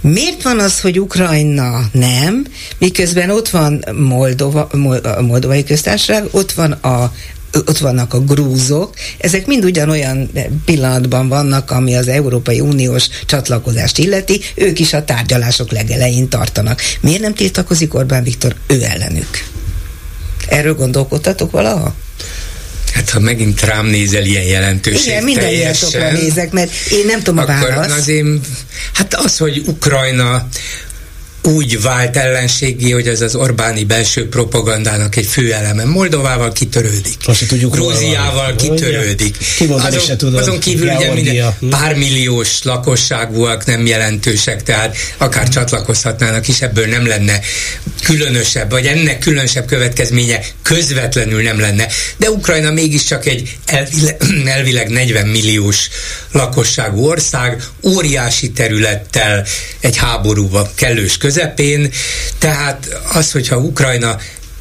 [0.00, 2.46] Miért van az, hogy Ukrajna nem,
[2.78, 4.68] miközben ott van Moldova,
[5.20, 7.12] Moldovai köztársaság, ott van a
[7.52, 10.30] ott vannak a grúzok, ezek mind ugyanolyan
[10.64, 16.80] pillanatban vannak, ami az Európai Uniós csatlakozást illeti, ők is a tárgyalások legelején tartanak.
[17.00, 19.28] Miért nem tiltakozik Orbán Viktor ő ellenük?
[20.48, 21.94] Erről gondolkodtatok valaha?
[22.94, 27.38] Hát ha megint rám nézel ilyen jelentőség Igen, minden teljesen, nézek, mert én nem tudom
[27.38, 27.98] a választ.
[27.98, 28.40] Az én,
[28.92, 30.48] hát az, hogy Ukrajna
[31.42, 35.84] úgy vált ellenségé, hogy ez az Orbáni belső propagandának egy fő eleme.
[35.84, 37.16] Moldovával kitörődik.
[37.24, 39.36] Azt tudjuk Grúziával kitörődik.
[39.68, 46.48] Azon, se tudod, azon kívül ugye minden pár milliós lakosságúak nem jelentősek, tehát akár csatlakozhatnának
[46.48, 47.40] is, ebből nem lenne
[48.02, 51.86] különösebb, vagy ennek különösebb következménye közvetlenül nem lenne.
[52.16, 54.16] De Ukrajna mégiscsak egy elvileg,
[54.56, 55.88] elvileg 40 milliós
[56.32, 59.46] lakosságú ország, óriási területtel
[59.80, 61.90] egy háborúba kellős közepén,
[62.38, 64.16] tehát az, hogyha Ukrajna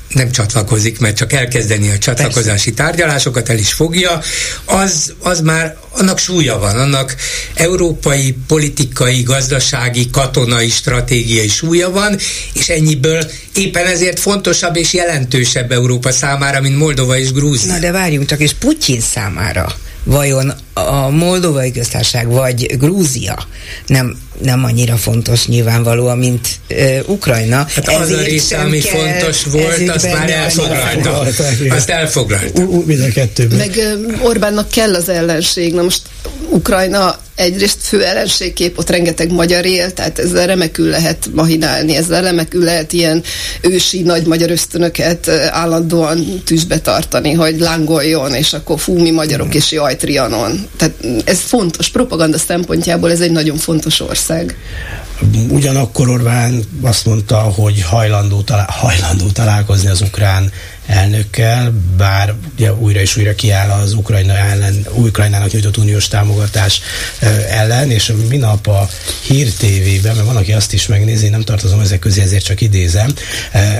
[0.07, 2.83] nem csatlakozik, mert csak elkezdeni a csatlakozási Persze.
[2.83, 4.21] tárgyalásokat, el is fogja,
[4.65, 7.15] az, az már annak súlya van, annak
[7.53, 12.17] európai, politikai, gazdasági, katonai, stratégiai súlya van,
[12.53, 17.73] és ennyiből éppen ezért fontosabb és jelentősebb Európa számára, mint Moldova és Grúzia.
[17.73, 23.47] Na de várjunk csak, és Putyin számára vajon a Moldovai köztársaság vagy Grúzia
[23.85, 27.67] nem, nem annyira fontos nyilvánvalóan, mint uh, Ukrajna.
[27.73, 31.25] Hát az a rész, ami kell, fontos volt, azt már elfoglalta.
[31.69, 32.61] Azt elfoglalta.
[32.85, 33.57] Mind a kettőben.
[33.57, 35.73] Meg Orbánnak kell az ellenség.
[35.73, 36.01] Na most
[36.49, 42.63] Ukrajna egyrészt fő ellenségkép, ott rengeteg magyar él, tehát ezzel remekül lehet mahinálni, ezzel remekül
[42.63, 43.23] lehet ilyen
[43.61, 49.71] ősi nagy magyar ösztönöket állandóan tűzbe tartani, hogy lángoljon, és akkor fú, mi magyarok, és
[49.71, 50.67] jaj, Trianon.
[50.77, 50.93] Tehát
[51.25, 54.26] ez fontos, propaganda szempontjából ez egy nagyon fontos ország.
[55.49, 60.51] Ugyanakkor Orbán azt mondta, hogy hajlandó, talál, hajlandó találkozni az ukrán
[60.87, 66.81] elnökkel, bár ugye újra és újra kiáll az Ukrajna ellen, Ukrajnának nyújtott uniós támogatás
[67.49, 68.89] ellen, és minap a
[69.21, 73.13] Hír TV-ben, mert van, aki azt is megnézi, nem tartozom ezek közé, ezért csak idézem,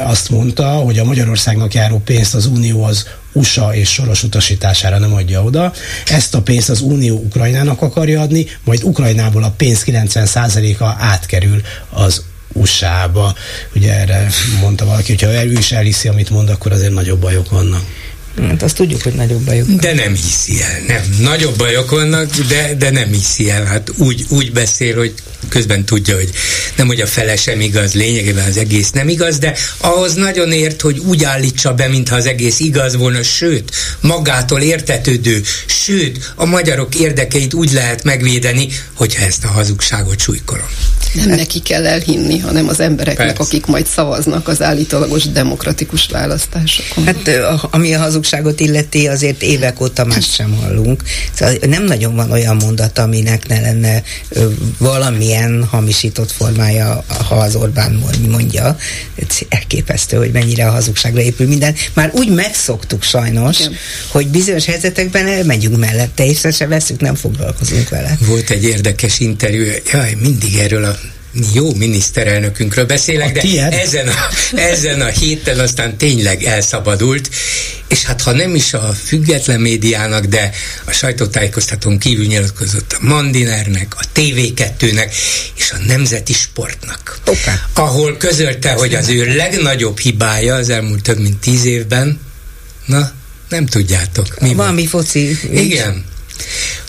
[0.03, 5.13] azt mondta, hogy a Magyarországnak járó pénzt az Unió az USA és soros utasítására nem
[5.13, 5.73] adja oda.
[6.05, 12.23] Ezt a pénzt az Unió Ukrajnának akarja adni, majd Ukrajnából a pénz 90%-a átkerül az
[12.59, 13.35] USA-ba.
[13.75, 14.27] Ugye erre
[14.61, 17.81] mondta valaki, hogyha ő is elhiszi, amit mond, akkor azért nagyobb bajok vannak.
[18.41, 21.01] Hát azt tudjuk, hogy nagyobb bajok De nem hiszi el, nem.
[21.19, 23.65] Nagyobb bajok vannak, de, de nem hiszi el.
[23.65, 25.13] Hát úgy, úgy beszél, hogy
[25.49, 26.29] közben tudja, hogy
[26.75, 30.81] nem, hogy a fele sem igaz, lényegében az egész nem igaz, de ahhoz nagyon ért,
[30.81, 36.95] hogy úgy állítsa be, mintha az egész igaz volna, sőt, magától értetődő, sőt, a magyarok
[36.95, 40.67] érdekeit úgy lehet megvédeni, hogyha ezt a hazugságot súlykolom.
[41.13, 43.43] Nem neki kell elhinni, hanem az embereknek, Persze.
[43.43, 47.05] akik majd szavaznak az állítólagos demokratikus választásokon.
[47.05, 47.29] Hát
[47.71, 51.03] ami a hazugságot illeti, azért évek óta más sem hallunk.
[51.33, 54.03] Szóval nem nagyon van olyan mondat, aminek ne lenne
[54.77, 58.77] valamilyen hamisított formája, ha az Orbán mondja.
[59.15, 61.75] Ez elképesztő, hogy mennyire a hazugságra épül minden.
[61.93, 63.73] Már úgy megszoktuk sajnos, Igen.
[64.07, 68.17] hogy bizonyos helyzetekben elmegyünk mellette, és se veszük, nem foglalkozunk vele.
[68.25, 70.97] Volt egy érdekes interjú, jaj, mindig erről a
[71.53, 77.29] jó miniszterelnökünkről beszélek, a de ezen a, ezen a héten aztán tényleg elszabadult,
[77.87, 80.51] és hát ha nem is a független médiának, de
[80.85, 85.13] a sajtótájékoztatón kívül nyilatkozott a Mandinernek, a TV2-nek
[85.55, 87.19] és a Nemzeti Sportnak.
[87.25, 87.53] Okay.
[87.73, 92.19] Ahol közölte, hogy az ő legnagyobb hibája az elmúlt több mint tíz évben,
[92.85, 93.11] na,
[93.49, 94.39] nem tudjátok.
[94.39, 94.89] Mi Valami van?
[94.89, 95.37] foci.
[95.51, 96.05] Igen.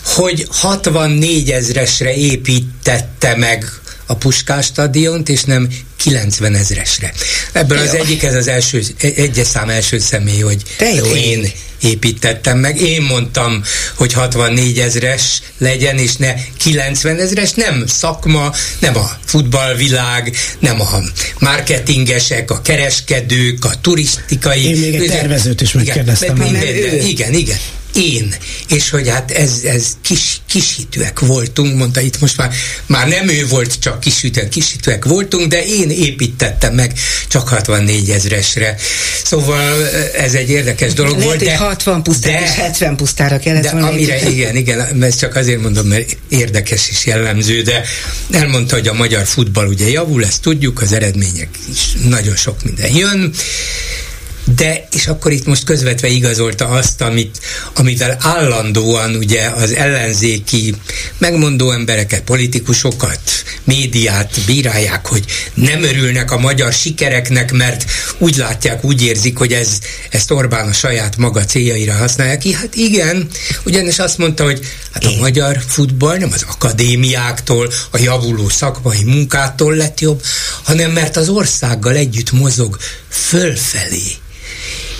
[0.03, 3.78] Hogy 64 ezresre építette meg
[4.09, 5.67] a Puskás stadiont, és nem
[5.97, 7.13] 90 ezresre.
[7.51, 10.61] Ebből az egyik, ez az első, egyes szám első személy, hogy
[10.95, 12.81] jó, én építettem meg.
[12.81, 13.63] Én mondtam,
[13.95, 20.87] hogy 64 ezres legyen, és ne 90 ezres, nem szakma, nem a futballvilág, nem a
[21.39, 24.65] marketingesek, a kereskedők, a turisztikai...
[24.65, 26.41] Én még egy tervezőt is megkérdeztem.
[26.41, 27.57] Igen, igen, igen
[27.99, 28.35] én,
[28.69, 32.53] és hogy hát ez, ez kis, kisítőek voltunk, mondta itt most már,
[32.85, 36.93] már nem ő volt, csak kisítőek, kisítőek voltunk, de én építettem meg
[37.27, 38.75] csak 64 ezresre.
[39.23, 41.43] Szóval ez egy érdekes dolog Lehet, volt.
[41.43, 44.35] De, 60 pusztára és 70 pusztára kellett de volna amire, építeni.
[44.35, 47.81] igen, igen, ezt csak azért mondom, mert érdekes és jellemző, de
[48.31, 52.95] elmondta, hogy a magyar futball ugye javul, ezt tudjuk, az eredmények is nagyon sok minden
[52.95, 53.33] jön,
[54.55, 57.39] de, és akkor itt most közvetve igazolta azt, amit,
[57.73, 60.75] amivel állandóan ugye az ellenzéki
[61.17, 63.19] megmondó embereket, politikusokat,
[63.63, 67.85] médiát bírálják, hogy nem örülnek a magyar sikereknek, mert
[68.17, 72.53] úgy látják, úgy érzik, hogy ez, ezt Orbán a saját maga céljaira használja ki.
[72.53, 73.27] Hát igen,
[73.65, 74.59] ugyanis azt mondta, hogy
[74.93, 80.21] hát a magyar futball nem az akadémiáktól, a javuló szakmai munkától lett jobb,
[80.63, 82.77] hanem mert az országgal együtt mozog
[83.09, 84.17] fölfelé.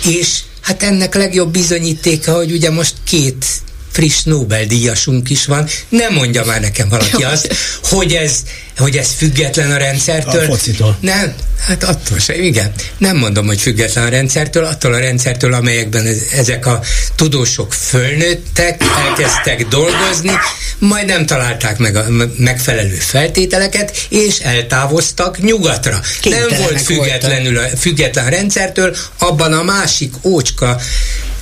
[0.04, 3.44] És hát ennek legjobb bizonyítéka, hogy ugye most két
[3.90, 5.66] friss Nobel-díjasunk is van.
[5.88, 8.42] Nem mondja már nekem valaki azt, hogy ez,
[8.76, 10.42] hogy ez független a rendszertől.
[10.42, 10.96] A focitól.
[11.00, 11.34] Nem,
[11.66, 12.72] hát attól sem, igen.
[12.98, 16.80] Nem mondom, hogy független a rendszertől, attól a rendszertől, amelyekben ez, ezek a
[17.14, 20.32] tudósok fölnőttek, elkezdtek dolgozni,
[20.78, 22.04] majd nem találták meg a
[22.36, 26.00] megfelelő feltételeket, és eltávoztak nyugatra.
[26.24, 30.80] Nem volt függetlenül a, független rendszertől, abban a másik ócska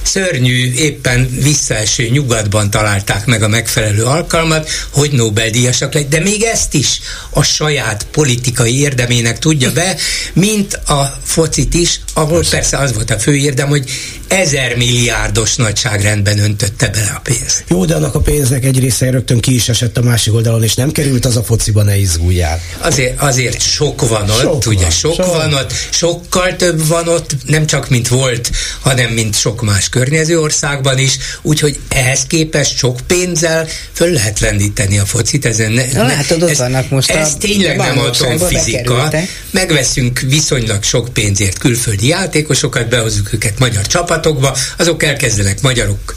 [0.08, 6.74] szörnyű, éppen visszaeső nyugatban találták meg a megfelelő alkalmat, hogy Nobel-díjasak lett, de még ezt
[6.74, 9.96] is a saját politikai érdemének tudja be,
[10.32, 13.90] mint a focit is, ahol persze az volt a fő érdem, hogy
[14.28, 17.64] ezer milliárdos nagyságrendben öntötte bele a pénzt.
[17.68, 20.74] Jó, de annak a pénznek egy része rögtön ki is esett a másik oldalon, és
[20.74, 22.60] nem került az a fociba, ne izguljál.
[22.78, 27.08] Azért, azért sok van ott, sok ugye van, sok, sok van ott, sokkal több van
[27.08, 32.76] ott, nem csak mint volt, hanem mint sok más környező országban is, úgyhogy ehhez képest
[32.76, 35.46] sok pénzzel föl lehet lendíteni a focit.
[35.46, 39.12] Ezen ne, Na, látod, ott ez, vannak most ez a tényleg nem atomfizika.
[39.50, 46.14] Megveszünk viszonylag sok pénzért külföldi játékosokat, behozunk őket magyar csapatokba, azok elkezdenek magyarok,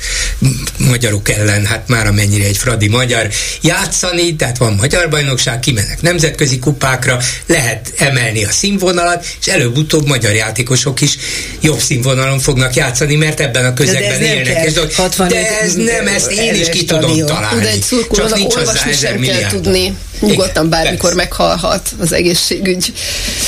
[0.78, 3.30] magyarok ellen, hát már amennyire egy fradi magyar
[3.62, 10.34] játszani, tehát van magyar bajnokság, kimennek nemzetközi kupákra, lehet emelni a színvonalat, és előbb-utóbb magyar
[10.34, 11.18] játékosok is
[11.62, 14.66] jobb színvonalon fognak játszani, mert ebben a közegben élnek.
[14.66, 14.92] És dolog.
[15.28, 17.62] de ez nem, ezt én is ki tudom találni.
[17.62, 19.98] De egy szurkolónak olvasni sem kell tudni.
[20.20, 22.94] Nyugodtan bármikor meghalhat az egészségügy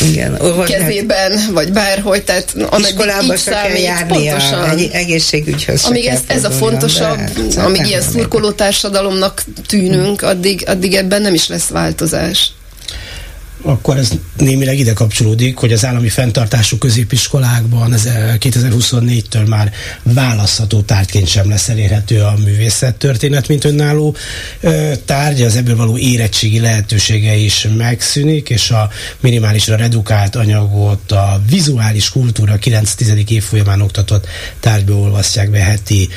[0.02, 2.24] Igen, kezében, vagy bárhogy.
[2.24, 5.84] Tehát Iskolába se kell járni egy egészségügyhöz.
[5.84, 7.20] Amíg ez, ez a fontosabb,
[7.56, 12.52] de, amíg ilyen szurkoló társadalomnak tűnünk, addig, addig ebben nem is lesz változás
[13.64, 18.08] akkor ez némileg ide kapcsolódik, hogy az állami fenntartású középiskolákban ez
[18.40, 19.72] 2024-től már
[20.04, 24.16] választható tárgyként sem lesz elérhető a művészettörténet, mint önálló
[25.06, 32.10] tárgy, az ebből való érettségi lehetősége is megszűnik, és a minimálisra redukált anyagot a vizuális
[32.10, 33.30] kultúra 9-10.
[33.30, 34.28] év folyamán oktatott
[34.60, 36.10] tárgyból olvasztják be heti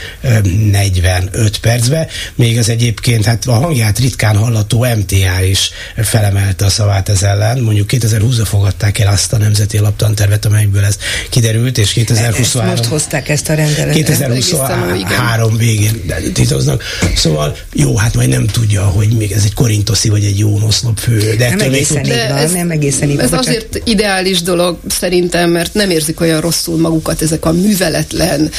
[0.70, 7.08] 45 percbe, még az egyébként hát a hangját ritkán hallató MTA is felemelte a szavát
[7.08, 7.62] ezzel ellen.
[7.62, 10.98] Mondjuk 2020-ra fogadták el azt a nemzeti alaptantervet, amelyből ez
[11.30, 12.70] kiderült, és 2023...
[12.70, 13.92] Ezt most hozták ezt a rendeletet.
[13.92, 16.02] 2023 végén
[16.32, 16.82] titoznak.
[17.14, 20.98] Szóval jó, hát majd nem tudja, hogy még ez egy korintoszi vagy egy jó oszlop
[20.98, 21.34] fő.
[21.38, 23.88] De nem egészen így van, ez, nem egészen így Ez azért csak...
[23.88, 28.50] ideális dolog szerintem, mert nem érzik olyan rosszul magukat ezek a műveletlen,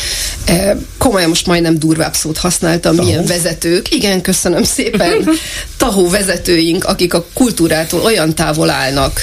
[0.45, 3.07] eh, komolyan most majdnem durvább szót használtam, tahó.
[3.07, 3.95] milyen vezetők.
[3.95, 5.29] Igen, köszönöm szépen.
[5.77, 9.21] Tahó vezetőink, akik a kultúrától olyan távol távol állnak.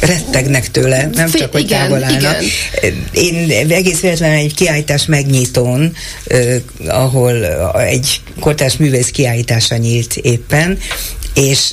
[0.00, 2.42] Rettegnek tőle, nem fél, csak, hogy igen, távol állnak.
[2.42, 3.06] Igen.
[3.12, 5.94] Én egész véletlenül egy kiállítás megnyitón,
[6.86, 7.46] ahol
[7.78, 10.78] egy kortárs művész kiállítása nyílt éppen,
[11.34, 11.70] és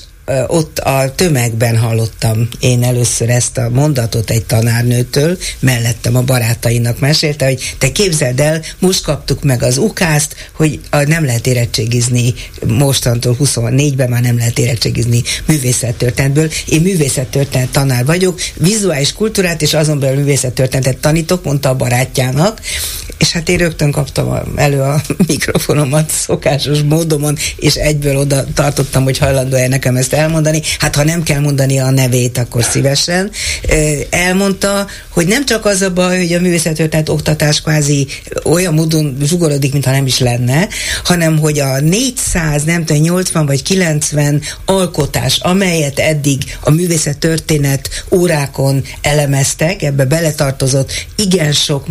[0.47, 7.45] ott a tömegben hallottam én először ezt a mondatot egy tanárnőtől, mellettem a barátainak mesélte,
[7.45, 12.33] hogy te képzeld el, most kaptuk meg az ukázt, hogy nem lehet érettségizni
[12.67, 16.49] mostantól 24-ben már nem lehet érettségizni művészettörténetből.
[16.65, 22.61] Én művészettörténet tanár vagyok, vizuális kultúrát és azon belül művészettörténetet tanítok, mondta a barátjának,
[23.17, 29.17] és hát én rögtön kaptam elő a mikrofonomat szokásos módomon, és egyből oda tartottam, hogy
[29.17, 30.61] hajlandó-e nekem ezt elmondani.
[30.79, 33.31] Hát ha nem kell mondani a nevét, akkor szívesen.
[34.09, 38.07] Elmondta, hogy nem csak az a baj, hogy a művészettörténet oktatás kvázi
[38.43, 40.67] olyan módon zsugorodik, mintha nem is lenne,
[41.03, 48.83] hanem hogy a 400, nem tudom, 80 vagy 90 alkotás, amelyet eddig a művészettörténet órákon
[49.01, 51.85] elemeztek, ebbe beletartozott igen sok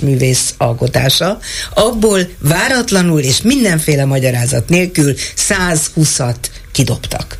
[0.00, 1.38] művész művész alkotása,
[1.74, 5.14] abból váratlanul és mindenféle magyarázat nélkül
[5.48, 6.36] 120-at
[6.78, 7.34] kidobtak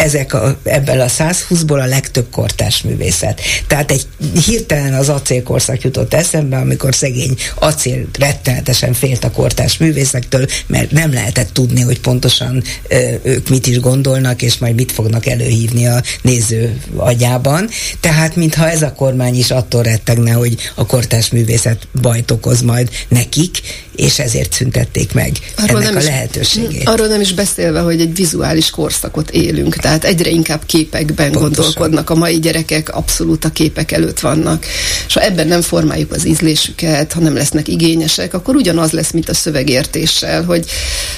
[0.00, 3.40] ezek a, ebből a 120-ból a legtöbb kortárs művészet.
[3.66, 4.06] Tehát egy
[4.44, 11.12] hirtelen az acélkorszak jutott eszembe, amikor szegény acél rettenetesen félt a kortárs művészektől, mert nem
[11.12, 16.02] lehetett tudni, hogy pontosan ö, ők mit is gondolnak, és majd mit fognak előhívni a
[16.22, 17.68] néző agyában.
[18.00, 22.88] Tehát, mintha ez a kormány is attól rettegne, hogy a kortárs művészet bajt okoz majd
[23.08, 23.60] nekik,
[23.96, 26.88] és ezért szüntették meg arról ennek a lehetőségét.
[26.88, 31.40] arról nem is beszélve, hogy egy vizuális korszakot élünk, tehát egyre inkább képekben Pontosan.
[31.40, 32.10] gondolkodnak.
[32.10, 34.66] A mai gyerekek abszolút a képek előtt vannak.
[35.06, 39.28] És ha ebben nem formáljuk az ízlésüket, ha nem lesznek igényesek, akkor ugyanaz lesz, mint
[39.28, 40.66] a szövegértéssel, hogy,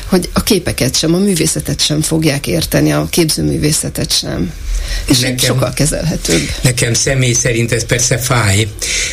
[0.07, 4.53] hogy a képeket sem, a művészetet sem fogják érteni, a képzőművészetet sem.
[5.07, 6.49] És nekem, sokkal kezelhetőbb.
[6.61, 8.69] Nekem személy szerint ez persze fáj,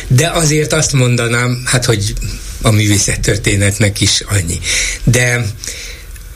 [0.08, 2.14] de azért azt mondanám, hát hogy
[2.62, 4.58] a művészettörténetnek is annyi.
[5.04, 5.46] De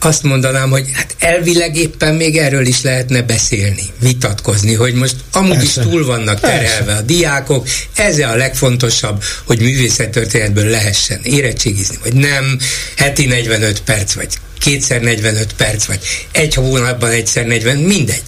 [0.04, 5.56] azt mondanám, hogy hát elvileg éppen még erről is lehetne beszélni, vitatkozni, hogy most amúgy
[5.56, 5.80] Persze.
[5.80, 6.92] is túl vannak terelve Persze.
[6.92, 12.58] a diákok, ez a legfontosabb, hogy művészettörténetből lehessen érettségizni, vagy nem,
[12.96, 14.28] heti 45 perc, vagy
[14.58, 16.00] kétszer 45 perc, vagy
[16.32, 18.22] egy hónapban egyszer 40, mindegy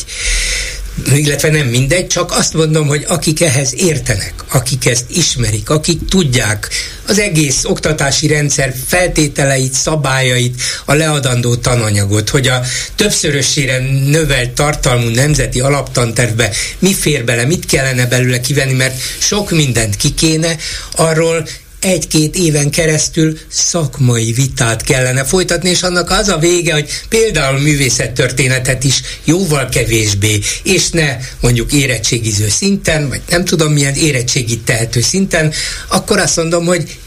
[1.14, 6.68] illetve nem mindegy, csak azt mondom, hogy akik ehhez értenek, akik ezt ismerik, akik tudják
[7.06, 12.62] az egész oktatási rendszer feltételeit, szabályait, a leadandó tananyagot, hogy a
[12.94, 19.96] többszörösére növelt tartalmú nemzeti alaptantervbe mi fér bele, mit kellene belőle kivenni, mert sok mindent
[19.96, 20.56] kikéne,
[20.92, 21.46] arról
[21.86, 28.84] egy-két éven keresztül szakmai vitát kellene folytatni, és annak az a vége, hogy például művészettörténetet
[28.84, 35.52] is jóval kevésbé, és ne mondjuk érettségiző szinten, vagy nem tudom milyen érettségi tehető szinten,
[35.88, 36.98] akkor azt mondom, hogy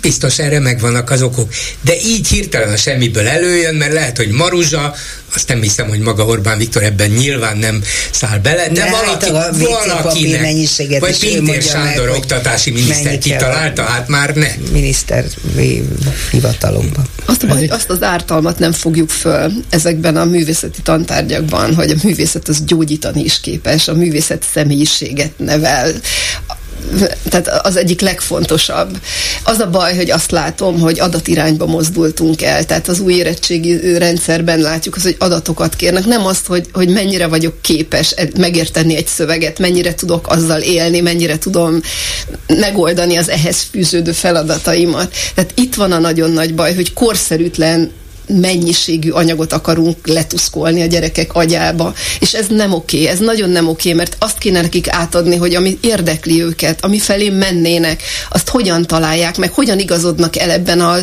[0.00, 1.52] biztos erre megvannak az okok.
[1.80, 4.94] De így hirtelen a semmiből előjön, mert lehet, hogy Maruzsa,
[5.34, 9.30] azt nem hiszem, hogy maga Orbán Viktor ebben nyilván nem száll bele, de, de valaki,
[9.58, 14.48] valakinek, vagy Pintér Sándor meg, oktatási miniszter kitalálta, hát már ne.
[14.72, 15.24] Miniszter
[16.30, 17.04] hivatalomban.
[17.24, 22.48] Azt, hogy azt az ártalmat nem fogjuk föl ezekben a művészeti tantárgyakban, hogy a művészet
[22.48, 25.92] az gyógyítani is képes, a művészet személyiséget nevel,
[27.28, 29.00] tehát az egyik legfontosabb.
[29.44, 34.58] Az a baj, hogy azt látom, hogy adatirányba mozdultunk el, tehát az új érettségi rendszerben
[34.58, 39.06] látjuk az, hogy adatokat kérnek, nem azt, hogy, hogy mennyire vagyok képes e- megérteni egy
[39.06, 41.80] szöveget, mennyire tudok azzal élni, mennyire tudom
[42.46, 45.14] megoldani az ehhez fűződő feladataimat.
[45.34, 47.92] Tehát itt van a nagyon nagy baj, hogy korszerűtlen
[48.28, 53.92] mennyiségű anyagot akarunk letuszkolni a gyerekek agyába, és ez nem oké, ez nagyon nem oké,
[53.92, 59.36] mert azt kéne nekik átadni, hogy ami érdekli őket, ami felé mennének, azt hogyan találják
[59.36, 60.96] meg, hogyan igazodnak el ebben a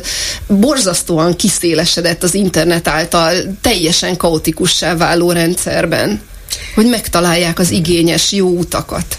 [0.47, 6.21] borzasztóan kiszélesedett az internet által teljesen kaotikussá váló rendszerben,
[6.75, 9.17] hogy megtalálják az igényes jó utakat.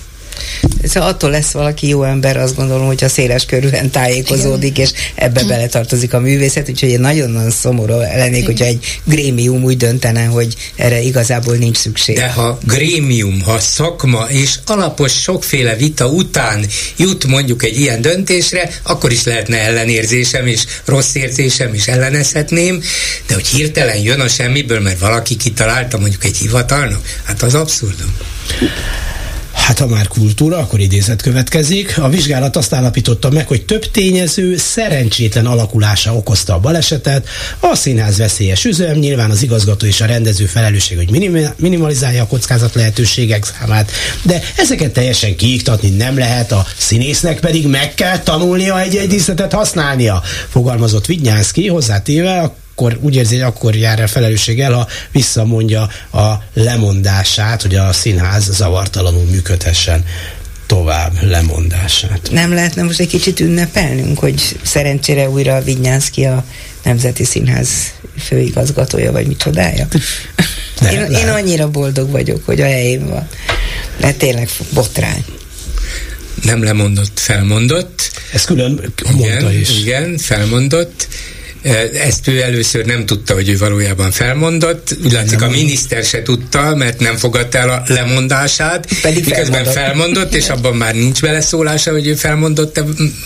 [0.83, 4.85] Szóval attól lesz valaki jó ember, azt gondolom, hogyha széles körülön tájékozódik, Igen.
[4.87, 5.49] és ebbe hm.
[5.49, 11.01] beletartozik a művészet, úgyhogy én nagyon-nagyon szomorú lennék, hogyha egy grémium úgy döntene, hogy erre
[11.01, 12.17] igazából nincs szükség.
[12.17, 16.67] De ha grémium, ha szakma és alapos sokféle vita után
[16.97, 22.83] jut mondjuk egy ilyen döntésre, akkor is lehetne ellenérzésem és rossz érzésem is ellenezhetném,
[23.27, 28.17] de hogy hirtelen jön a semmiből, mert valaki kitalálta mondjuk egy hivatalnak, hát az abszurdum.
[29.55, 31.99] Hát ha már kultúra, akkor idézet következik.
[31.99, 37.29] A vizsgálat azt állapította meg, hogy több tényező szerencsétlen alakulása okozta a balesetet.
[37.61, 42.75] A színház veszélyes üzem, nyilván az igazgató és a rendező felelősség, hogy minimalizálja a kockázat
[42.75, 43.91] lehetőségek számát,
[44.23, 50.23] de ezeket teljesen kiiktatni nem lehet, a színésznek pedig meg kell tanulnia egy-egy díszletet használnia,
[50.49, 56.33] fogalmazott Vignyánszki, hozzátéve a akkor úgy érzi, hogy akkor jár el felelősséggel, ha visszamondja a
[56.55, 60.05] lemondását, hogy a színház zavartalanul működhessen
[60.67, 62.29] tovább lemondását.
[62.31, 66.45] Nem lehetne most egy kicsit ünnepelnünk, hogy szerencsére újra Vinyánszki a
[66.83, 67.69] Nemzeti Színház
[68.19, 69.89] főigazgatója, vagy micsodája?
[70.81, 73.29] Nem, én, én annyira boldog vagyok, hogy a helyén van.
[74.01, 75.25] Mert tényleg botrány
[76.43, 78.11] nem lemondott, felmondott.
[78.33, 79.81] Ez külön mondta igen, is.
[79.81, 81.09] Igen, felmondott.
[81.95, 84.97] Ezt ő először nem tudta, hogy ő valójában felmondott.
[85.05, 88.87] Úgy látszik, a miniszter se tudta, mert nem fogadta el a lemondását.
[89.03, 92.81] Pedig miközben felmondott, felmondott és abban már nincs beleszólása, hogy ő felmondott,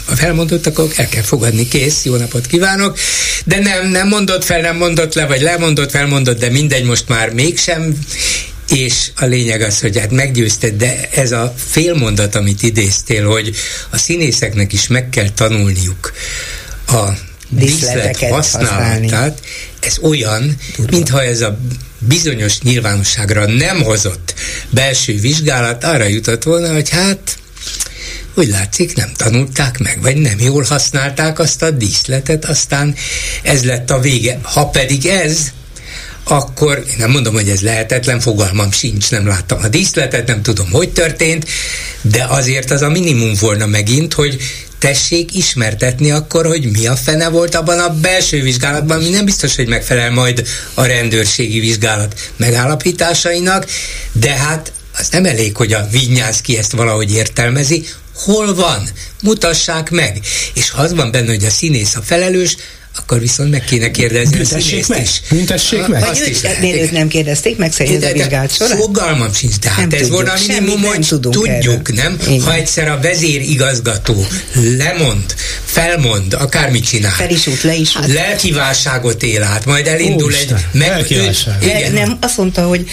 [0.07, 2.99] felmondott, akkor el kell fogadni, kész, jó napot kívánok.
[3.45, 7.31] De nem, nem mondott fel, nem mondott le, vagy lemondott, felmondott, de mindegy, most már
[7.33, 7.99] mégsem
[8.69, 13.57] és a lényeg az, hogy hát meggyőzted, de ez a félmondat, amit idéztél, hogy
[13.91, 16.13] a színészeknek is meg kell tanulniuk
[16.87, 17.09] a
[17.49, 19.41] díszlet használatát,
[19.81, 20.97] ez olyan, Durva.
[20.97, 21.59] mintha ez a
[21.99, 24.35] bizonyos nyilvánosságra nem hozott
[24.71, 27.39] belső vizsgálat arra jutott volna, hogy hát
[28.35, 32.95] úgy látszik, nem tanulták meg, vagy nem jól használták azt a díszletet, aztán
[33.43, 34.39] ez lett a vége.
[34.43, 35.53] Ha pedig ez,
[36.25, 40.71] akkor én nem mondom, hogy ez lehetetlen, fogalmam sincs, nem láttam a díszletet, nem tudom,
[40.71, 41.49] hogy történt,
[42.03, 44.37] de azért az a minimum volna megint, hogy
[44.79, 49.57] tessék ismertetni akkor, hogy mi a fene volt abban a belső vizsgálatban, ami nem biztos,
[49.57, 53.67] hogy megfelel majd a rendőrségi vizsgálat megállapításainak,
[54.13, 58.89] de hát az nem elég, hogy a Vinyánszki ezt valahogy értelmezi, hol van,
[59.23, 60.21] mutassák meg.
[60.55, 62.57] És ha az van benne, hogy a színész a felelős,
[62.99, 65.03] akkor viszont meg kéne kérdezni Büntessék a meg?
[65.03, 65.21] is.
[65.31, 66.01] Büntessék meg?
[66.01, 68.77] Vagy őt, nem kérdezték meg szerint a vizsgált során?
[68.77, 71.83] Fogalmam sincs, de hát ez volna a minimum, hogy tudjuk, erről.
[71.95, 72.19] nem?
[72.27, 72.41] Igen.
[72.41, 74.27] Ha egyszer a vezérigazgató
[74.79, 75.35] lemond,
[75.65, 77.13] felmond, akármit csinál.
[77.13, 78.13] Fel is út, le is út.
[78.13, 80.55] Lelki válságot él át, majd elindul egy...
[80.73, 81.07] Meg,
[81.63, 81.93] igen.
[81.93, 82.85] Nem, azt mondta, hogy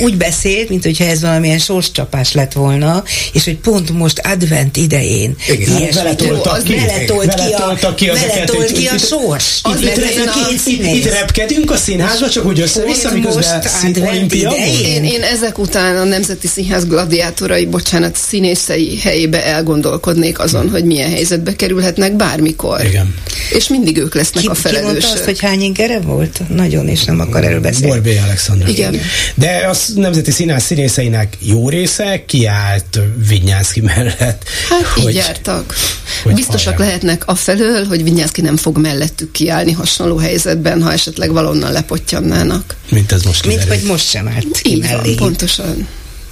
[0.00, 5.36] úgy beszélt, mint hogyha ez valamilyen sorscsapás lett volna, és hogy pont most advent idején.
[5.48, 5.78] Igen.
[5.78, 9.62] Ilyesmi, beletoltak ki, beletolt ki, a, ki, beletolt ki a sors gyors.
[9.86, 13.62] Itt, itt, itt, itt repkedünk a színházba, csak úgy össze-vissza, miközben
[14.08, 20.70] olimpia én, én ezek után a Nemzeti Színház gladiátorai, bocsánat, színészei helyébe elgondolkodnék azon, hmm.
[20.70, 22.84] hogy milyen helyzetbe kerülhetnek bármikor.
[22.84, 23.14] Igen.
[23.52, 24.98] És mindig ők lesznek ki, a felelősök.
[24.98, 26.40] Ki azt, hogy hány ingere volt?
[26.48, 27.86] Nagyon, és nem akar erről beszélni.
[27.86, 28.68] Borbé Alexandra.
[28.68, 29.00] Igen.
[29.34, 32.98] De a Nemzeti Színház színészeinek jó része kiállt
[33.28, 34.42] Vinyánszki mellett.
[34.68, 35.74] Hát hogy, így jártak.
[36.22, 36.78] Hogy Biztosak hallják.
[36.78, 42.76] lehetnek afelől, hogy Vinyánszki nem fog mellettük kiállni hasonló helyzetben, ha esetleg valonnan lepottyannának.
[42.90, 45.88] Mint ez most Mint hogy most sem állt ki Így van, pontosan.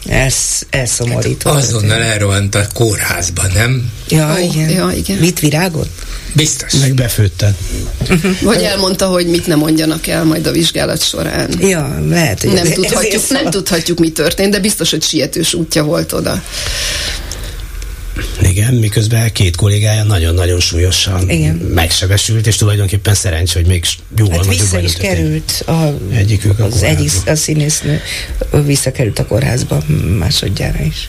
[0.06, 0.34] Ez,
[0.70, 1.50] ez szomorító.
[1.50, 3.92] Hát azonnal elrohant a kórházba, nem?
[4.08, 4.68] Ja, oh, igen.
[4.68, 5.16] ja, igen.
[5.18, 5.88] Mit virágot?
[6.32, 6.72] Biztos.
[6.72, 7.54] Meg befőtted.
[8.42, 11.50] Vagy elmondta, hogy mit nem mondjanak el majd a vizsgálat során.
[11.60, 15.54] Ja, lehet, hogy nem, ez, tudhatjuk, ez nem tudhatjuk, mi történt, de biztos, hogy sietős
[15.54, 16.42] útja volt oda.
[18.42, 21.54] Igen, miközben két kollégája nagyon-nagyon súlyosan Igen.
[21.54, 23.84] megsebesült, és tulajdonképpen szerencs, hogy még
[24.16, 28.00] jóval hát vissza is került a, egyikük a az egyik a színésznő
[28.64, 29.82] visszakerült a kórházba
[30.18, 31.08] másodjára is.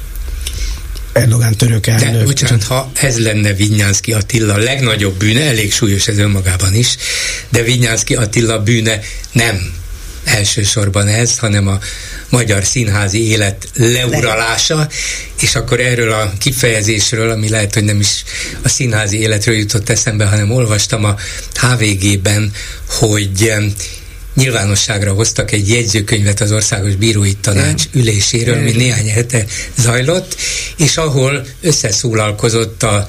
[1.13, 2.11] Erdogan török elnök.
[2.11, 6.95] De bocsánat, ha ez lenne Vinyánszki Attila legnagyobb bűne, elég súlyos ez önmagában is,
[7.49, 8.99] de Vinyánszki Attila bűne
[9.31, 9.73] nem
[10.23, 11.79] elsősorban ez, hanem a
[12.29, 14.89] magyar színházi élet leuralása,
[15.41, 18.23] és akkor erről a kifejezésről, ami lehet, hogy nem is
[18.61, 21.15] a színházi életről jutott eszembe, hanem olvastam a
[21.61, 22.51] HVG-ben,
[22.87, 23.53] hogy
[24.33, 29.45] nyilvánosságra hoztak egy jegyzőkönyvet az Országos Bírói Tanács üléséről, ami néhány hete
[29.77, 30.35] zajlott,
[30.77, 33.07] és ahol összeszólalkozott a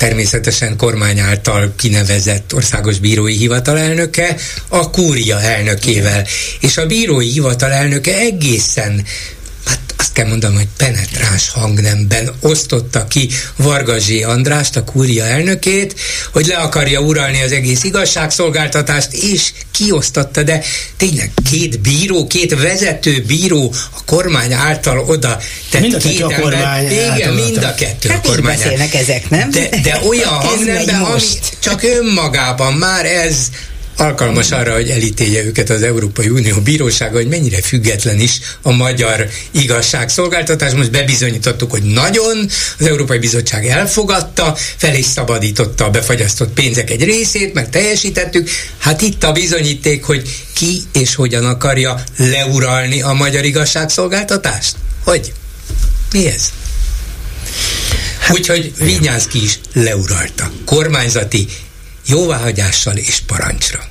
[0.00, 4.36] természetesen kormány által kinevezett országos bírói hivatal elnöke
[4.68, 6.26] a kúria elnökével.
[6.60, 9.04] És a bírói hivatal elnöke egészen
[10.00, 16.00] azt kell mondanom, hogy penetráns hangnemben osztotta ki Vargazsé Andrást, a kúria elnökét,
[16.32, 20.62] hogy le akarja uralni az egész igazságszolgáltatást, és kiosztotta, de
[20.96, 25.38] tényleg két bíró, két vezető bíró a kormány által oda
[25.70, 28.56] tett mind a két a kormány Igen, mind a kettő hát a kormány.
[28.56, 29.50] beszélnek ezek, nem?
[29.50, 31.22] De, de olyan hangnemben, ami
[31.58, 33.48] csak önmagában már ez
[34.00, 39.28] alkalmas arra, hogy elítélje őket az Európai Unió bírósága, hogy mennyire független is a magyar
[39.50, 40.72] igazságszolgáltatás.
[40.72, 42.48] Most bebizonyítottuk, hogy nagyon,
[42.78, 48.48] az Európai Bizottság elfogadta, fel is szabadította a befagyasztott pénzek egy részét, meg teljesítettük.
[48.78, 54.76] Hát itt a bizonyíték, hogy ki és hogyan akarja leuralni a magyar igazságszolgáltatást.
[55.04, 55.32] Hogy?
[56.12, 56.50] Mi ez?
[58.30, 60.50] Úgyhogy Vinyánszki is leuralta.
[60.64, 61.46] Kormányzati
[62.06, 63.89] jóváhagyással és parancsra.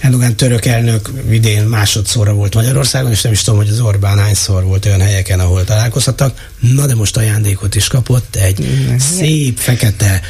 [0.00, 4.64] Erdogan török elnök idén másodszorra volt Magyarországon, és nem is tudom, hogy az Orbán hányszor
[4.64, 6.48] volt olyan helyeken, ahol találkozhattak.
[6.60, 8.68] Na de most ajándékot is kapott, egy
[8.98, 10.20] szép fekete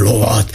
[0.00, 0.50] lovat.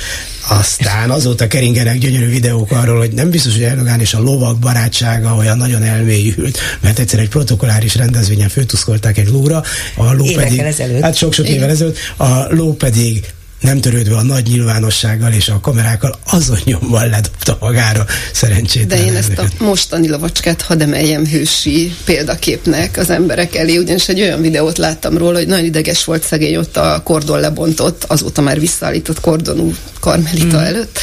[0.50, 5.36] Aztán azóta keringenek gyönyörű videók arról, hogy nem biztos, hogy Erdogan és a lovak barátsága
[5.36, 9.64] olyan nagyon elmélyült, mert egyszer egy protokolláris rendezvényen főtuszkolták egy lóra,
[9.96, 11.02] a ló Évekkel pedig, ezelőtt.
[11.02, 13.34] hát sok-sok évvel ezelőtt, a ló pedig
[13.66, 18.88] nem törődve a nagy nyilvánossággal és a kamerákkal, azon nyomval ledobta magára szerencsét.
[18.88, 24.22] De én ezt a mostani lovacskát hadd emeljem hősi példaképnek az emberek elé, ugyanis egy
[24.22, 28.60] olyan videót láttam róla, hogy nagyon ideges volt szegény ott a kordon lebontott, azóta már
[28.60, 30.64] visszaállított kordonú karmelita mm.
[30.64, 31.00] előtt,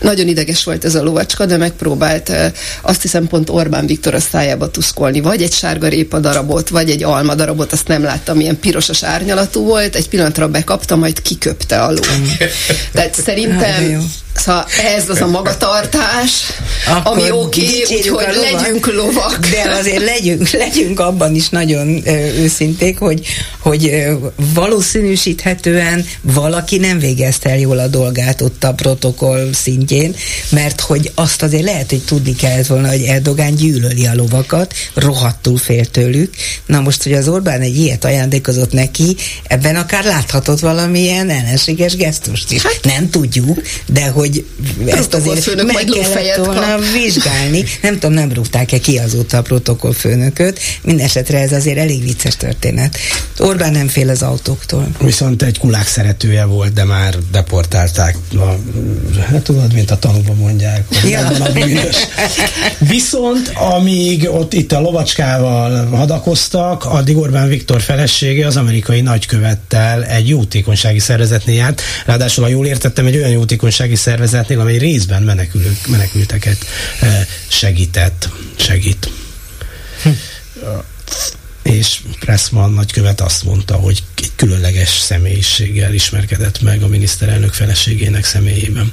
[0.00, 2.32] Nagyon ideges volt ez a lovacska, de megpróbált
[2.82, 7.02] azt hiszem pont Orbán Viktor a szájába tuszkolni, vagy egy sárga répa darabot, vagy egy
[7.02, 11.89] alma darabot, azt nem láttam, ilyen pirosas árnyalatú volt, egy pillanatra bekapta, majd kiköpte a
[11.90, 12.00] ló.
[12.92, 14.02] Tehát szerintem
[14.34, 16.30] Szóval ez az a magatartás,
[16.86, 19.38] Akkor ami oké, okay, úgyhogy legyünk lovak.
[19.38, 22.02] De azért legyünk, legyünk abban is nagyon
[22.36, 23.26] őszinték, hogy,
[23.58, 24.06] hogy
[24.54, 30.14] valószínűsíthetően valaki nem végezte el jól a dolgát ott a protokoll szintjén,
[30.48, 35.58] mert hogy azt azért lehet, hogy tudni kellett volna, hogy Erdogán gyűlöli a lovakat, rohadtul
[35.58, 36.34] fél tőlük.
[36.66, 39.16] Na most, hogy az Orbán egy ilyet ajándékozott neki,
[39.46, 42.62] ebben akár láthatott valamilyen ellenséges gesztust is.
[42.62, 46.84] Hát, nem tudjuk, de hogy hogy ezt azért meg kellett volna kap.
[46.92, 47.64] vizsgálni.
[47.82, 50.60] Nem tudom, nem rúgták-e ki azóta a protokollfőnököt.
[50.82, 52.98] Mindenesetre ez azért elég vicces történet.
[53.38, 54.88] Orbán nem fél az autóktól.
[55.00, 58.16] Viszont egy kulák szeretője volt, de már deportálták.
[58.36, 58.44] A,
[59.30, 61.26] hát tudod, mint a tanúban mondják, hogy ja.
[61.26, 61.96] a bűnös.
[62.78, 70.28] Viszont amíg ott itt a lovacskával hadakoztak, addig Orbán Viktor felesége az amerikai nagykövettel egy
[70.28, 71.82] jótékonysági szervezetnél járt.
[72.06, 76.66] Ráadásul, ha jól értettem, egy olyan jótékonysági szervezet, szervezetnél, amely részben menekülők, menekülteket
[77.00, 79.10] eh, segített, segít.
[80.02, 80.08] Hm.
[81.62, 88.92] És Pressman nagykövet azt mondta, hogy egy különleges személyiséggel ismerkedett meg a miniszterelnök feleségének személyében.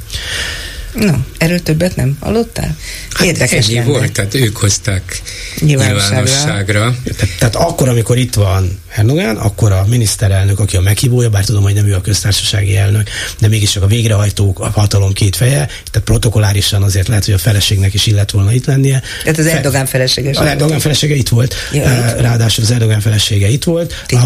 [0.99, 2.77] No, erről többet nem hallottál?
[3.11, 3.87] Hát Érdekes ennyi lenne.
[3.87, 5.21] volt, tehát ők hozták
[5.59, 6.23] nyilvánosságra.
[6.23, 6.95] nyilvánosságra.
[7.03, 11.63] Tehát, tehát akkor, amikor itt van Erdogan, akkor a miniszterelnök, aki a meghívója, bár tudom,
[11.63, 13.09] hogy nem ő a köztársasági elnök,
[13.39, 17.37] de mégis csak a végrehajtók, a hatalom két feje, tehát protokolárisan azért lehet, hogy a
[17.37, 19.01] feleségnek is illet volna itt lennie.
[19.23, 20.29] Tehát az Erdogan felesége.
[20.29, 21.55] Az Erdogan felesége itt volt.
[21.71, 22.15] Ja.
[22.19, 23.93] Ráadásul az Erdogan felesége itt volt.
[24.07, 24.25] A,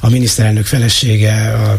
[0.00, 1.78] a miniszterelnök felesége a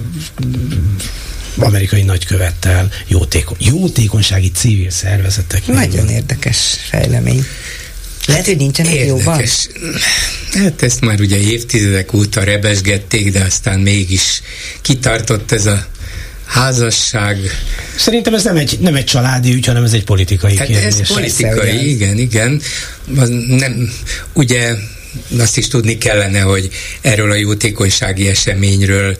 [1.57, 5.67] amerikai nagykövettel, jótékony, jótékonysági civil szervezetek.
[5.67, 7.45] Nagyon érdekes fejlemény.
[8.27, 9.07] Lehet, hogy nincsenek Érdekes.
[9.07, 9.43] jóban?
[10.63, 14.41] Hát ezt már ugye évtizedek óta rebesgették, de aztán mégis
[14.81, 15.87] kitartott ez a
[16.45, 17.37] házasság.
[17.97, 20.99] Szerintem ez nem egy, nem egy családi ügy, hanem ez egy politikai hát kérdés.
[20.99, 22.61] Ez politikai, igen, igen.
[23.47, 23.93] Nem,
[24.33, 24.75] ugye
[25.39, 26.69] azt is tudni kellene, hogy
[27.01, 29.17] erről a jótékonysági eseményről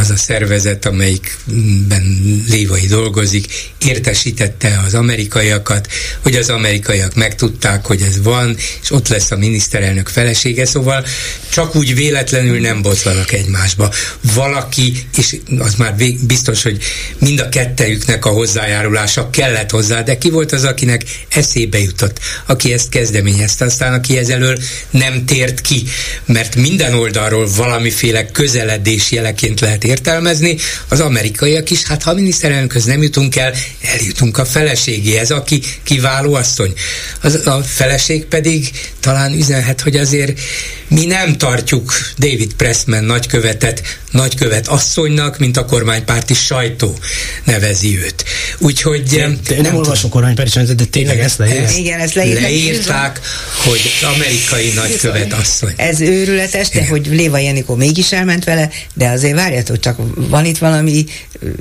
[0.00, 3.46] az a szervezet, amelyikben Lévai dolgozik,
[3.78, 5.88] értesítette az amerikaiakat,
[6.20, 11.06] hogy az amerikaiak megtudták, hogy ez van, és ott lesz a miniszterelnök felesége, szóval
[11.52, 13.92] csak úgy véletlenül nem botlanak egymásba.
[14.34, 16.82] Valaki, és az már biztos, hogy
[17.18, 22.72] mind a kettejüknek a hozzájárulása kellett hozzá, de ki volt az, akinek eszébe jutott, aki
[22.72, 24.58] ezt kezdeményezte, aztán aki ezelől
[24.90, 25.82] nem tért ki,
[26.24, 30.56] mert minden oldalról valamiféle közeledés jeleként lehet értelmezni,
[30.88, 36.34] az amerikaiak is, hát ha a miniszterelnökhöz nem jutunk el, eljutunk a feleségéhez, aki kiváló
[36.34, 36.72] asszony.
[37.20, 38.70] Az, a feleség pedig
[39.00, 40.40] talán üzenhet, hogy azért
[40.88, 43.82] mi nem tartjuk David Pressman nagykövetet
[44.14, 46.98] nagykövet asszonynak, mint a kormánypárti sajtó
[47.44, 48.24] nevezi őt.
[48.58, 49.02] Úgyhogy...
[49.02, 49.16] Te,
[49.46, 51.76] te nem, nem olvasok kormánypárti de tényleg ezt leírták?
[51.76, 52.42] Igen, ezt leírták.
[52.42, 53.20] Leírták,
[53.64, 53.80] hogy
[54.14, 55.72] amerikai nagykövet asszony.
[55.76, 59.96] Ez őrületes, de hogy Léva Jenikó mégis elment vele, de azért várjatok, csak
[60.28, 61.04] van itt valami,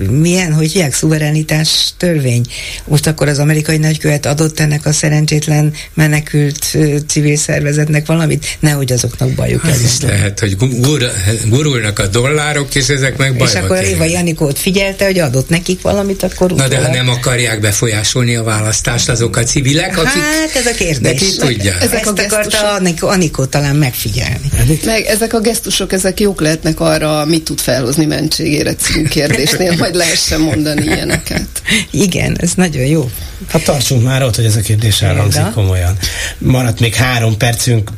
[0.10, 2.46] milyen, hogy hívják, szuverenitás törvény.
[2.86, 9.30] Most akkor az amerikai nagykövet adott ennek a szerencsétlen menekült civil szervezetnek valamit, nehogy azoknak
[9.30, 10.58] bajuk Ez lehet, hogy
[11.50, 15.50] gurulnak a dollár, dollárok, és ezek meg bajba És akkor Éva Janikót figyelte, hogy adott
[15.50, 20.22] nekik valamit, akkor Na de ha nem akarják befolyásolni a választást azok a civilek, akik...
[20.22, 21.00] Hát ez a kérdés.
[21.00, 21.74] De ki tudja?
[21.80, 24.52] Ezek Ezt a akarta Anikó, talán megfigyelni.
[24.86, 29.96] Meg ezek a gesztusok, ezek jók lehetnek arra, mit tud felhozni mentségére című kérdésnél, majd
[29.96, 31.53] lehessen mondani ilyeneket.
[31.92, 33.10] Igen, ez nagyon jó.
[33.48, 35.98] Hát tartsunk már ott, hogy ez a kérdés elhangzik komolyan.
[36.38, 37.92] Maradt még három percünk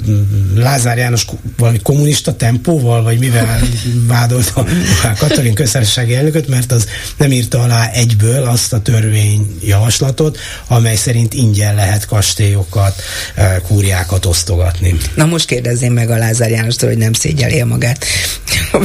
[0.55, 1.25] Lázár János
[1.57, 3.59] valami kommunista tempóval, vagy mivel
[4.07, 4.65] vádolta
[5.03, 6.87] a Katalin köztársasági elnököt, mert az
[7.17, 10.37] nem írta alá egyből azt a törvényjavaslatot,
[10.67, 13.01] amely szerint ingyen lehet kastélyokat,
[13.35, 14.95] eh, kúriákat osztogatni.
[15.15, 18.05] Na most kérdezném meg a Lázár Jánostól, hogy nem szégyeli magát.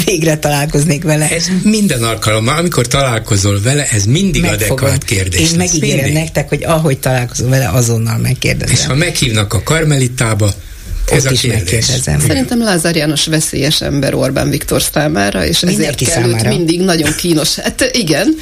[0.04, 1.28] Végre találkoznék vele.
[1.28, 4.69] Ez minden alkalommal, amikor találkozol vele, ez mindig Megfogom.
[4.70, 5.50] Adekvát kérdés.
[5.50, 8.74] Én megígérem nektek, hogy ahogy találkozol vele, azonnal megkérdezem.
[8.74, 10.52] És ha meghívnak a karmelitába,
[11.10, 12.20] ez Ott is megkérdezem.
[12.20, 16.48] Szerintem Lázár János veszélyes ember Orbán Viktor számára, és Mindenki ezért kell számára.
[16.50, 17.54] őt mindig nagyon kínos.
[17.54, 18.34] Hát igen,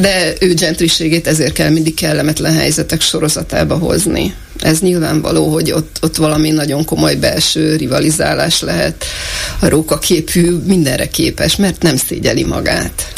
[0.00, 4.34] de ő gentriségét ezért kell mindig kellemetlen helyzetek sorozatába hozni.
[4.60, 9.04] Ez nyilvánvaló, hogy ott, ott valami nagyon komoly belső rivalizálás lehet.
[9.58, 13.12] A rókaképű mindenre képes, mert nem szégyeli magát.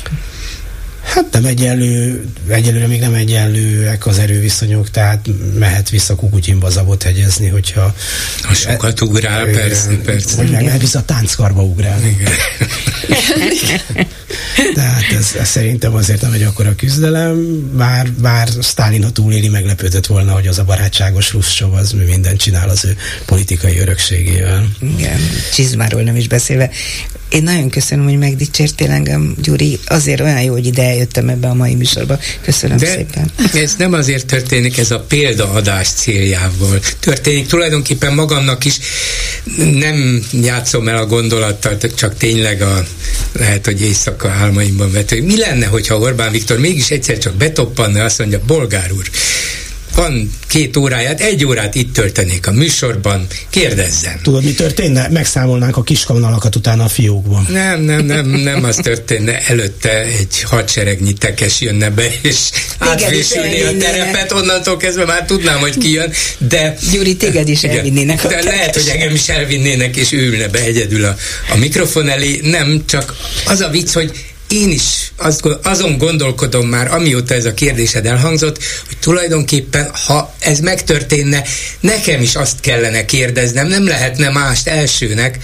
[1.15, 5.28] Hát nem egyenlő, egyelőre még nem egyenlőek az erőviszonyok, tehát
[5.59, 7.95] mehet vissza Kukutyinba zabot hegyezni, hogyha...
[8.43, 10.36] Ha sokat ugrál, persze, persze.
[10.36, 12.16] Vagy meg mehet vissza a tánckarba ugrálni.
[13.62, 13.81] Igen.
[14.74, 20.07] Tehát ez, ez szerintem azért nem egy akkora küzdelem, bár, bár Stalin, ha túléli, meglepődött
[20.07, 22.97] volna, hogy az a barátságos Russzsov az mi mindent csinál az ő
[23.27, 24.69] politikai örökségével.
[24.99, 25.19] Igen,
[25.53, 26.70] Csizmáról nem is beszélve.
[27.35, 29.78] Én nagyon köszönöm, hogy megdicsértél engem, Gyuri.
[29.86, 32.19] Azért olyan jó, hogy ide eljöttem ebbe a mai műsorba.
[32.43, 33.31] Köszönöm De szépen.
[33.55, 36.81] ez nem azért történik, ez a példaadás céljával.
[37.01, 38.78] Történik tulajdonképpen magamnak is.
[39.56, 42.85] Nem játszom el a gondolattal, csak tényleg a,
[43.32, 45.23] lehet, hogy éjszaka álmaimban vető.
[45.23, 49.11] Mi lenne, hogyha Orbán Viktor mégis egyszer csak betoppanna, azt mondja, bolgár úr,
[49.95, 54.21] van két óráját, egy órát itt töltenék a műsorban, kérdezzem.
[54.23, 55.09] Tudod, mi történne?
[55.09, 57.47] Megszámolnánk a kiskamnalakat utána a fiókban.
[57.51, 59.41] Nem, nem, nem, nem az történne.
[59.41, 62.37] Előtte egy hadseregnyi tekes jönne be, és
[62.79, 66.77] átvésülni a terepet, onnantól kezdve már tudnám, hogy ki jön, de...
[66.93, 70.49] Gyuri, téged is igen, elvinnének a De lehet, hogy engem is elvinnének, és ő ülne
[70.49, 71.16] be egyedül a,
[71.53, 72.41] a mikrofon elé.
[72.43, 73.16] Nem, csak
[73.47, 75.12] az a vicc, hogy én is
[75.62, 81.43] azon gondolkodom már, amióta ez a kérdésed elhangzott, hogy tulajdonképpen, ha ez megtörténne,
[81.81, 85.39] nekem is azt kellene kérdeznem, nem lehetne mást elsőnek,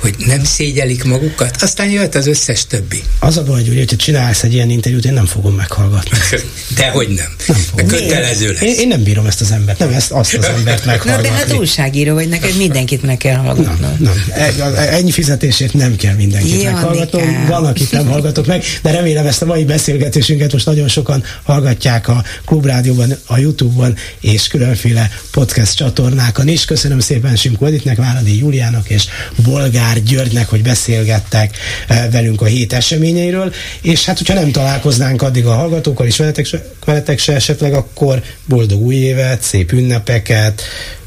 [0.00, 3.02] hogy nem szégyelik magukat, aztán jöhet az összes többi.
[3.18, 6.18] Az a baj, Gyuri, hogyha csinálsz egy ilyen interjút, én nem fogom meghallgatni.
[6.76, 7.34] Dehogy nem.
[7.46, 7.86] nem fogom.
[7.86, 8.62] kötelező lesz.
[8.62, 11.28] Én, én, nem bírom ezt az embert, nem ezt, azt az embert meghallgatni.
[11.28, 13.96] Na, de hát újságíró vagy, neked mindenkit meg kell hallgatnom.
[13.98, 14.24] Nem,
[14.56, 14.74] nem.
[14.74, 17.46] Ennyi fizetésért nem kell mindenkit ja, meghallgatom.
[17.46, 22.08] Van, akit nem hallgatok meg, de remélem ezt a mai beszélgetésünket most nagyon sokan hallgatják
[22.08, 26.64] a Klubrádióban, a Youtube-on és különféle podcast csatornákon is.
[26.64, 29.04] Köszönöm szépen Simko Editnek, Váradi Júliának és
[29.44, 31.56] Bolgár Molnár Györgynek, hogy beszélgettek
[31.86, 36.46] eh, velünk a hét eseményeiről, és hát, hogyha nem találkoznánk addig a hallgatókkal és veletek
[36.46, 40.62] se, veletek se esetleg, akkor boldog új évet, szép ünnepeket,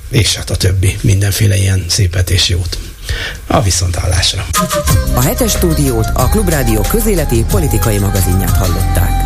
[0.09, 2.77] és hát a többi, mindenféle ilyen szépet és jót.
[3.47, 4.45] A viszontállásra.
[5.13, 9.20] A hetes stúdiót a Klubrádió közéleti politikai magazinját hallották.